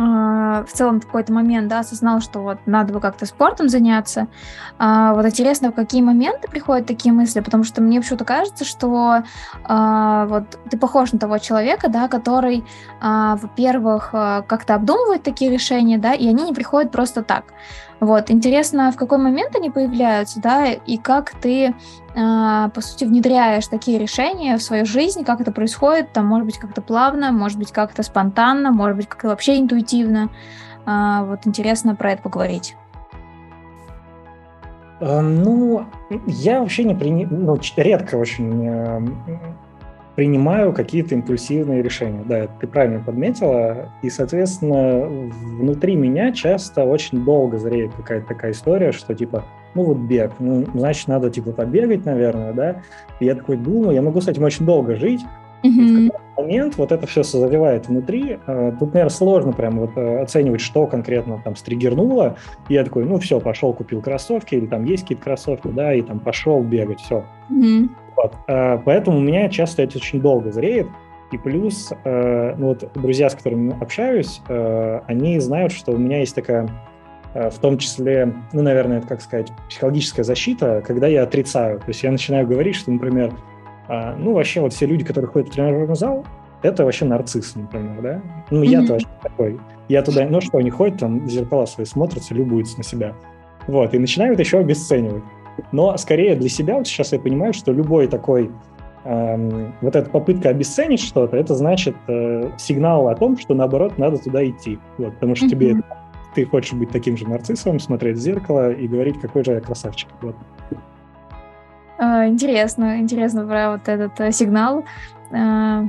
а, 0.00 0.64
в 0.64 0.72
целом 0.72 1.00
в 1.00 1.06
какой-то 1.06 1.32
момент, 1.32 1.68
да, 1.68 1.78
осознал, 1.78 2.20
что 2.20 2.40
вот 2.40 2.58
надо 2.66 2.92
бы 2.92 3.00
как-то 3.00 3.24
спортом 3.24 3.70
заняться. 3.70 4.28
А, 4.78 5.14
вот 5.14 5.24
интересно, 5.24 5.72
в 5.72 5.74
какие 5.74 6.02
моменты 6.02 6.46
приходят 6.48 6.86
такие 6.86 7.12
мысли, 7.14 7.40
потому 7.40 7.64
что 7.64 7.80
мне 7.80 8.00
почему-то 8.00 8.26
кажется, 8.26 8.66
что 8.66 9.22
вот 9.66 10.58
ты 10.70 10.76
похож 10.76 11.12
на 11.12 11.18
того 11.18 11.38
человека, 11.38 11.88
да, 11.88 12.06
который, 12.06 12.64
во-первых, 13.00 14.10
как-то 14.10 14.74
обдумывает 14.74 15.22
такие 15.22 15.50
решения, 15.50 15.96
да, 15.96 16.12
и 16.12 16.28
они 16.28 16.44
не 16.44 16.52
приходят 16.52 16.92
просто 16.92 17.22
так. 17.22 17.44
Вот, 18.00 18.30
интересно, 18.30 18.92
в 18.92 18.96
какой 18.96 19.18
момент 19.18 19.56
они 19.56 19.70
появляются, 19.70 20.40
да, 20.40 20.66
и 20.66 20.98
как 20.98 21.32
ты, 21.32 21.66
э, 21.66 21.72
по 22.14 22.80
сути, 22.80 23.04
внедряешь 23.04 23.66
такие 23.66 23.98
решения 23.98 24.56
в 24.56 24.62
свою 24.62 24.86
жизнь, 24.86 25.24
как 25.24 25.40
это 25.40 25.50
происходит, 25.50 26.12
там, 26.12 26.26
может 26.26 26.46
быть, 26.46 26.58
как-то 26.58 26.80
плавно, 26.80 27.32
может 27.32 27.58
быть, 27.58 27.72
как-то 27.72 28.04
спонтанно, 28.04 28.70
может 28.70 28.96
быть, 28.96 29.08
как-то 29.08 29.28
вообще 29.28 29.58
интуитивно. 29.58 30.30
Э, 30.86 31.24
вот 31.24 31.46
интересно 31.46 31.96
про 31.96 32.12
это 32.12 32.22
поговорить. 32.22 32.76
Ну, 35.00 35.84
я 36.26 36.60
вообще 36.60 36.82
не 36.84 36.94
принимаю, 36.94 37.28
ну, 37.30 37.58
редко 37.76 38.16
очень 38.16 39.08
принимаю 40.18 40.72
какие-то 40.72 41.14
импульсивные 41.14 41.80
решения. 41.80 42.24
Да, 42.26 42.48
ты 42.48 42.66
правильно 42.66 42.98
подметила. 42.98 43.88
И, 44.02 44.10
соответственно, 44.10 45.06
внутри 45.06 45.94
меня 45.94 46.32
часто 46.32 46.82
очень 46.82 47.24
долго 47.24 47.56
зреет 47.56 47.94
какая-то 47.94 48.26
такая 48.26 48.50
история, 48.50 48.90
что 48.90 49.14
типа, 49.14 49.44
ну 49.74 49.84
вот 49.84 49.98
бег, 49.98 50.32
ну, 50.40 50.66
значит, 50.74 51.06
надо 51.06 51.30
типа 51.30 51.52
побегать, 51.52 52.04
наверное, 52.04 52.52
да. 52.52 52.82
И 53.20 53.26
я 53.26 53.36
такой 53.36 53.58
думаю, 53.58 53.94
я 53.94 54.02
могу 54.02 54.20
с 54.20 54.26
этим 54.26 54.42
очень 54.42 54.66
долго 54.66 54.96
жить, 54.96 55.20
Mm-hmm. 55.64 55.70
в 55.70 56.10
какой-то 56.10 56.40
момент 56.40 56.76
вот 56.76 56.92
это 56.92 57.04
все 57.08 57.24
созревает 57.24 57.88
внутри. 57.88 58.38
А, 58.46 58.70
тут, 58.78 58.94
наверное, 58.94 59.10
сложно 59.10 59.52
прям 59.52 59.80
вот 59.80 59.90
э, 59.96 60.20
оценивать, 60.20 60.60
что 60.60 60.86
конкретно 60.86 61.40
там 61.42 61.56
стригернуло. 61.56 62.36
И 62.68 62.74
я 62.74 62.84
такой, 62.84 63.04
ну 63.04 63.18
все, 63.18 63.40
пошел, 63.40 63.72
купил 63.72 64.00
кроссовки, 64.00 64.54
или 64.54 64.66
там 64.66 64.84
есть 64.84 65.02
какие-то 65.02 65.24
кроссовки, 65.24 65.66
да, 65.66 65.92
и 65.92 66.02
там 66.02 66.20
пошел 66.20 66.62
бегать, 66.62 67.00
все. 67.00 67.24
Mm-hmm. 67.50 67.88
Вот. 68.18 68.34
А, 68.48 68.78
поэтому 68.84 69.18
у 69.18 69.20
меня 69.20 69.48
часто 69.48 69.82
это 69.82 69.98
очень 69.98 70.20
долго 70.20 70.50
зреет. 70.50 70.88
И 71.30 71.38
плюс, 71.38 71.92
э, 72.04 72.54
ну 72.56 72.68
вот 72.68 72.90
друзья, 72.94 73.28
с 73.28 73.34
которыми 73.34 73.76
общаюсь, 73.80 74.40
э, 74.48 75.00
они 75.06 75.38
знают, 75.40 75.72
что 75.72 75.92
у 75.92 75.98
меня 75.98 76.20
есть 76.20 76.34
такая, 76.34 76.68
э, 77.34 77.50
в 77.50 77.58
том 77.58 77.76
числе, 77.76 78.32
ну, 78.54 78.62
наверное, 78.62 78.98
это, 78.98 79.08
как 79.08 79.20
сказать, 79.20 79.52
психологическая 79.68 80.24
защита, 80.24 80.82
когда 80.86 81.06
я 81.06 81.24
отрицаю. 81.24 81.80
То 81.80 81.88
есть 81.88 82.02
я 82.02 82.10
начинаю 82.10 82.46
говорить, 82.46 82.76
что, 82.76 82.90
например, 82.90 83.34
а, 83.88 84.16
ну, 84.16 84.32
вообще 84.32 84.62
вот 84.62 84.72
все 84.72 84.86
люди, 84.86 85.04
которые 85.04 85.30
ходят 85.30 85.50
в 85.50 85.52
тренажерный 85.52 85.94
зал, 85.94 86.24
это 86.62 86.84
вообще 86.84 87.04
нарцисс, 87.04 87.54
например, 87.54 88.00
да? 88.00 88.22
Ну, 88.50 88.62
mm-hmm. 88.62 88.66
я 88.66 88.86
тоже 88.86 89.06
такой. 89.22 89.60
Я 89.88 90.02
туда, 90.02 90.26
ну 90.28 90.40
что, 90.40 90.58
они 90.58 90.70
ходят, 90.70 90.98
там 90.98 91.26
в 91.26 91.30
зеркала 91.30 91.66
свои 91.66 91.84
смотрятся, 91.84 92.34
любуются 92.34 92.78
на 92.78 92.84
себя. 92.84 93.14
Вот, 93.66 93.92
и 93.92 93.98
начинают 93.98 94.40
еще 94.40 94.58
обесценивать. 94.58 95.22
Но 95.72 95.96
скорее 95.96 96.36
для 96.36 96.48
себя, 96.48 96.76
вот 96.76 96.86
сейчас 96.86 97.12
я 97.12 97.18
понимаю, 97.18 97.52
что 97.52 97.72
любой 97.72 98.08
такой 98.08 98.50
эм, 99.04 99.74
вот 99.80 99.96
эта 99.96 100.08
попытка 100.10 100.50
обесценить 100.50 101.00
что-то, 101.00 101.36
это 101.36 101.54
значит 101.54 101.96
э, 102.08 102.50
сигнал 102.58 103.08
о 103.08 103.14
том, 103.14 103.36
что 103.38 103.54
наоборот 103.54 103.98
надо 103.98 104.18
туда 104.18 104.46
идти. 104.48 104.78
Вот, 104.98 105.14
потому 105.14 105.34
что 105.34 105.46
mm-hmm. 105.46 105.50
тебе 105.50 105.82
ты 106.34 106.44
хочешь 106.44 106.72
быть 106.74 106.90
таким 106.90 107.16
же 107.16 107.28
нарциссом, 107.28 107.80
смотреть 107.80 108.16
в 108.16 108.20
зеркало 108.20 108.70
и 108.70 108.86
говорить, 108.86 109.20
какой 109.20 109.44
же 109.44 109.52
я 109.52 109.60
красавчик. 109.60 110.08
Вот. 110.20 110.36
Uh, 111.98 112.28
интересно, 112.28 113.00
интересно 113.00 113.44
про 113.44 113.72
вот 113.72 113.88
этот 113.88 114.20
uh, 114.20 114.30
сигнал. 114.30 114.84
Uh, 115.32 115.88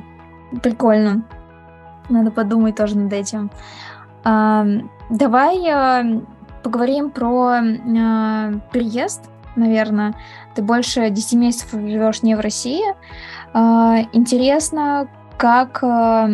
прикольно. 0.63 1.24
Надо 2.09 2.32
подумать 2.32 2.76
тоже 2.76 2.97
над 2.97 3.13
этим. 3.13 3.51
Давай 4.24 6.22
поговорим 6.63 7.11
про 7.11 7.61
переезд 8.74 9.28
наверное. 9.56 10.16
Ты 10.56 10.62
больше 10.62 11.10
10 11.10 11.34
месяцев 11.34 11.72
живешь 11.72 12.24
не 12.24 12.36
в 12.36 12.39
России. 12.39 12.84
А, 13.54 14.00
интересно, 14.14 15.08
как, 15.38 15.84
а, 15.84 16.30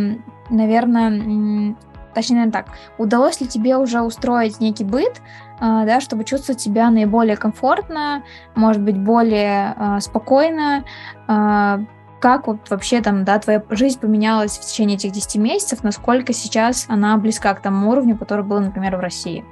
наверное, 0.49 1.75
точнее, 2.13 2.49
так, 2.51 2.67
удалось 2.97 3.41
ли 3.41 3.47
тебе 3.47 3.77
уже 3.77 4.01
устроить 4.01 4.59
некий 4.59 4.83
быт, 4.83 5.21
а, 5.59 5.85
да, 5.85 6.01
чтобы 6.01 6.23
чувствовать 6.23 6.61
себя 6.61 6.89
наиболее 6.89 7.37
комфортно, 7.37 8.23
может 8.55 8.81
быть, 8.81 8.97
более 8.97 9.99
спокойно, 9.99 10.83
как 11.27 12.47
вот 12.47 12.69
вообще 12.71 13.01
там, 13.01 13.23
да, 13.23 13.37
твоя 13.37 13.61
жизнь 13.69 13.99
поменялась 13.99 14.57
в 14.57 14.61
течение 14.61 14.97
этих 14.97 15.11
10 15.11 15.35
месяцев, 15.35 15.83
насколько 15.83 16.33
сейчас 16.33 16.85
она 16.89 17.17
близка 17.17 17.53
к 17.53 17.61
тому 17.61 17.91
уровню, 17.91 18.17
который 18.17 18.43
был, 18.43 18.59
например, 18.59 18.97
в 18.97 18.99
России? 18.99 19.45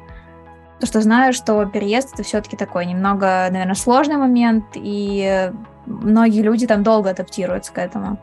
Потому 0.76 0.88
что 0.88 1.01
знаю, 1.01 1.34
что 1.34 1.65
переезд 1.65 2.13
это 2.13 2.24
все-таки 2.24 2.57
такой 2.57 2.86
немного, 2.86 3.47
наверное, 3.51 3.76
сложный 3.76 4.17
момент, 4.17 4.65
и 4.76 5.51
многие 5.86 6.41
люди 6.41 6.67
там 6.67 6.84
долго 6.84 7.11
адаптируются 7.11 7.74
к 7.74 7.78
этому. 7.78 8.17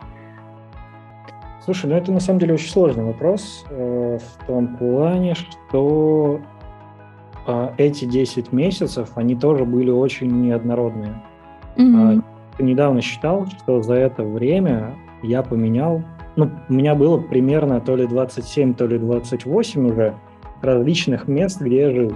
Слушай, 1.64 1.90
ну 1.90 1.96
это 1.96 2.10
на 2.10 2.20
самом 2.20 2.40
деле 2.40 2.54
очень 2.54 2.70
сложный 2.70 3.04
вопрос 3.04 3.64
э, 3.70 4.18
в 4.18 4.46
том 4.46 4.76
плане, 4.76 5.34
что 5.34 6.40
э, 7.46 7.68
эти 7.76 8.06
10 8.06 8.52
месяцев, 8.52 9.10
они 9.14 9.36
тоже 9.36 9.64
были 9.64 9.90
очень 9.90 10.30
неоднородные. 10.42 11.22
Mm-hmm. 11.76 12.24
Э, 12.58 12.62
недавно 12.62 13.02
считал, 13.02 13.46
что 13.46 13.82
за 13.82 13.94
это 13.94 14.22
время 14.22 14.96
я 15.22 15.42
поменял, 15.42 16.02
ну, 16.36 16.50
у 16.68 16.72
меня 16.72 16.94
было 16.94 17.18
примерно 17.18 17.80
то 17.80 17.94
ли 17.94 18.06
27, 18.06 18.74
то 18.74 18.86
ли 18.86 18.98
28 18.98 19.86
уже 19.86 20.14
различных 20.62 21.28
мест, 21.28 21.60
где 21.60 21.80
я 21.82 21.90
жил. 21.90 22.12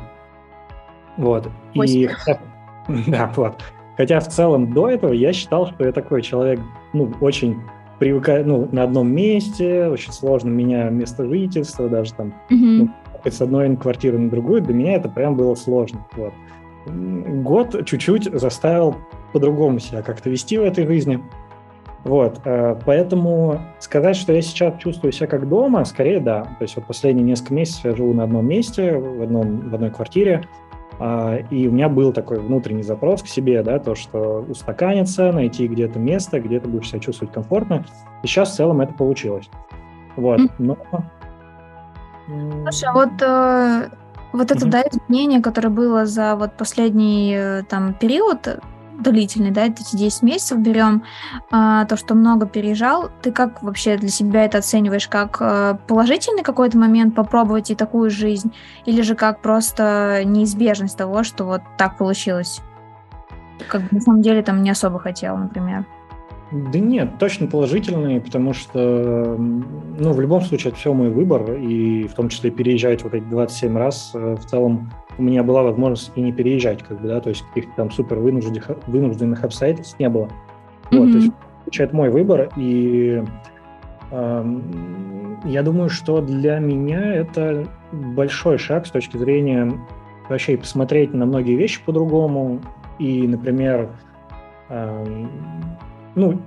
Вот. 1.17 1.49
И 1.75 2.09
да, 3.07 3.33
вот. 3.37 3.63
Хотя 3.97 4.21
в 4.21 4.29
целом 4.29 4.73
до 4.73 4.91
этого 4.91 5.13
я 5.13 5.33
считал, 5.33 5.69
что 5.69 5.85
я 5.85 5.93
такой 5.93 6.23
человек, 6.23 6.61
ну, 6.93 7.13
очень 7.21 7.61
привыкаю, 7.99 8.47
ну, 8.47 8.69
на 8.73 8.83
одном 8.83 9.13
месте, 9.13 9.87
очень 9.87 10.13
сложно 10.13 10.51
меняю 10.51 10.93
место 10.93 11.27
жительства, 11.29 11.89
даже 11.89 12.13
там 12.15 12.35
mm-hmm. 12.51 12.79
ну, 12.79 12.91
с 13.25 13.41
одной 13.41 13.77
квартиры 13.77 14.19
на 14.19 14.31
другую, 14.31 14.63
для 14.63 14.75
меня 14.75 14.95
это 14.95 15.09
прям 15.09 15.37
было 15.37 15.55
сложно. 15.55 16.05
Вот. 16.17 16.33
Год 16.87 17.87
чуть-чуть 17.87 18.25
заставил 18.33 18.97
по-другому 19.33 19.79
себя 19.79 20.03
как-то 20.03 20.29
вести 20.29 20.59
в 20.59 20.63
этой 20.63 20.87
жизни. 20.87 21.21
Вот, 22.05 22.41
э, 22.45 22.77
поэтому 22.85 23.61
сказать, 23.79 24.17
что 24.17 24.35
я 24.35 24.43
сейчас 24.43 24.75
чувствую 24.79 25.11
себя 25.11 25.27
как 25.27 25.49
дома, 25.49 25.85
скорее 25.87 26.21
да. 26.21 26.43
То 26.43 26.63
есть 26.63 26.77
вот 26.77 26.85
последние 26.85 27.25
несколько 27.25 27.55
месяцев 27.55 27.87
я 27.87 27.97
живу 27.97 28.13
на 28.13 28.25
одном 28.25 28.47
месте, 28.47 28.93
в, 28.93 29.23
одном, 29.23 29.71
в 29.71 29.75
одной 29.75 29.91
квартире, 29.91 30.47
и 31.51 31.69
у 31.69 31.73
меня 31.73 31.89
был 31.89 32.13
такой 32.13 32.39
внутренний 32.39 32.83
запрос 32.83 33.23
к 33.23 33.27
себе, 33.27 33.63
да, 33.63 33.79
то, 33.79 33.95
что 33.95 34.45
устаканиться, 34.49 35.33
найти 35.33 35.67
где-то 35.67 35.99
место, 35.99 36.41
где 36.41 36.61
ты 36.61 36.69
будешь 36.69 36.89
себя 36.89 37.01
чувствовать 37.01 37.35
комфортно. 37.35 37.85
И 38.23 38.27
сейчас 38.27 38.53
в 38.53 38.57
целом 38.57 38.81
это 38.81 38.95
получилось. 38.95 39.51
Вот, 40.17 40.41
но... 40.59 40.79
Слушай, 42.27 42.89
а 42.89 42.93
вот, 42.93 43.23
э, 43.23 43.89
вот 44.33 44.51
это, 44.51 44.67
mm-hmm. 44.67 44.71
да, 44.71 44.83
изменение, 44.83 45.43
которое 45.43 45.69
было 45.69 46.07
за 46.07 46.37
вот 46.37 46.53
последний 46.55 47.35
э, 47.37 47.63
там 47.69 47.93
период, 47.95 48.61
длительный, 48.99 49.51
да, 49.51 49.67
эти 49.67 49.97
10 49.97 50.23
месяцев 50.23 50.59
берем, 50.59 51.03
а, 51.51 51.85
то, 51.87 51.97
что 51.97 52.15
много 52.15 52.47
переезжал, 52.47 53.11
ты 53.23 53.33
как 53.33 53.63
вообще 53.63 53.97
для 53.97 54.09
себя 54.09 54.45
это 54.45 54.59
оцениваешь? 54.59 55.09
Как 55.09 55.39
а, 55.41 55.79
положительный 55.87 56.43
какой-то 56.43 56.79
момент 56.79 57.15
попробовать 57.15 57.71
и 57.71 57.75
такую 57.75 58.11
жизнь? 58.11 58.53
Или 58.87 59.03
же 59.03 59.15
как 59.15 59.43
просто 59.43 60.23
неизбежность 60.25 60.97
того, 60.97 61.25
что 61.25 61.45
вот 61.45 61.63
так 61.77 61.99
получилось? 61.99 62.61
Как 63.69 63.91
на 63.93 64.01
самом 64.01 64.23
деле 64.23 64.43
там 64.43 64.63
не 64.63 64.71
особо 64.71 64.99
хотел, 64.99 65.37
например. 65.37 65.87
Да 66.55 66.79
нет, 66.79 67.19
точно 67.19 67.47
положительный, 67.49 68.21
потому 68.21 68.53
что, 68.53 69.37
ну, 69.39 70.13
в 70.13 70.21
любом 70.21 70.41
случае, 70.43 70.71
это 70.71 70.79
все 70.79 70.93
мой 70.93 71.11
выбор, 71.11 71.55
и 71.55 72.07
в 72.07 72.15
том 72.15 72.29
числе 72.29 72.51
переезжать 72.51 73.03
вот 73.03 73.15
эти 73.15 73.25
27 73.25 73.77
раз, 73.77 74.13
э, 74.15 74.37
в 74.37 74.45
целом 74.45 74.93
у 75.19 75.23
меня 75.23 75.43
была 75.43 75.63
возможность 75.63 76.13
и 76.15 76.21
не 76.21 76.33
переезжать, 76.33 76.83
как 76.83 77.01
бы, 77.01 77.09
да, 77.09 77.21
то 77.21 77.31
есть 77.31 77.45
каких-то 77.49 77.75
там 77.77 77.91
супер 77.91 78.19
вынужденных, 78.19 78.71
вынужденных 78.87 79.45
обстоятельств 79.45 79.99
не 79.99 80.09
было. 80.09 80.29
Mm-hmm. 80.91 80.99
Вот, 80.99 81.13
то 81.13 81.19
есть 81.19 81.33
это 81.79 81.97
мой 81.97 82.11
выбор, 82.11 82.51
и 82.57 83.23
э, 84.11 84.61
я 85.45 85.63
думаю, 85.63 85.89
что 85.89 86.21
для 86.21 86.59
меня 86.59 87.15
это 87.15 87.67
большой 87.93 88.59
шаг 88.59 88.87
с 88.87 88.91
точки 88.91 89.17
зрения 89.17 89.73
вообще 90.29 90.57
посмотреть 90.57 91.13
на 91.13 91.27
многие 91.27 91.55
вещи 91.55 91.81
по-другому, 91.85 92.61
и, 92.99 93.27
например, 93.27 93.91
э, 94.69 95.27
ну, 96.15 96.41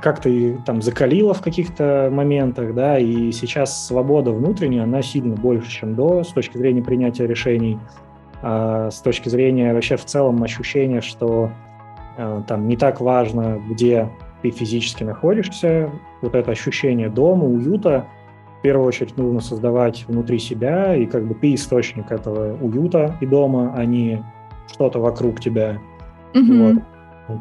как-то 0.00 0.30
там 0.64 0.82
закалила 0.82 1.34
в 1.34 1.42
каких-то 1.42 2.08
моментах, 2.12 2.74
да, 2.74 2.98
и 2.98 3.30
сейчас 3.32 3.86
свобода 3.86 4.32
внутренняя, 4.32 4.84
она 4.84 5.02
сильно 5.02 5.34
больше, 5.36 5.70
чем 5.70 5.94
до, 5.94 6.24
с 6.24 6.28
точки 6.28 6.56
зрения 6.56 6.82
принятия 6.82 7.26
решений, 7.26 7.78
а 8.42 8.90
с 8.90 9.00
точки 9.00 9.28
зрения 9.28 9.72
вообще 9.72 9.96
в 9.96 10.04
целом 10.04 10.42
ощущения, 10.42 11.00
что 11.00 11.50
а, 12.16 12.42
там 12.42 12.66
не 12.68 12.76
так 12.76 13.00
важно, 13.00 13.60
где 13.68 14.08
ты 14.42 14.50
физически 14.50 15.04
находишься, 15.04 15.90
вот 16.22 16.34
это 16.34 16.50
ощущение 16.50 17.08
дома, 17.08 17.44
уюта, 17.44 18.06
в 18.58 18.62
первую 18.62 18.88
очередь 18.88 19.16
нужно 19.16 19.40
создавать 19.40 20.04
внутри 20.06 20.38
себя, 20.38 20.94
и 20.94 21.06
как 21.06 21.26
бы 21.26 21.34
ты 21.34 21.54
источник 21.54 22.10
этого 22.10 22.56
уюта 22.60 23.16
и 23.20 23.26
дома, 23.26 23.72
а 23.76 23.84
не 23.84 24.22
что-то 24.66 24.98
вокруг 24.98 25.40
тебя. 25.40 25.78
Mm-hmm. 26.34 26.74
Вот. 26.74 26.82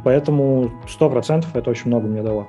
Поэтому 0.03 0.71
сто 0.87 1.09
процентов 1.09 1.55
это 1.55 1.69
очень 1.69 1.87
много 1.87 2.07
мне 2.07 2.21
дало. 2.21 2.47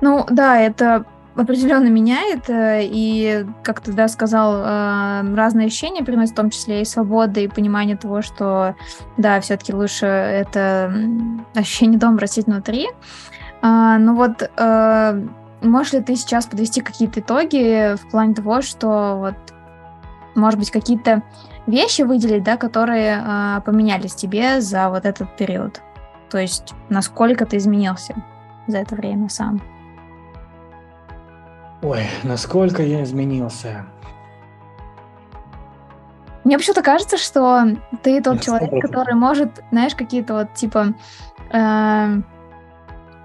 Ну 0.00 0.26
да, 0.28 0.60
это 0.60 1.04
определенно 1.36 1.88
меняет, 1.88 2.48
э, 2.48 2.80
и, 2.84 3.46
как 3.62 3.80
ты 3.80 3.92
да, 3.92 4.08
сказал, 4.08 4.62
э, 4.62 5.34
разные 5.34 5.66
ощущения 5.66 6.02
приносят, 6.02 6.32
в 6.32 6.36
том 6.36 6.50
числе 6.50 6.82
и 6.82 6.84
свобода, 6.84 7.40
и 7.40 7.48
понимание 7.48 7.96
того, 7.96 8.22
что, 8.22 8.74
да, 9.16 9.40
все-таки 9.40 9.74
лучше 9.74 10.06
это 10.06 10.92
ощущение 11.54 11.98
дома 11.98 12.18
растить 12.18 12.46
внутри. 12.46 12.88
А, 13.62 13.98
ну 13.98 14.14
вот, 14.16 14.50
э, 14.56 15.26
можешь 15.62 15.92
ли 15.92 16.00
ты 16.00 16.16
сейчас 16.16 16.46
подвести 16.46 16.80
какие-то 16.80 17.20
итоги 17.20 17.96
в 17.96 18.10
плане 18.10 18.34
того, 18.34 18.62
что 18.62 19.16
вот, 19.18 19.34
может 20.34 20.58
быть, 20.58 20.70
какие-то 20.70 21.22
вещи 21.66 22.02
выделить, 22.02 22.44
да, 22.44 22.56
которые 22.56 23.62
поменялись 23.64 24.14
тебе 24.14 24.60
за 24.60 24.88
вот 24.88 25.04
этот 25.04 25.34
период? 25.36 25.82
То 26.30 26.38
есть 26.38 26.74
насколько 26.88 27.46
ты 27.46 27.56
изменился 27.58 28.14
за 28.66 28.78
это 28.78 28.94
время 28.94 29.28
сам? 29.28 29.60
Ой, 31.82 32.02
насколько 32.24 32.82
я 32.82 33.02
изменился? 33.02 33.86
Мне 36.44 36.58
почему-то 36.58 36.82
кажется, 36.82 37.18
что 37.18 37.76
ты 38.02 38.22
тот 38.22 38.40
человек, 38.40 38.80
который 38.80 39.14
может, 39.14 39.64
знаешь, 39.72 39.94
какие-то 39.94 40.34
вот 40.34 40.54
типа 40.54 40.94
э, 41.50 42.20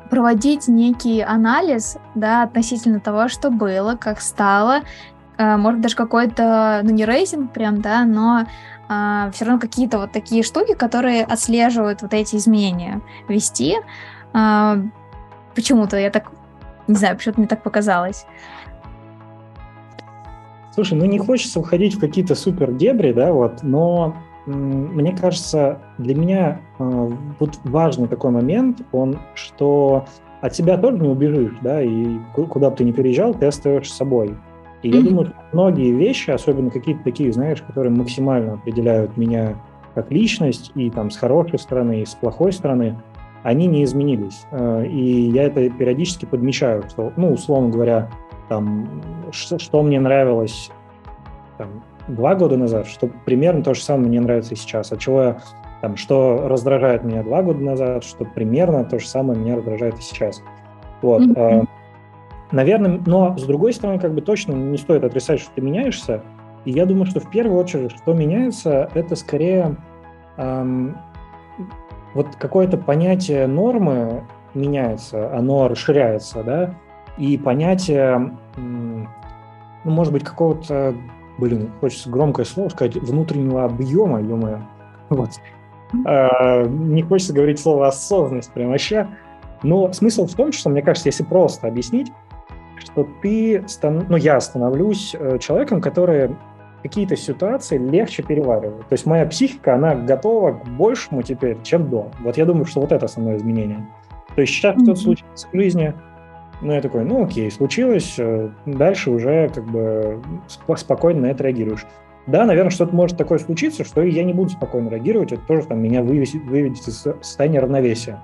проводить 0.09 0.67
некий 0.67 1.21
анализ, 1.21 1.97
да, 2.15 2.43
относительно 2.43 2.99
того, 2.99 3.27
что 3.27 3.51
было, 3.51 3.95
как 3.95 4.19
стало, 4.21 4.81
э, 5.37 5.55
может 5.55 5.81
даже 5.81 5.95
какой-то, 5.95 6.81
ну 6.83 6.89
не 6.89 7.05
рейтинг 7.05 7.53
прям, 7.53 7.81
да, 7.81 8.05
но 8.05 8.47
а, 8.93 9.31
все 9.31 9.45
равно 9.45 9.57
какие-то 9.57 9.99
вот 9.99 10.11
такие 10.11 10.43
штуки, 10.43 10.73
которые 10.73 11.23
отслеживают 11.23 12.01
вот 12.01 12.13
эти 12.13 12.35
изменения 12.35 12.99
вести. 13.29 13.77
А, 14.33 14.79
почему-то 15.55 15.95
я 15.95 16.11
так, 16.11 16.29
не 16.89 16.95
знаю, 16.95 17.15
почему-то 17.15 17.39
мне 17.39 17.47
так 17.47 17.63
показалось. 17.63 18.25
Слушай, 20.73 20.97
ну 20.97 21.05
не 21.05 21.19
хочется 21.19 21.61
уходить 21.61 21.95
в 21.95 21.99
какие-то 22.01 22.35
супер 22.35 22.73
дебри, 22.73 23.13
да, 23.13 23.31
вот, 23.31 23.63
но 23.63 24.13
мне 24.45 25.15
кажется, 25.15 25.79
для 25.97 26.15
меня 26.15 26.59
э, 26.79 27.09
вот 27.39 27.59
важный 27.63 28.09
такой 28.09 28.31
момент, 28.31 28.81
он, 28.91 29.19
что 29.35 30.05
от 30.41 30.53
себя 30.53 30.77
тоже 30.77 30.97
не 30.97 31.07
убежишь, 31.07 31.55
да, 31.61 31.81
и 31.81 32.19
куда 32.33 32.69
бы 32.69 32.75
ты 32.75 32.83
ни 32.83 32.91
переезжал, 32.91 33.33
ты 33.35 33.45
остаешься 33.45 33.95
собой. 33.95 34.35
И 34.83 34.89
я 34.89 35.01
думаю, 35.01 35.27
что 35.27 35.35
многие 35.51 35.91
вещи, 35.91 36.31
особенно 36.31 36.69
какие-то 36.69 37.03
такие, 37.03 37.31
знаешь, 37.31 37.61
которые 37.61 37.93
максимально 37.93 38.53
определяют 38.53 39.15
меня 39.17 39.55
как 39.93 40.11
личность, 40.11 40.71
и 40.75 40.89
там 40.89 41.11
с 41.11 41.17
хорошей 41.17 41.59
стороны, 41.59 42.01
и 42.01 42.05
с 42.05 42.15
плохой 42.15 42.51
стороны, 42.51 42.97
они 43.43 43.67
не 43.67 43.83
изменились. 43.83 44.45
Э, 44.51 44.85
и 44.85 45.29
я 45.29 45.43
это 45.43 45.69
периодически 45.69 46.25
подмечаю, 46.25 46.83
что, 46.89 47.11
ну, 47.15 47.33
условно 47.33 47.69
говоря, 47.69 48.09
там, 48.49 48.87
что, 49.31 49.59
что 49.59 49.83
мне 49.83 49.99
нравилось 49.99 50.71
там, 51.57 51.83
два 52.07 52.35
года 52.35 52.57
назад, 52.57 52.87
что 52.87 53.09
примерно 53.25 53.63
то 53.63 53.73
же 53.73 53.81
самое 53.81 54.09
мне 54.09 54.21
нравится 54.21 54.53
и 54.53 54.57
сейчас. 54.57 54.91
От 54.91 54.99
чего 54.99 55.21
я, 55.21 55.37
там, 55.81 55.97
что 55.97 56.47
раздражает 56.47 57.03
меня 57.03 57.23
два 57.23 57.41
года 57.41 57.59
назад, 57.59 58.03
что 58.03 58.25
примерно 58.25 58.83
то 58.83 58.99
же 58.99 59.07
самое 59.07 59.39
меня 59.39 59.55
раздражает 59.57 59.99
и 59.99 60.01
сейчас. 60.01 60.41
Вот. 61.01 61.21
Mm-hmm. 61.21 61.67
Наверное, 62.51 62.99
но 63.05 63.37
с 63.37 63.43
другой 63.43 63.73
стороны, 63.73 63.99
как 63.99 64.13
бы 64.13 64.21
точно 64.21 64.53
не 64.53 64.77
стоит 64.77 65.03
отрицать, 65.03 65.39
что 65.39 65.51
ты 65.55 65.61
меняешься. 65.61 66.21
И 66.65 66.71
я 66.71 66.85
думаю, 66.85 67.05
что 67.05 67.19
в 67.19 67.29
первую 67.29 67.59
очередь, 67.59 67.91
что 67.91 68.13
меняется, 68.13 68.89
это 68.93 69.15
скорее 69.15 69.77
эм, 70.37 70.97
вот 72.13 72.27
какое-то 72.37 72.77
понятие 72.77 73.47
нормы 73.47 74.23
меняется, 74.53 75.35
оно 75.35 75.67
расширяется, 75.67 76.43
да, 76.43 76.75
и 77.17 77.37
понятие, 77.37 78.37
ну, 78.57 79.07
может 79.83 80.13
быть, 80.13 80.23
какого-то, 80.23 80.93
блин, 81.37 81.71
хочется 81.79 82.09
громкое 82.09 82.45
слово 82.45 82.69
сказать, 82.69 82.95
внутреннего 82.95 83.63
объема, 83.63 84.21
ё 84.21 84.37
вот. 85.09 85.29
Э, 86.05 86.67
не 86.67 87.01
хочется 87.01 87.33
говорить 87.33 87.59
слово 87.59 87.87
осознанность 87.87 88.51
прям 88.51 88.69
вообще, 88.69 89.07
но 89.63 89.91
смысл 89.93 90.25
в 90.25 90.33
том, 90.33 90.51
что, 90.51 90.69
мне 90.69 90.81
кажется, 90.81 91.09
если 91.09 91.23
просто 91.23 91.67
объяснить, 91.67 92.11
что 92.81 93.07
ты, 93.21 93.63
ну, 93.83 94.17
я 94.17 94.39
становлюсь 94.39 95.15
э, 95.17 95.37
человеком, 95.39 95.81
который 95.81 96.35
какие-то 96.83 97.15
ситуации 97.15 97.77
легче 97.77 98.23
переваривает. 98.23 98.87
То 98.87 98.93
есть 98.93 99.05
моя 99.05 99.25
психика, 99.25 99.75
она 99.75 99.95
готова 99.95 100.53
к 100.53 100.67
большему 100.67 101.21
теперь, 101.21 101.61
чем 101.63 101.89
до. 101.89 102.11
Вот 102.19 102.37
я 102.37 102.45
думаю, 102.45 102.65
что 102.65 102.81
вот 102.81 102.91
это 102.91 103.05
основное 103.05 103.37
изменение. 103.37 103.87
То 104.35 104.41
есть 104.41 104.53
сейчас 104.53 104.75
mm-hmm. 104.75 104.83
что-то 104.83 104.99
случится 104.99 105.47
в 105.51 105.55
жизни, 105.55 105.93
ну, 106.61 106.73
я 106.73 106.81
такой, 106.81 107.03
ну, 107.03 107.23
окей, 107.23 107.49
случилось, 107.51 108.15
э, 108.17 108.49
дальше 108.65 109.11
уже 109.11 109.49
как 109.53 109.65
бы 109.65 110.21
спокойно 110.75 111.21
на 111.21 111.25
это 111.27 111.43
реагируешь. 111.43 111.85
Да, 112.27 112.45
наверное, 112.45 112.69
что-то 112.69 112.95
может 112.95 113.17
такое 113.17 113.39
случиться, 113.39 113.83
что 113.83 114.03
я 114.03 114.23
не 114.23 114.33
буду 114.33 114.51
спокойно 114.51 114.89
реагировать, 114.89 115.31
это 115.31 115.41
тоже 115.47 115.65
там 115.65 115.81
меня 115.81 116.03
вывесит, 116.03 116.43
выведет 116.43 116.87
из 116.87 116.97
состояния 116.99 117.59
равновесия. 117.59 118.19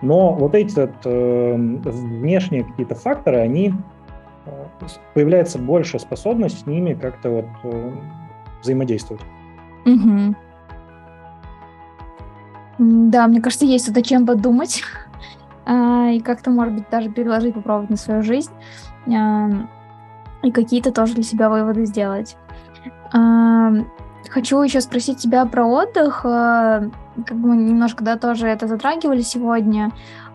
Но 0.00 0.32
вот 0.32 0.54
эти 0.54 0.74
вот, 0.80 0.90
э, 1.04 1.54
внешние 1.54 2.64
какие-то 2.64 2.94
факторы, 2.94 3.38
они 3.38 3.74
появляется 5.14 5.58
больше 5.58 5.98
способность 5.98 6.60
с 6.60 6.66
ними 6.66 6.94
как-то 6.94 7.30
вот 7.30 7.46
э, 7.64 7.92
взаимодействовать. 8.62 9.22
Угу. 9.84 10.34
Да, 12.78 13.26
мне 13.26 13.40
кажется, 13.40 13.64
есть 13.64 13.94
над 13.94 14.04
чем 14.04 14.26
подумать 14.26 14.82
а, 15.66 16.10
и 16.10 16.20
как-то, 16.20 16.50
может 16.50 16.74
быть, 16.74 16.90
даже 16.90 17.10
переложить, 17.10 17.54
попробовать 17.54 17.90
на 17.90 17.96
свою 17.96 18.22
жизнь 18.22 18.52
а, 19.06 19.48
и 20.42 20.50
какие-то 20.50 20.92
тоже 20.92 21.14
для 21.14 21.22
себя 21.22 21.48
выводы 21.48 21.84
сделать. 21.84 22.36
А, 23.12 23.72
хочу 24.28 24.60
еще 24.62 24.80
спросить 24.80 25.18
тебя 25.18 25.44
про 25.46 25.64
отдых. 25.64 26.22
Как 26.22 27.36
мы 27.36 27.56
немножко, 27.56 28.02
да, 28.02 28.16
тоже 28.16 28.48
это 28.48 28.66
затрагивали 28.66 29.20
сегодня. 29.20 29.92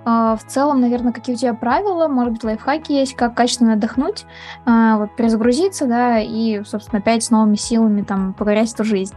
А, 0.09 0.37
в 0.37 0.45
целом, 0.45 0.79
наверное, 0.79 1.11
какие 1.11 1.35
у 1.35 1.37
тебя 1.37 1.53
правила, 1.53 2.07
может 2.07 2.31
быть, 2.31 2.43
лайфхаки 2.45 2.93
есть, 2.93 3.13
как 3.13 3.35
качественно 3.35 3.73
отдохнуть, 3.73 4.25
а, 4.65 4.97
вот 4.99 5.13
перезагрузиться, 5.17 5.85
да, 5.85 6.21
и, 6.21 6.63
собственно, 6.63 6.99
опять 6.99 7.23
с 7.23 7.29
новыми 7.29 7.55
силами 7.55 8.03
там 8.03 8.33
покорять 8.33 8.73
эту 8.73 8.85
жизнь. 8.85 9.13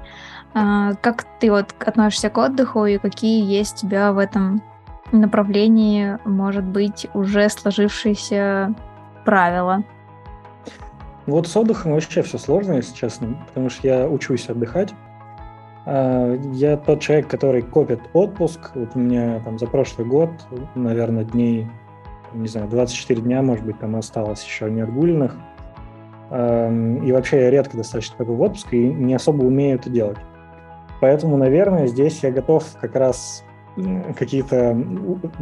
А, 0.52 0.94
как 0.94 1.26
ты 1.38 1.52
вот 1.52 1.76
относишься 1.78 2.28
к 2.28 2.36
отдыху 2.38 2.86
и 2.86 2.98
какие 2.98 3.44
есть 3.44 3.84
у 3.84 3.86
тебя 3.86 4.12
в 4.12 4.18
этом 4.18 4.64
направлении, 5.12 6.18
может 6.24 6.64
быть, 6.64 7.06
уже 7.14 7.48
сложившиеся 7.48 8.74
правила? 9.24 9.84
Вот 11.26 11.46
с 11.46 11.56
отдыхом 11.56 11.92
вообще 11.92 12.22
все 12.22 12.36
сложно, 12.36 12.72
если 12.72 12.96
честно, 12.96 13.36
потому 13.46 13.70
что 13.70 13.86
я 13.86 14.08
учусь 14.08 14.48
отдыхать. 14.48 14.92
А, 15.92 16.36
я 16.52 16.76
тот 16.76 17.00
человек, 17.00 17.26
который 17.26 17.62
копит 17.62 18.00
отпуск. 18.12 18.70
Вот 18.76 18.90
у 18.94 18.98
меня 19.00 19.40
там 19.40 19.58
за 19.58 19.66
прошлый 19.66 20.06
год, 20.06 20.30
наверное, 20.76 21.24
дней, 21.24 21.66
не 22.32 22.46
знаю, 22.46 22.68
24 22.68 23.20
дня, 23.22 23.42
может 23.42 23.64
быть, 23.64 23.80
там 23.80 23.96
осталось 23.96 24.44
еще 24.44 24.70
не 24.70 24.82
отгуленных. 24.82 25.36
И 26.32 27.10
вообще 27.12 27.40
я 27.40 27.50
редко 27.50 27.76
достаточно 27.76 28.16
такой 28.16 28.36
в 28.36 28.40
отпуск 28.40 28.72
и 28.72 28.78
не 28.78 29.14
особо 29.14 29.42
умею 29.42 29.74
это 29.74 29.90
делать. 29.90 30.18
Поэтому, 31.00 31.36
наверное, 31.36 31.88
здесь 31.88 32.22
я 32.22 32.30
готов 32.30 32.64
как 32.80 32.94
раз 32.94 33.44
какие-то, 34.16 34.74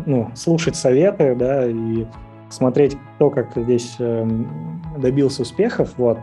ну, 0.07 0.30
слушать 0.34 0.76
советы, 0.76 1.34
да, 1.34 1.66
и 1.66 2.07
смотреть 2.49 2.96
то, 3.18 3.28
как 3.28 3.51
здесь 3.55 3.96
эм, 3.99 4.80
добился 4.96 5.42
успехов, 5.42 5.92
вот. 5.99 6.18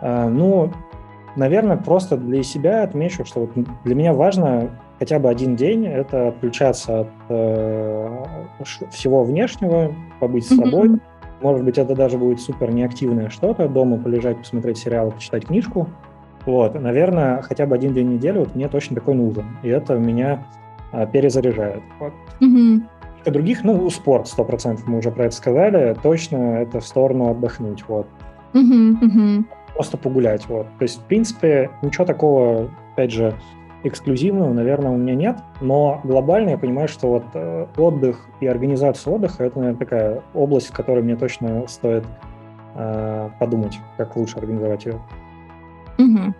А, 0.00 0.28
ну, 0.28 0.72
наверное, 1.38 1.76
просто 1.76 2.16
для 2.16 2.42
себя 2.42 2.82
отмечу, 2.82 3.24
что 3.24 3.40
вот 3.40 3.50
для 3.84 3.94
меня 3.94 4.12
важно 4.12 4.70
хотя 4.98 5.18
бы 5.18 5.30
один 5.30 5.56
день 5.56 5.86
это 5.86 6.28
отключаться 6.28 7.00
от 7.00 7.08
э, 7.28 8.24
всего 8.90 9.22
внешнего, 9.22 9.94
побыть 10.20 10.46
с 10.46 10.56
собой. 10.56 10.88
Mm-hmm. 10.88 11.00
Может 11.40 11.64
быть, 11.64 11.78
это 11.78 11.94
даже 11.94 12.18
будет 12.18 12.40
супер 12.40 12.72
неактивное 12.72 13.30
что-то, 13.30 13.68
дома 13.68 13.96
полежать, 13.98 14.38
посмотреть 14.38 14.78
сериал, 14.78 15.12
почитать 15.12 15.46
книжку. 15.46 15.88
Вот, 16.44 16.74
наверное, 16.74 17.42
хотя 17.42 17.66
бы 17.66 17.76
один 17.76 17.94
день 17.94 18.08
в 18.08 18.12
неделю 18.14 18.40
вот 18.40 18.56
мне 18.56 18.68
точно 18.68 18.96
такой 18.96 19.14
нужен. 19.14 19.44
И 19.62 19.68
это 19.68 19.94
меня 19.94 20.44
а, 20.90 21.06
перезаряжает. 21.06 21.82
Вот. 22.00 22.12
Mm-hmm. 22.40 22.82
А 23.26 23.30
других, 23.30 23.62
ну, 23.62 23.88
спорт, 23.90 24.26
сто 24.26 24.44
процентов, 24.44 24.86
мы 24.88 24.98
уже 24.98 25.12
про 25.12 25.26
это 25.26 25.36
сказали, 25.36 25.96
точно 26.02 26.36
это 26.60 26.80
в 26.80 26.86
сторону 26.86 27.30
отдохнуть, 27.30 27.84
вот. 27.86 28.08
Mm-hmm. 28.54 28.96
Mm-hmm. 29.02 29.44
Просто 29.78 29.96
погулять, 29.96 30.44
вот. 30.48 30.66
То 30.78 30.82
есть, 30.82 30.98
в 30.98 31.04
принципе, 31.04 31.70
ничего 31.82 32.04
такого, 32.04 32.68
опять 32.94 33.12
же, 33.12 33.32
эксклюзивного, 33.84 34.52
наверное, 34.52 34.90
у 34.90 34.96
меня 34.96 35.14
нет, 35.14 35.36
но 35.60 36.00
глобально 36.02 36.50
я 36.50 36.58
понимаю, 36.58 36.88
что 36.88 37.10
вот 37.10 37.24
э, 37.34 37.68
отдых 37.76 38.26
и 38.40 38.48
организация 38.48 39.12
отдыха— 39.12 39.44
это, 39.44 39.60
наверное, 39.60 39.78
такая 39.78 40.22
область, 40.34 40.70
в 40.70 40.72
которой 40.72 41.04
мне 41.04 41.14
точно 41.14 41.68
стоит 41.68 42.04
э, 42.74 43.30
подумать, 43.38 43.78
как 43.96 44.16
лучше 44.16 44.38
организовать 44.38 44.84
ее. 44.84 45.00
Угу. 45.98 46.34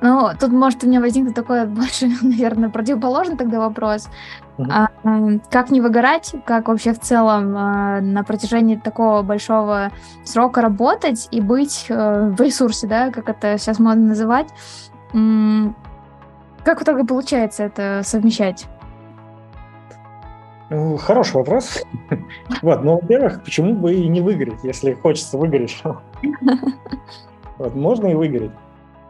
Ну, 0.00 0.28
тут 0.38 0.52
может 0.52 0.84
у 0.84 0.86
меня 0.86 1.00
возникнуть 1.00 1.34
такой 1.34 1.66
больше, 1.66 2.06
наверное, 2.22 2.68
противоположный 2.68 3.36
тогда 3.36 3.58
вопрос. 3.58 4.08
А, 4.58 4.88
как 5.50 5.70
не 5.70 5.80
выгорать, 5.80 6.34
как 6.44 6.68
вообще 6.68 6.92
в 6.92 7.00
целом 7.00 7.54
а, 7.56 8.00
на 8.00 8.24
протяжении 8.24 8.76
такого 8.76 9.22
большого 9.22 9.92
срока 10.24 10.60
работать 10.60 11.28
и 11.30 11.40
быть 11.40 11.86
а, 11.90 12.28
в 12.30 12.40
ресурсе, 12.40 12.86
да, 12.86 13.10
как 13.10 13.28
это 13.28 13.56
сейчас 13.58 13.78
модно 13.78 14.08
называть. 14.08 14.48
М- 15.12 15.76
как 16.64 16.82
итоге 16.82 17.04
получается 17.04 17.64
это 17.64 18.02
совмещать? 18.04 18.66
Ну, 20.70 20.96
хороший 20.96 21.36
вопрос. 21.36 21.82
Вот, 22.62 22.82
ну, 22.82 22.94
во-первых, 22.94 23.42
почему 23.44 23.74
бы 23.74 23.94
и 23.94 24.08
не 24.08 24.20
выгореть, 24.20 24.64
если 24.64 24.92
хочется 24.94 25.38
выгореть? 25.38 25.82
Вот, 27.58 27.74
можно 27.74 28.06
и 28.06 28.14
выгореть. 28.14 28.52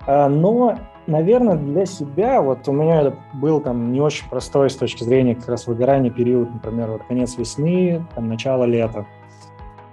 А, 0.07 0.29
но, 0.29 0.79
наверное, 1.09 1.57
для 1.57 1.87
себя, 1.87 2.41
вот 2.41 2.69
у 2.69 2.73
меня 2.73 3.15
был 3.33 3.61
там 3.61 3.93
не 3.93 4.01
очень 4.01 4.29
простой 4.29 4.71
с 4.71 4.77
точки 4.77 5.03
зрения 5.03 5.35
как 5.35 5.49
раз 5.49 5.67
выгорания 5.67 6.11
период, 6.11 6.53
например, 6.53 6.91
вот 6.91 7.03
конец 7.09 7.37
весны, 7.37 8.05
там, 8.15 8.29
начало 8.29 8.65
лета. 8.65 9.07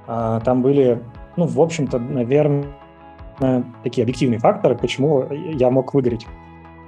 А, 0.07 0.41
там 0.41 0.61
были, 0.61 1.01
ну, 1.37 1.45
в 1.45 1.59
общем-то, 1.59 1.97
наверное, 1.99 2.65
такие 3.83 4.03
объективные 4.03 4.39
факторы, 4.39 4.75
почему 4.75 5.25
я 5.31 5.71
мог 5.71 5.93
выгореть. 5.93 6.27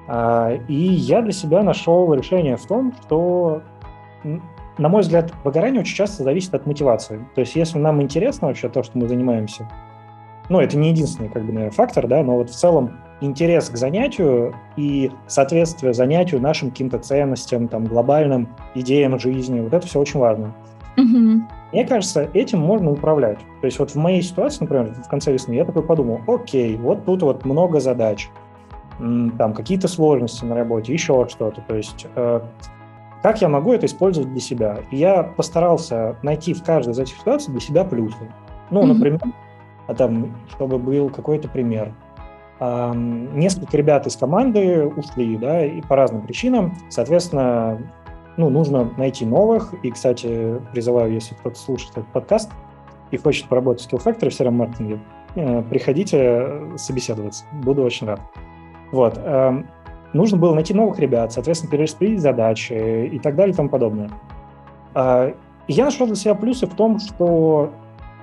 А, 0.08 0.52
и 0.68 0.76
я 0.76 1.22
для 1.22 1.32
себя 1.32 1.64
нашел 1.64 2.14
решение 2.14 2.58
в 2.58 2.66
том, 2.66 2.94
что, 3.02 3.62
на 4.78 4.90
мой 4.90 5.02
взгляд, 5.02 5.34
выгорание 5.46 5.82
очень 5.82 5.96
часто 5.96 6.24
зависит 6.24 6.54
от 6.54 6.66
мотивации. 6.66 7.26
То 7.34 7.42
есть 7.42 7.56
если 7.56 7.80
нам 7.80 8.02
интересно 8.02 8.50
вообще 8.50 8.68
то, 8.68 8.84
что 8.84 8.98
мы 8.98 9.08
занимаемся, 9.08 9.70
ну, 10.50 10.60
это 10.60 10.78
не 10.78 10.90
единственный, 10.90 11.30
как 11.30 11.46
бы, 11.46 11.54
наверное, 11.54 11.72
фактор, 11.72 12.08
да, 12.08 12.24
но 12.24 12.36
вот 12.36 12.50
в 12.50 12.56
целом 12.56 12.92
интерес 13.22 13.70
к 13.70 13.78
занятию 13.78 14.56
и 14.76 15.12
соответствие 15.28 15.94
занятию 15.94 16.42
нашим 16.42 16.70
каким-то 16.70 17.00
ценностям, 17.00 17.68
там, 17.68 17.86
глобальным 17.86 18.48
идеям 18.76 19.20
жизни. 19.20 19.60
Вот 19.60 19.74
это 19.74 19.88
все 19.88 20.00
очень 20.00 20.20
важно. 20.20 20.54
Mm-hmm. 20.98 21.42
Мне 21.74 21.86
кажется, 21.86 22.30
этим 22.34 22.60
можно 22.60 22.92
управлять. 22.92 23.40
То 23.62 23.66
есть 23.66 23.80
вот 23.80 23.92
в 23.92 23.96
моей 23.96 24.22
ситуации, 24.22 24.64
например, 24.64 24.94
в 24.94 25.10
конце 25.10 25.34
весны, 25.34 25.54
я 25.54 25.66
такой 25.66 25.84
подумал, 25.84 26.22
окей, 26.28 26.76
вот 26.78 27.06
тут 27.06 27.24
вот 27.24 27.46
много 27.46 27.80
задач, 27.80 28.30
там 28.98 29.54
какие-то 29.54 29.88
сложности 29.88 30.44
на 30.44 30.56
работе, 30.56 30.94
еще 30.94 31.28
что-то. 31.30 31.62
То 31.62 31.76
есть 31.76 32.08
э, 32.16 32.42
как 33.22 33.42
я 33.42 33.50
могу 33.50 33.74
это 33.74 33.86
использовать 33.86 34.32
для 34.32 34.42
себя? 34.42 34.80
И 34.90 34.98
я 34.98 35.22
постарался 35.22 36.16
найти 36.24 36.54
в 36.54 36.64
каждой 36.64 36.92
из 36.92 37.00
этих 37.00 37.16
ситуаций 37.18 37.52
для 37.52 37.62
себя 37.62 37.84
плюсы. 37.84 38.32
Ну, 38.72 38.82
mm-hmm. 38.82 38.94
например, 38.94 39.22
а 39.86 39.94
там, 39.94 40.36
чтобы 40.50 40.80
был 40.80 41.10
какой-то 41.10 41.48
пример– 41.48 41.94
Несколько 42.60 43.78
ребят 43.78 44.08
из 44.08 44.16
команды 44.16 44.88
ушли, 44.88 45.38
да, 45.38 45.66
и 45.66 45.82
по 45.82 45.96
разным 45.96 46.24
причинам. 46.24 46.76
Соответственно, 46.90 47.78
ну, 48.36 48.50
нужно 48.50 48.92
найти 48.98 49.26
новых. 49.26 49.74
И, 49.84 49.92
кстати, 49.92 50.60
призываю, 50.72 51.14
если 51.14 51.36
кто-то 51.36 51.58
слушает 51.58 51.92
этот 51.98 52.08
подкаст 52.08 52.52
и 53.12 53.18
хочет 53.18 53.48
поработать 53.48 53.86
в 53.86 53.94
Skill 53.94 54.04
Factory 54.04 54.30
в 54.30 54.40
CRM-маркетинге, 54.40 55.00
э, 55.36 55.62
приходите 55.70 56.78
собеседоваться. 56.78 57.46
Буду 57.64 57.84
очень 57.84 58.08
рад. 58.08 58.22
Вот. 58.92 59.20
Нужно 60.14 60.38
было 60.38 60.54
найти 60.54 60.74
новых 60.74 61.00
ребят, 61.00 61.34
соответственно, 61.34 61.72
перераспределить 61.72 62.22
задачи 62.22 63.08
и 63.12 63.20
так 63.20 63.36
далее 63.36 63.54
и 63.54 63.56
тому 63.56 63.70
подобное. 63.70 64.10
А, 64.94 65.34
я 65.68 65.86
нашел 65.86 66.08
для 66.08 66.16
себя 66.16 66.34
плюсы 66.34 66.66
в 66.66 66.74
том, 66.76 67.00
что 67.00 67.72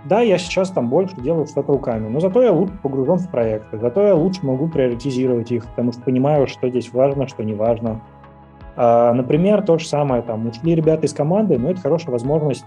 да, 0.05 0.21
я 0.21 0.39
сейчас 0.39 0.71
там 0.71 0.89
больше 0.89 1.17
делаю 1.17 1.47
что-то 1.47 1.73
руками, 1.73 2.09
но 2.09 2.21
зато 2.21 2.43
я 2.43 2.53
лучше 2.53 2.75
погружен 2.83 3.17
в 3.17 3.31
проекты, 3.31 3.79
зато 3.79 4.03
я 4.03 4.15
лучше 4.15 4.45
могу 4.45 4.69
приоритизировать 4.69 5.51
их, 5.51 5.67
потому 5.67 5.93
что 5.93 6.03
понимаю, 6.03 6.47
что 6.47 6.69
здесь 6.69 6.93
важно, 6.93 7.27
что 7.27 7.43
не 7.43 7.55
важно. 7.55 8.01
А, 8.77 9.13
например, 9.15 9.63
то 9.63 9.79
же 9.79 9.87
самое, 9.87 10.23
там, 10.23 10.47
ушли 10.47 10.75
ребята 10.75 11.07
из 11.07 11.15
команды, 11.15 11.59
но 11.59 11.71
это 11.71 11.81
хорошая 11.81 12.13
возможность, 12.13 12.67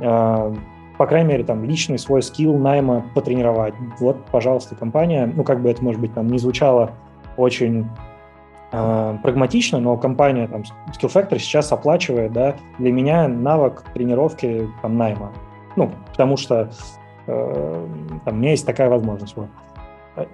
а, 0.00 0.54
по 0.96 1.06
крайней 1.06 1.28
мере, 1.28 1.44
там, 1.44 1.62
личный 1.62 1.98
свой 1.98 2.22
скилл 2.22 2.56
найма 2.56 3.04
потренировать. 3.14 3.74
Вот, 4.00 4.24
пожалуйста, 4.32 4.74
компания, 4.74 5.30
ну, 5.32 5.44
как 5.44 5.60
бы 5.60 5.70
это, 5.70 5.84
может 5.84 6.00
быть, 6.00 6.14
там, 6.14 6.26
не 6.28 6.38
звучало 6.38 6.92
очень 7.36 7.86
а, 8.72 9.18
прагматично, 9.22 9.78
но 9.78 9.96
компания, 9.98 10.48
там, 10.48 10.62
Skill 10.88 11.12
Factor 11.12 11.38
сейчас 11.38 11.70
оплачивает, 11.70 12.32
да, 12.32 12.56
для 12.78 12.92
меня 12.92 13.28
навык 13.28 13.84
тренировки, 13.92 14.68
там, 14.80 14.96
найма 14.96 15.32
ну, 15.78 15.92
потому 16.10 16.36
что 16.36 16.70
э, 17.26 17.86
там, 18.24 18.34
у 18.34 18.38
меня 18.38 18.50
есть 18.50 18.66
такая 18.66 18.88
возможность. 18.88 19.36
Вот. 19.36 19.48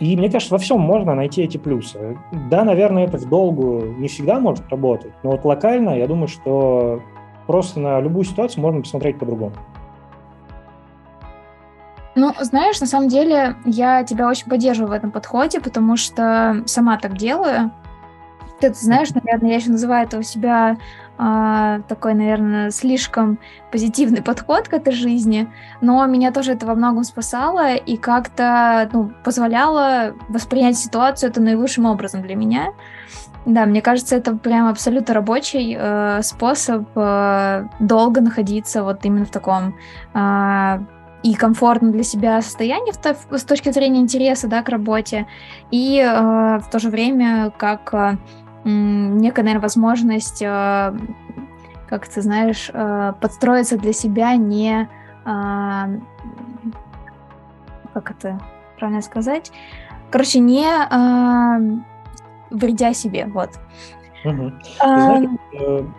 И 0.00 0.16
мне 0.16 0.30
кажется, 0.30 0.54
во 0.54 0.58
всем 0.58 0.80
можно 0.80 1.14
найти 1.14 1.42
эти 1.42 1.58
плюсы. 1.58 2.18
Да, 2.50 2.64
наверное, 2.64 3.04
это 3.04 3.18
в 3.18 3.28
долгу 3.28 3.82
не 3.98 4.08
всегда 4.08 4.40
может 4.40 4.68
работать, 4.70 5.12
но 5.22 5.32
вот 5.32 5.44
локально 5.44 5.98
я 5.98 6.06
думаю, 6.06 6.28
что 6.28 7.02
просто 7.46 7.80
на 7.80 8.00
любую 8.00 8.24
ситуацию 8.24 8.62
можно 8.62 8.80
посмотреть 8.80 9.18
по-другому. 9.18 9.52
Ну, 12.16 12.32
знаешь, 12.40 12.80
на 12.80 12.86
самом 12.86 13.08
деле 13.08 13.56
я 13.64 14.04
тебя 14.04 14.28
очень 14.28 14.48
поддерживаю 14.48 14.90
в 14.90 14.94
этом 14.94 15.10
подходе, 15.10 15.60
потому 15.60 15.96
что 15.96 16.62
сама 16.64 16.96
так 16.96 17.16
делаю. 17.16 17.72
Ты 18.60 18.72
знаешь, 18.72 19.10
наверное, 19.10 19.50
я 19.50 19.56
еще 19.56 19.70
называю 19.70 20.06
это 20.06 20.18
у 20.18 20.22
себя 20.22 20.78
а, 21.16 21.80
такой, 21.88 22.14
наверное, 22.14 22.70
слишком 22.70 23.38
позитивный 23.70 24.22
подход 24.22 24.68
к 24.68 24.74
этой 24.74 24.92
жизни, 24.92 25.48
но 25.80 26.04
меня 26.06 26.32
тоже 26.32 26.52
это 26.52 26.66
во 26.66 26.74
многом 26.74 27.04
спасало 27.04 27.74
и 27.74 27.96
как-то 27.96 28.88
ну, 28.92 29.12
позволяло 29.22 30.14
воспринять 30.28 30.76
ситуацию 30.76 31.30
это 31.30 31.40
наилучшим 31.40 31.86
образом 31.86 32.22
для 32.22 32.34
меня. 32.34 32.72
Да, 33.46 33.66
мне 33.66 33.82
кажется, 33.82 34.16
это 34.16 34.34
прям 34.34 34.68
абсолютно 34.68 35.14
рабочий 35.14 35.76
э, 35.78 36.22
способ 36.22 36.88
э, 36.96 37.68
долго 37.78 38.20
находиться 38.22 38.82
вот 38.82 39.04
именно 39.04 39.26
в 39.26 39.30
таком 39.30 39.74
э, 40.14 40.78
и 41.22 41.34
комфортно 41.34 41.90
для 41.90 42.02
себя 42.02 42.40
состоянии 42.42 42.92
в, 42.92 43.38
с 43.38 43.44
точки 43.44 43.70
зрения 43.70 44.00
интереса 44.00 44.48
да, 44.48 44.62
к 44.62 44.68
работе, 44.68 45.26
и 45.70 45.98
э, 45.98 46.58
в 46.58 46.70
то 46.70 46.78
же 46.78 46.88
время 46.88 47.52
как 47.56 47.92
э, 47.94 48.16
некая, 48.64 49.42
наверное, 49.42 49.62
возможность, 49.62 50.42
э, 50.42 50.94
как 51.88 52.08
ты 52.08 52.22
знаешь, 52.22 52.70
э, 52.72 53.12
подстроиться 53.20 53.78
для 53.78 53.92
себя 53.92 54.36
не... 54.36 54.88
Э, 55.24 55.98
как 57.92 58.10
это 58.10 58.40
правильно 58.78 59.02
сказать? 59.02 59.52
Короче, 60.10 60.40
не 60.40 60.66
вредя 62.50 62.92
себе, 62.92 63.26
вот. 63.26 63.50
Угу. 64.24 64.52
А, 64.80 65.00
знаешь, 65.00 65.30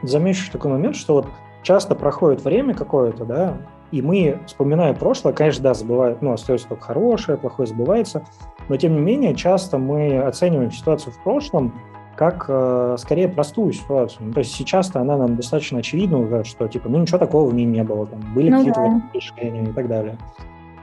замечу 0.02 0.52
такой 0.52 0.72
момент, 0.72 0.96
что 0.96 1.16
вот 1.16 1.28
часто 1.64 1.96
проходит 1.96 2.44
время 2.44 2.74
какое-то, 2.74 3.26
да, 3.26 3.58
и 3.92 4.02
мы, 4.02 4.40
вспоминая 4.46 4.94
прошлое, 4.94 5.34
конечно, 5.34 5.64
да, 5.64 5.74
забывает, 5.74 6.22
ну, 6.22 6.34
остается 6.34 6.68
только 6.68 6.84
хорошее, 6.84 7.38
плохое 7.38 7.68
забывается, 7.68 8.26
но 8.68 8.78
тем 8.78 8.94
не 8.94 9.00
менее 9.00 9.36
часто 9.36 9.78
мы 9.78 10.20
оцениваем 10.20 10.72
ситуацию 10.72 11.14
в 11.14 11.24
прошлом 11.24 11.74
как 12.16 12.46
э, 12.48 12.96
скорее 12.98 13.28
простую 13.28 13.74
ситуацию. 13.74 14.28
Ну, 14.28 14.34
то 14.34 14.40
есть 14.40 14.54
сейчас-то 14.54 15.02
она 15.02 15.18
нам 15.18 15.36
достаточно 15.36 15.80
очевидна 15.80 16.20
уже, 16.20 16.44
что 16.44 16.68
типа, 16.68 16.90
ну 16.90 17.00
ничего 17.00 17.18
такого 17.18 17.50
в 17.50 17.54
ней 17.54 17.66
не 17.66 17.84
было, 17.84 18.06
там, 18.08 18.22
были 18.34 18.50
ну, 18.50 18.58
какие-то 18.58 18.82
да. 18.82 19.02
решения 19.14 19.64
и 19.64 19.74
так 19.74 19.88
далее. 19.88 20.18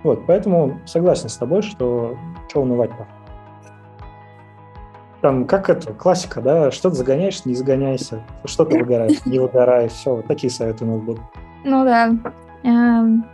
Вот, 0.03 0.27
поэтому 0.27 0.79
согласен 0.85 1.29
с 1.29 1.37
тобой, 1.37 1.63
что 1.63 2.17
что 2.49 2.63
унывать-то. 2.63 3.07
Там, 5.23 5.47
как 5.47 5.71
это, 5.71 5.93
классика, 5.93 6.41
да, 6.41 6.71
что-то 6.73 6.97
загоняешь, 6.97 7.45
не 7.45 7.55
загоняйся, 7.55 8.23
что-то 8.45 8.77
выгораешь, 8.77 9.25
не 9.25 9.39
выгорай, 9.39 9.89
все, 9.89 10.17
вот 10.17 10.27
такие 10.27 10.51
советы 10.51 10.85
у 10.85 10.89
нас 10.89 11.01
будут. 11.01 11.23
Ну 11.65 11.85
да, 11.85 12.11
эм, 12.65 13.25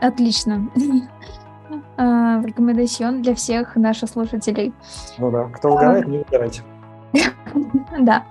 отлично. 0.00 0.68
Э, 1.96 2.42
рекомендацион 2.44 3.22
для 3.22 3.34
всех 3.34 3.76
наших 3.76 4.10
слушателей. 4.10 4.74
Ну 5.16 5.30
да, 5.30 5.44
кто 5.44 5.70
выгорает, 5.70 6.06
не 6.06 6.18
выгорайте. 6.18 6.62
Да. 7.98 8.24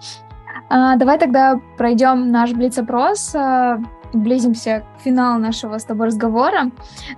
А, 0.69 0.95
давай 0.95 1.19
тогда 1.19 1.59
пройдем 1.77 2.31
наш 2.31 2.51
блиц-опрос, 2.53 3.35
а, 3.35 3.79
близимся 4.13 4.83
к 4.97 5.01
финалу 5.01 5.37
нашего 5.37 5.77
с 5.77 5.83
тобой 5.83 6.07
разговора. 6.07 6.71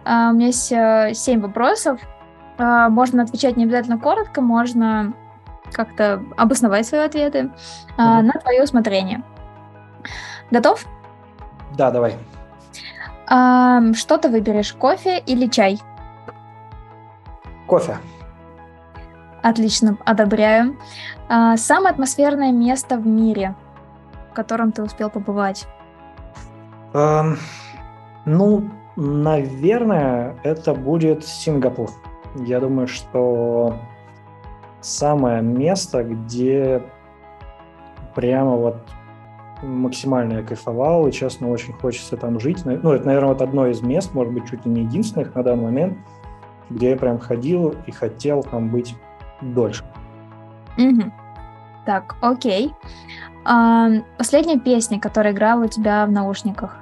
А, 0.06 0.32
у 0.32 0.34
меня 0.34 0.48
есть 0.48 0.74
а, 0.74 1.14
семь 1.14 1.42
вопросов. 1.42 2.00
Можно 2.58 3.24
отвечать 3.24 3.58
не 3.58 3.64
обязательно 3.64 3.98
коротко, 3.98 4.40
можно 4.40 5.14
как-то 5.72 6.24
обосновать 6.38 6.86
свои 6.86 7.02
ответы 7.02 7.50
mm-hmm. 7.98 8.22
на 8.22 8.32
твое 8.34 8.62
усмотрение. 8.62 9.24
Готов? 10.52 10.86
Да, 11.76 11.90
давай. 11.90 12.16
Что 13.26 14.18
ты 14.20 14.30
выберешь, 14.30 14.72
кофе 14.74 15.18
или 15.18 15.48
чай? 15.48 15.80
Кофе. 17.66 17.98
Отлично, 19.44 19.98
одобряю. 20.06 20.78
А, 21.28 21.58
самое 21.58 21.92
атмосферное 21.92 22.54
место 22.54 22.98
в 22.98 23.06
мире, 23.06 23.56
в 24.32 24.34
котором 24.34 24.72
ты 24.72 24.82
успел 24.82 25.10
побывать? 25.10 25.68
Um, 26.94 27.38
ну, 28.26 28.70
наверное, 28.96 30.38
это 30.44 30.74
будет 30.74 31.26
Сингапур. 31.26 31.90
Я 32.36 32.62
думаю, 32.62 32.88
что 32.88 33.76
самое 34.80 35.42
место, 35.42 36.04
где 36.04 36.82
прямо 38.16 38.56
вот 38.56 38.78
максимально 39.62 40.38
я 40.38 40.44
кайфовал, 40.44 41.08
и, 41.08 41.12
честно, 41.12 41.50
очень 41.50 41.74
хочется 41.74 42.16
там 42.16 42.40
жить. 42.40 42.64
Ну, 42.66 42.94
это, 42.94 43.06
наверное, 43.06 43.30
вот 43.30 43.42
одно 43.42 43.68
из 43.68 43.82
мест, 43.82 44.14
может 44.14 44.34
быть, 44.34 44.50
чуть 44.50 44.66
ли 44.66 44.72
не 44.72 44.82
единственных 44.84 45.36
на 45.36 45.44
данный 45.44 45.64
момент, 45.64 45.98
где 46.70 46.92
я 46.92 46.96
прям 46.96 47.20
ходил 47.20 47.76
и 47.88 47.92
хотел 47.92 48.42
там 48.44 48.70
быть 48.70 48.96
дольше. 49.44 49.84
Угу. 50.78 51.12
Так, 51.86 52.16
окей. 52.22 52.74
А, 53.46 53.90
последняя 54.18 54.60
песня, 54.60 55.00
которая 55.00 55.34
играла 55.34 55.66
у 55.66 55.68
тебя 55.68 56.06
в 56.06 56.12
наушниках? 56.12 56.78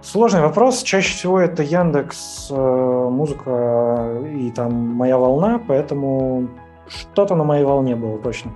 Сложный 0.00 0.42
вопрос. 0.42 0.82
Чаще 0.82 1.14
всего 1.14 1.40
это 1.40 1.62
Яндекс 1.62 2.48
э, 2.50 3.08
музыка 3.10 4.20
и 4.30 4.50
там 4.50 4.94
моя 4.94 5.16
волна, 5.16 5.58
поэтому 5.66 6.48
что-то 6.88 7.34
на 7.34 7.44
моей 7.44 7.64
волне 7.64 7.96
было 7.96 8.18
точно. 8.18 8.52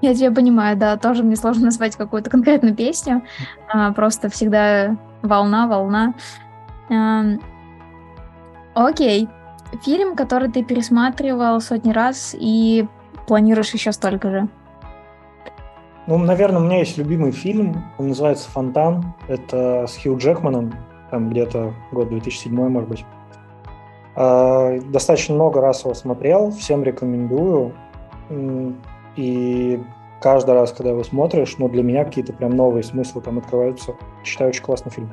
Я 0.00 0.14
тебя 0.14 0.32
понимаю, 0.32 0.76
да, 0.76 0.96
тоже 0.96 1.22
мне 1.22 1.36
сложно 1.36 1.66
назвать 1.66 1.96
какую-то 1.96 2.30
конкретную 2.30 2.74
песню. 2.74 3.22
А, 3.68 3.92
просто 3.92 4.28
всегда 4.28 4.96
волна, 5.22 5.66
волна. 5.66 6.14
А, 6.88 7.24
окей. 8.74 9.28
Фильм, 9.84 10.14
который 10.14 10.50
ты 10.50 10.62
пересматривал 10.62 11.60
сотни 11.60 11.92
раз 11.92 12.36
и 12.38 12.86
планируешь 13.26 13.72
еще 13.72 13.92
столько 13.92 14.30
же? 14.30 14.48
Ну, 16.06 16.18
наверное, 16.18 16.60
у 16.60 16.64
меня 16.64 16.78
есть 16.78 16.98
любимый 16.98 17.30
фильм, 17.30 17.84
он 17.96 18.08
называется 18.08 18.50
«Фонтан». 18.50 19.14
Это 19.28 19.86
с 19.86 19.96
Хью 19.96 20.18
Джекманом, 20.18 20.74
там 21.10 21.30
где-то 21.30 21.72
год 21.92 22.08
2007, 22.08 22.52
может 22.68 22.88
быть. 22.88 23.04
А, 24.16 24.78
достаточно 24.80 25.34
много 25.34 25.60
раз 25.60 25.84
его 25.84 25.94
смотрел, 25.94 26.50
всем 26.50 26.82
рекомендую. 26.82 27.72
И 29.16 29.82
каждый 30.20 30.54
раз, 30.54 30.72
когда 30.72 30.90
его 30.90 31.04
смотришь, 31.04 31.56
ну, 31.58 31.68
для 31.68 31.82
меня 31.82 32.04
какие-то 32.04 32.32
прям 32.32 32.50
новые 32.50 32.82
смыслы 32.82 33.22
там 33.22 33.38
открываются. 33.38 33.94
Считаю, 34.24 34.50
очень 34.50 34.62
классный 34.62 34.90
фильм. 34.90 35.12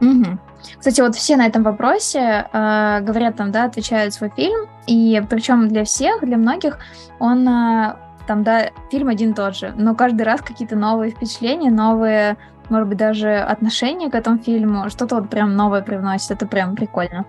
Угу. 0.00 0.38
Кстати, 0.78 1.00
вот 1.00 1.14
все 1.14 1.36
на 1.36 1.46
этом 1.46 1.62
вопросе 1.62 2.48
э, 2.52 3.00
говорят 3.00 3.36
там, 3.36 3.50
да, 3.50 3.64
отвечают 3.64 4.14
свой 4.14 4.30
фильм, 4.30 4.68
и 4.86 5.22
причем 5.28 5.68
для 5.68 5.84
всех, 5.84 6.20
для 6.22 6.36
многих 6.36 6.78
он 7.18 7.48
э, 7.48 7.94
там, 8.26 8.42
да, 8.42 8.70
фильм 8.90 9.08
один 9.08 9.32
и 9.32 9.34
тот 9.34 9.56
же, 9.56 9.72
но 9.76 9.94
каждый 9.94 10.22
раз 10.22 10.40
какие-то 10.40 10.76
новые 10.76 11.10
впечатления, 11.10 11.70
новые, 11.70 12.36
может 12.68 12.88
быть, 12.88 12.98
даже 12.98 13.36
отношения 13.36 14.10
к 14.10 14.14
этому 14.14 14.38
фильму, 14.38 14.90
что-то 14.90 15.16
вот 15.16 15.30
прям 15.30 15.56
новое 15.56 15.82
привносит, 15.82 16.30
это 16.30 16.46
прям 16.46 16.76
прикольно. 16.76 17.24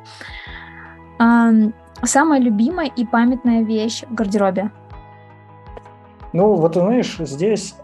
Э, 1.20 1.72
самая 2.04 2.40
любимая 2.40 2.88
и 2.88 3.06
памятная 3.06 3.64
вещь 3.64 4.04
в 4.08 4.14
гардеробе? 4.14 4.72
Ну, 6.34 6.56
вот, 6.56 6.76
знаешь, 6.76 7.18
здесь 7.20 7.76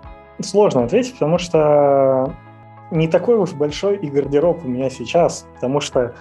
сложно 0.42 0.84
ответить, 0.84 1.14
потому 1.14 1.40
что 1.40 2.34
не 2.92 3.08
такой 3.08 3.38
уж 3.38 3.54
большой 3.54 3.98
и 3.98 4.08
гардероб 4.10 4.64
у 4.64 4.68
меня 4.68 4.90
сейчас, 4.90 5.48
потому 5.56 5.80
что 5.80 6.14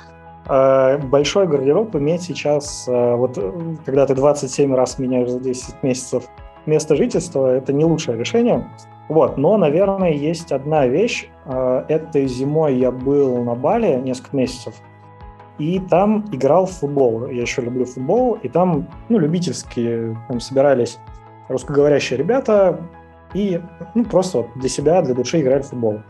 э, 0.48 0.98
большой 0.98 1.46
гардероб 1.46 1.94
иметь 1.96 2.22
сейчас, 2.22 2.88
э, 2.88 3.14
вот 3.14 3.38
когда 3.84 4.06
ты 4.06 4.14
27 4.14 4.74
раз 4.74 4.98
меняешь 4.98 5.30
за 5.30 5.40
10 5.40 5.82
месяцев 5.82 6.24
место 6.66 6.96
жительства, 6.96 7.54
это 7.54 7.72
не 7.72 7.84
лучшее 7.84 8.18
решение. 8.18 8.68
Вот, 9.08 9.36
но, 9.36 9.58
наверное, 9.58 10.12
есть 10.12 10.50
одна 10.50 10.86
вещь. 10.86 11.28
Э, 11.44 11.84
этой 11.88 12.26
зимой 12.26 12.76
я 12.76 12.90
был 12.90 13.42
на 13.44 13.54
Бали 13.54 14.00
несколько 14.00 14.36
месяцев, 14.36 14.74
и 15.58 15.78
там 15.78 16.24
играл 16.32 16.66
в 16.66 16.72
футбол. 16.72 17.26
Я 17.26 17.42
еще 17.42 17.62
люблю 17.62 17.84
футбол, 17.84 18.38
и 18.42 18.48
там, 18.48 18.88
ну, 19.08 19.18
любительские, 19.18 20.16
там 20.28 20.40
собирались 20.40 20.98
русскоговорящие 21.48 22.18
ребята, 22.18 22.80
и 23.34 23.60
ну, 23.94 24.04
просто 24.04 24.38
вот 24.38 24.46
для 24.56 24.68
себя, 24.68 25.02
для 25.02 25.14
души 25.14 25.40
играли 25.40 25.62
в 25.62 25.66
футбол. 25.66 26.00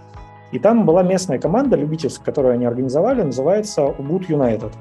И 0.55 0.61
там 0.61 0.87
была 0.87 1.03
местная 1.03 1.41
команда 1.41 1.75
любительская, 1.75 2.25
которую 2.25 2.55
они 2.55 2.65
организовали, 2.65 3.23
называется 3.23 3.83
Ubud 3.83 4.29
United. 4.29 4.73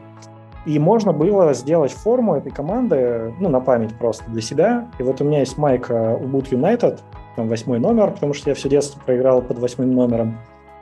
И 0.67 0.77
можно 0.77 1.13
было 1.13 1.51
сделать 1.55 1.91
форму 1.91 2.35
этой 2.35 2.51
команды, 2.51 3.33
ну, 3.39 3.49
на 3.49 3.59
память 3.59 3.97
просто 3.97 4.23
для 4.29 4.41
себя. 4.41 4.87
И 4.99 5.03
вот 5.03 5.19
у 5.19 5.23
меня 5.23 5.39
есть 5.39 5.57
майка 5.57 6.15
Ubud 6.21 6.51
United, 6.51 6.99
там 7.35 7.47
восьмой 7.47 7.79
номер, 7.79 8.11
потому 8.11 8.33
что 8.33 8.51
я 8.51 8.55
все 8.55 8.69
детство 8.69 9.01
проиграл 9.03 9.41
под 9.41 9.57
восьмым 9.57 9.91
номером, 9.93 10.37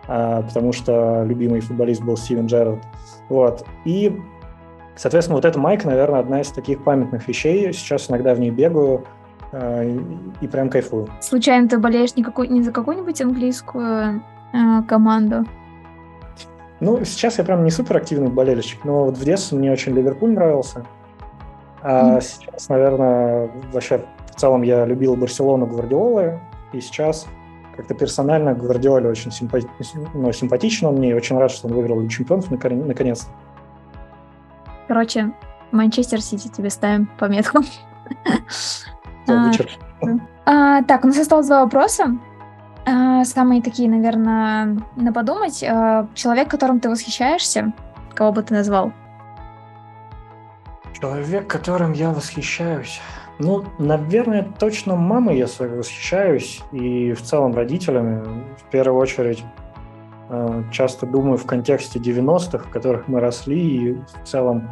а, 0.09 0.41
потому 0.41 0.73
что 0.73 1.23
любимый 1.25 1.61
футболист 1.61 2.01
был 2.01 2.17
Стивен 2.17 2.47
Джерард. 2.47 2.83
Вот. 3.29 3.65
И, 3.85 4.19
соответственно, 4.97 5.37
вот 5.37 5.45
эта 5.45 5.57
майка, 5.57 5.87
наверное, 5.87 6.19
одна 6.19 6.41
из 6.41 6.49
таких 6.49 6.83
памятных 6.83 7.29
вещей. 7.29 7.71
Сейчас 7.71 8.09
иногда 8.09 8.35
в 8.35 8.41
ней 8.41 8.51
бегаю 8.51 9.05
а, 9.53 9.83
и 10.41 10.47
прям 10.47 10.69
кайфую. 10.69 11.07
Случайно 11.21 11.69
ты 11.69 11.77
болеешь 11.77 12.13
не, 12.17 12.23
какой, 12.23 12.49
не 12.49 12.61
за 12.61 12.73
какую-нибудь 12.73 13.21
английскую 13.21 14.21
э, 14.53 14.83
команду? 14.87 15.45
Ну, 16.79 17.05
сейчас 17.05 17.37
я 17.37 17.43
прям 17.43 17.63
не 17.63 17.69
супер 17.69 17.97
активный 17.97 18.29
болельщик, 18.29 18.83
но 18.83 19.05
вот 19.05 19.17
в 19.17 19.23
детстве 19.23 19.57
мне 19.57 19.71
очень 19.71 19.93
Ливерпуль 19.93 20.31
нравился. 20.31 20.85
А 21.83 22.17
mm. 22.17 22.21
сейчас, 22.21 22.69
наверное, 22.69 23.51
вообще 23.71 24.05
в 24.31 24.39
целом 24.39 24.63
я 24.63 24.85
любил 24.85 25.15
Барселону 25.15 25.67
Гвардиолы, 25.67 26.39
и 26.73 26.81
сейчас 26.81 27.27
как-то 27.75 27.93
персонально 27.93 28.53
Гвардиоле 28.53 29.09
очень 29.09 29.31
симпати... 29.31 29.67
ну, 30.13 30.31
симпатично 30.31 30.89
он 30.89 30.95
мне, 30.95 31.11
и 31.11 31.13
очень 31.13 31.37
рад, 31.37 31.51
что 31.51 31.67
он 31.67 31.73
выиграл 31.73 32.07
Чемпионов 32.07 32.49
наконец-то. 32.49 33.31
Короче, 34.87 35.31
Манчестер 35.71 36.21
Сити 36.21 36.47
тебе 36.47 36.69
ставим 36.69 37.09
пометку. 37.17 37.59
А, 39.27 39.51
а, 40.45 40.83
так, 40.83 41.05
у 41.05 41.07
нас 41.07 41.17
осталось 41.17 41.47
два 41.47 41.63
вопроса. 41.63 42.17
А, 42.91 43.23
самые 43.23 43.61
такие, 43.61 43.89
наверное, 43.89 44.77
на 44.95 45.13
подумать. 45.13 45.63
А, 45.63 46.07
человек, 46.13 46.49
которым 46.49 46.79
ты 46.79 46.89
восхищаешься, 46.89 47.71
кого 48.13 48.33
бы 48.33 48.43
ты 48.43 48.53
назвал? 48.53 48.91
Человек, 50.99 51.47
которым 51.47 51.93
я 51.93 52.09
восхищаюсь. 52.11 52.99
Ну, 53.39 53.63
наверное, 53.79 54.45
точно 54.59 54.95
мамой 54.95 55.37
я 55.37 55.47
восхищаюсь 55.57 56.61
и 56.71 57.13
в 57.13 57.21
целом 57.21 57.55
родителями. 57.55 58.23
В 58.57 58.69
первую 58.69 58.99
очередь 58.99 59.43
а, 60.29 60.63
часто 60.71 61.05
думаю 61.05 61.37
в 61.37 61.45
контексте 61.45 61.97
90-х, 61.97 62.65
в 62.65 62.69
которых 62.69 63.07
мы 63.07 63.19
росли, 63.19 63.59
и 63.59 63.93
в 63.93 64.27
целом 64.27 64.69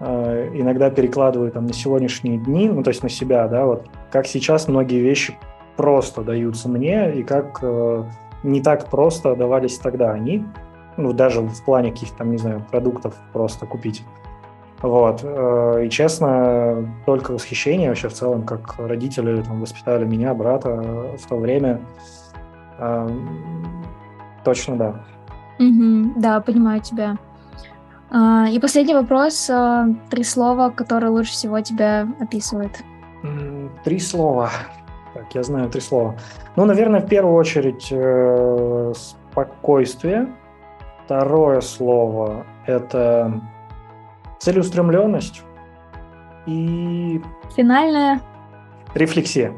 иногда 0.00 0.90
перекладываю 0.90 1.52
там 1.52 1.66
на 1.66 1.72
сегодняшние 1.72 2.36
дни, 2.36 2.68
ну, 2.68 2.82
то 2.82 2.90
есть 2.90 3.04
на 3.04 3.08
себя, 3.08 3.46
да, 3.46 3.66
вот 3.66 3.86
как 4.10 4.26
сейчас 4.26 4.66
многие 4.66 4.98
вещи 4.98 5.38
просто 5.76 6.22
даются 6.22 6.68
мне, 6.68 7.12
и 7.12 7.22
как 7.22 7.58
э, 7.62 8.04
не 8.42 8.60
так 8.62 8.88
просто 8.88 9.34
давались 9.36 9.78
тогда 9.78 10.12
они, 10.12 10.44
ну, 10.96 11.12
даже 11.12 11.40
в 11.40 11.64
плане 11.64 11.90
каких-то, 11.90 12.18
там, 12.18 12.30
не 12.30 12.38
знаю, 12.38 12.64
продуктов 12.70 13.14
просто 13.32 13.66
купить. 13.66 14.04
Вот. 14.82 15.20
Э, 15.22 15.84
и 15.86 15.90
честно, 15.90 16.88
только 17.06 17.32
восхищение 17.32 17.88
вообще 17.88 18.08
в 18.08 18.12
целом, 18.12 18.42
как 18.42 18.78
родители 18.78 19.40
там, 19.42 19.60
воспитали 19.60 20.04
меня, 20.04 20.34
брата 20.34 20.68
в 21.18 21.26
то 21.28 21.36
время. 21.36 21.80
Э, 22.78 23.08
точно 24.44 24.76
да. 24.76 25.04
Угу, 25.58 26.20
да, 26.20 26.40
понимаю 26.40 26.80
тебя. 26.80 27.16
А, 28.10 28.48
и 28.50 28.58
последний 28.58 28.94
вопрос. 28.94 29.48
Э, 29.48 29.86
три 30.10 30.24
слова, 30.24 30.70
которые 30.70 31.10
лучше 31.10 31.32
всего 31.32 31.60
тебя 31.60 32.08
описывают. 32.20 32.72
Три 33.84 34.00
слова. 34.00 34.50
Так, 35.14 35.34
я 35.34 35.42
знаю 35.42 35.68
три 35.68 35.80
слова. 35.80 36.16
Ну, 36.56 36.64
наверное, 36.64 37.00
в 37.00 37.06
первую 37.06 37.34
очередь 37.34 37.88
э, 37.90 38.92
спокойствие. 38.96 40.28
Второе 41.04 41.60
слово– 41.60 42.46
это 42.66 43.40
целеустремленность. 44.38 45.42
И... 46.46 47.20
Финальное? 47.54 48.20
рефлексия. 48.94 49.52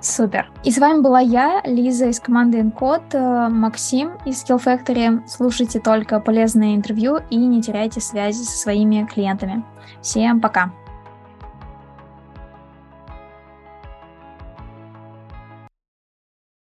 Супер. 0.00 0.50
И 0.62 0.70
с 0.70 0.78
вами 0.78 1.00
была 1.00 1.20
я, 1.20 1.62
Лиза 1.64 2.06
из 2.06 2.20
команды 2.20 2.60
Encode, 2.60 3.12
э, 3.12 3.48
Максим 3.48 4.12
из 4.24 4.44
Skill 4.44 4.62
Factory. 4.62 5.22
Слушайте 5.26 5.80
только 5.80 6.20
полезные 6.20 6.76
интервью 6.76 7.18
и 7.30 7.36
не 7.36 7.60
теряйте 7.60 8.00
связи 8.00 8.42
со 8.42 8.56
своими 8.56 9.06
клиентами. 9.06 9.64
Всем 10.00 10.40
пока! 10.40 10.70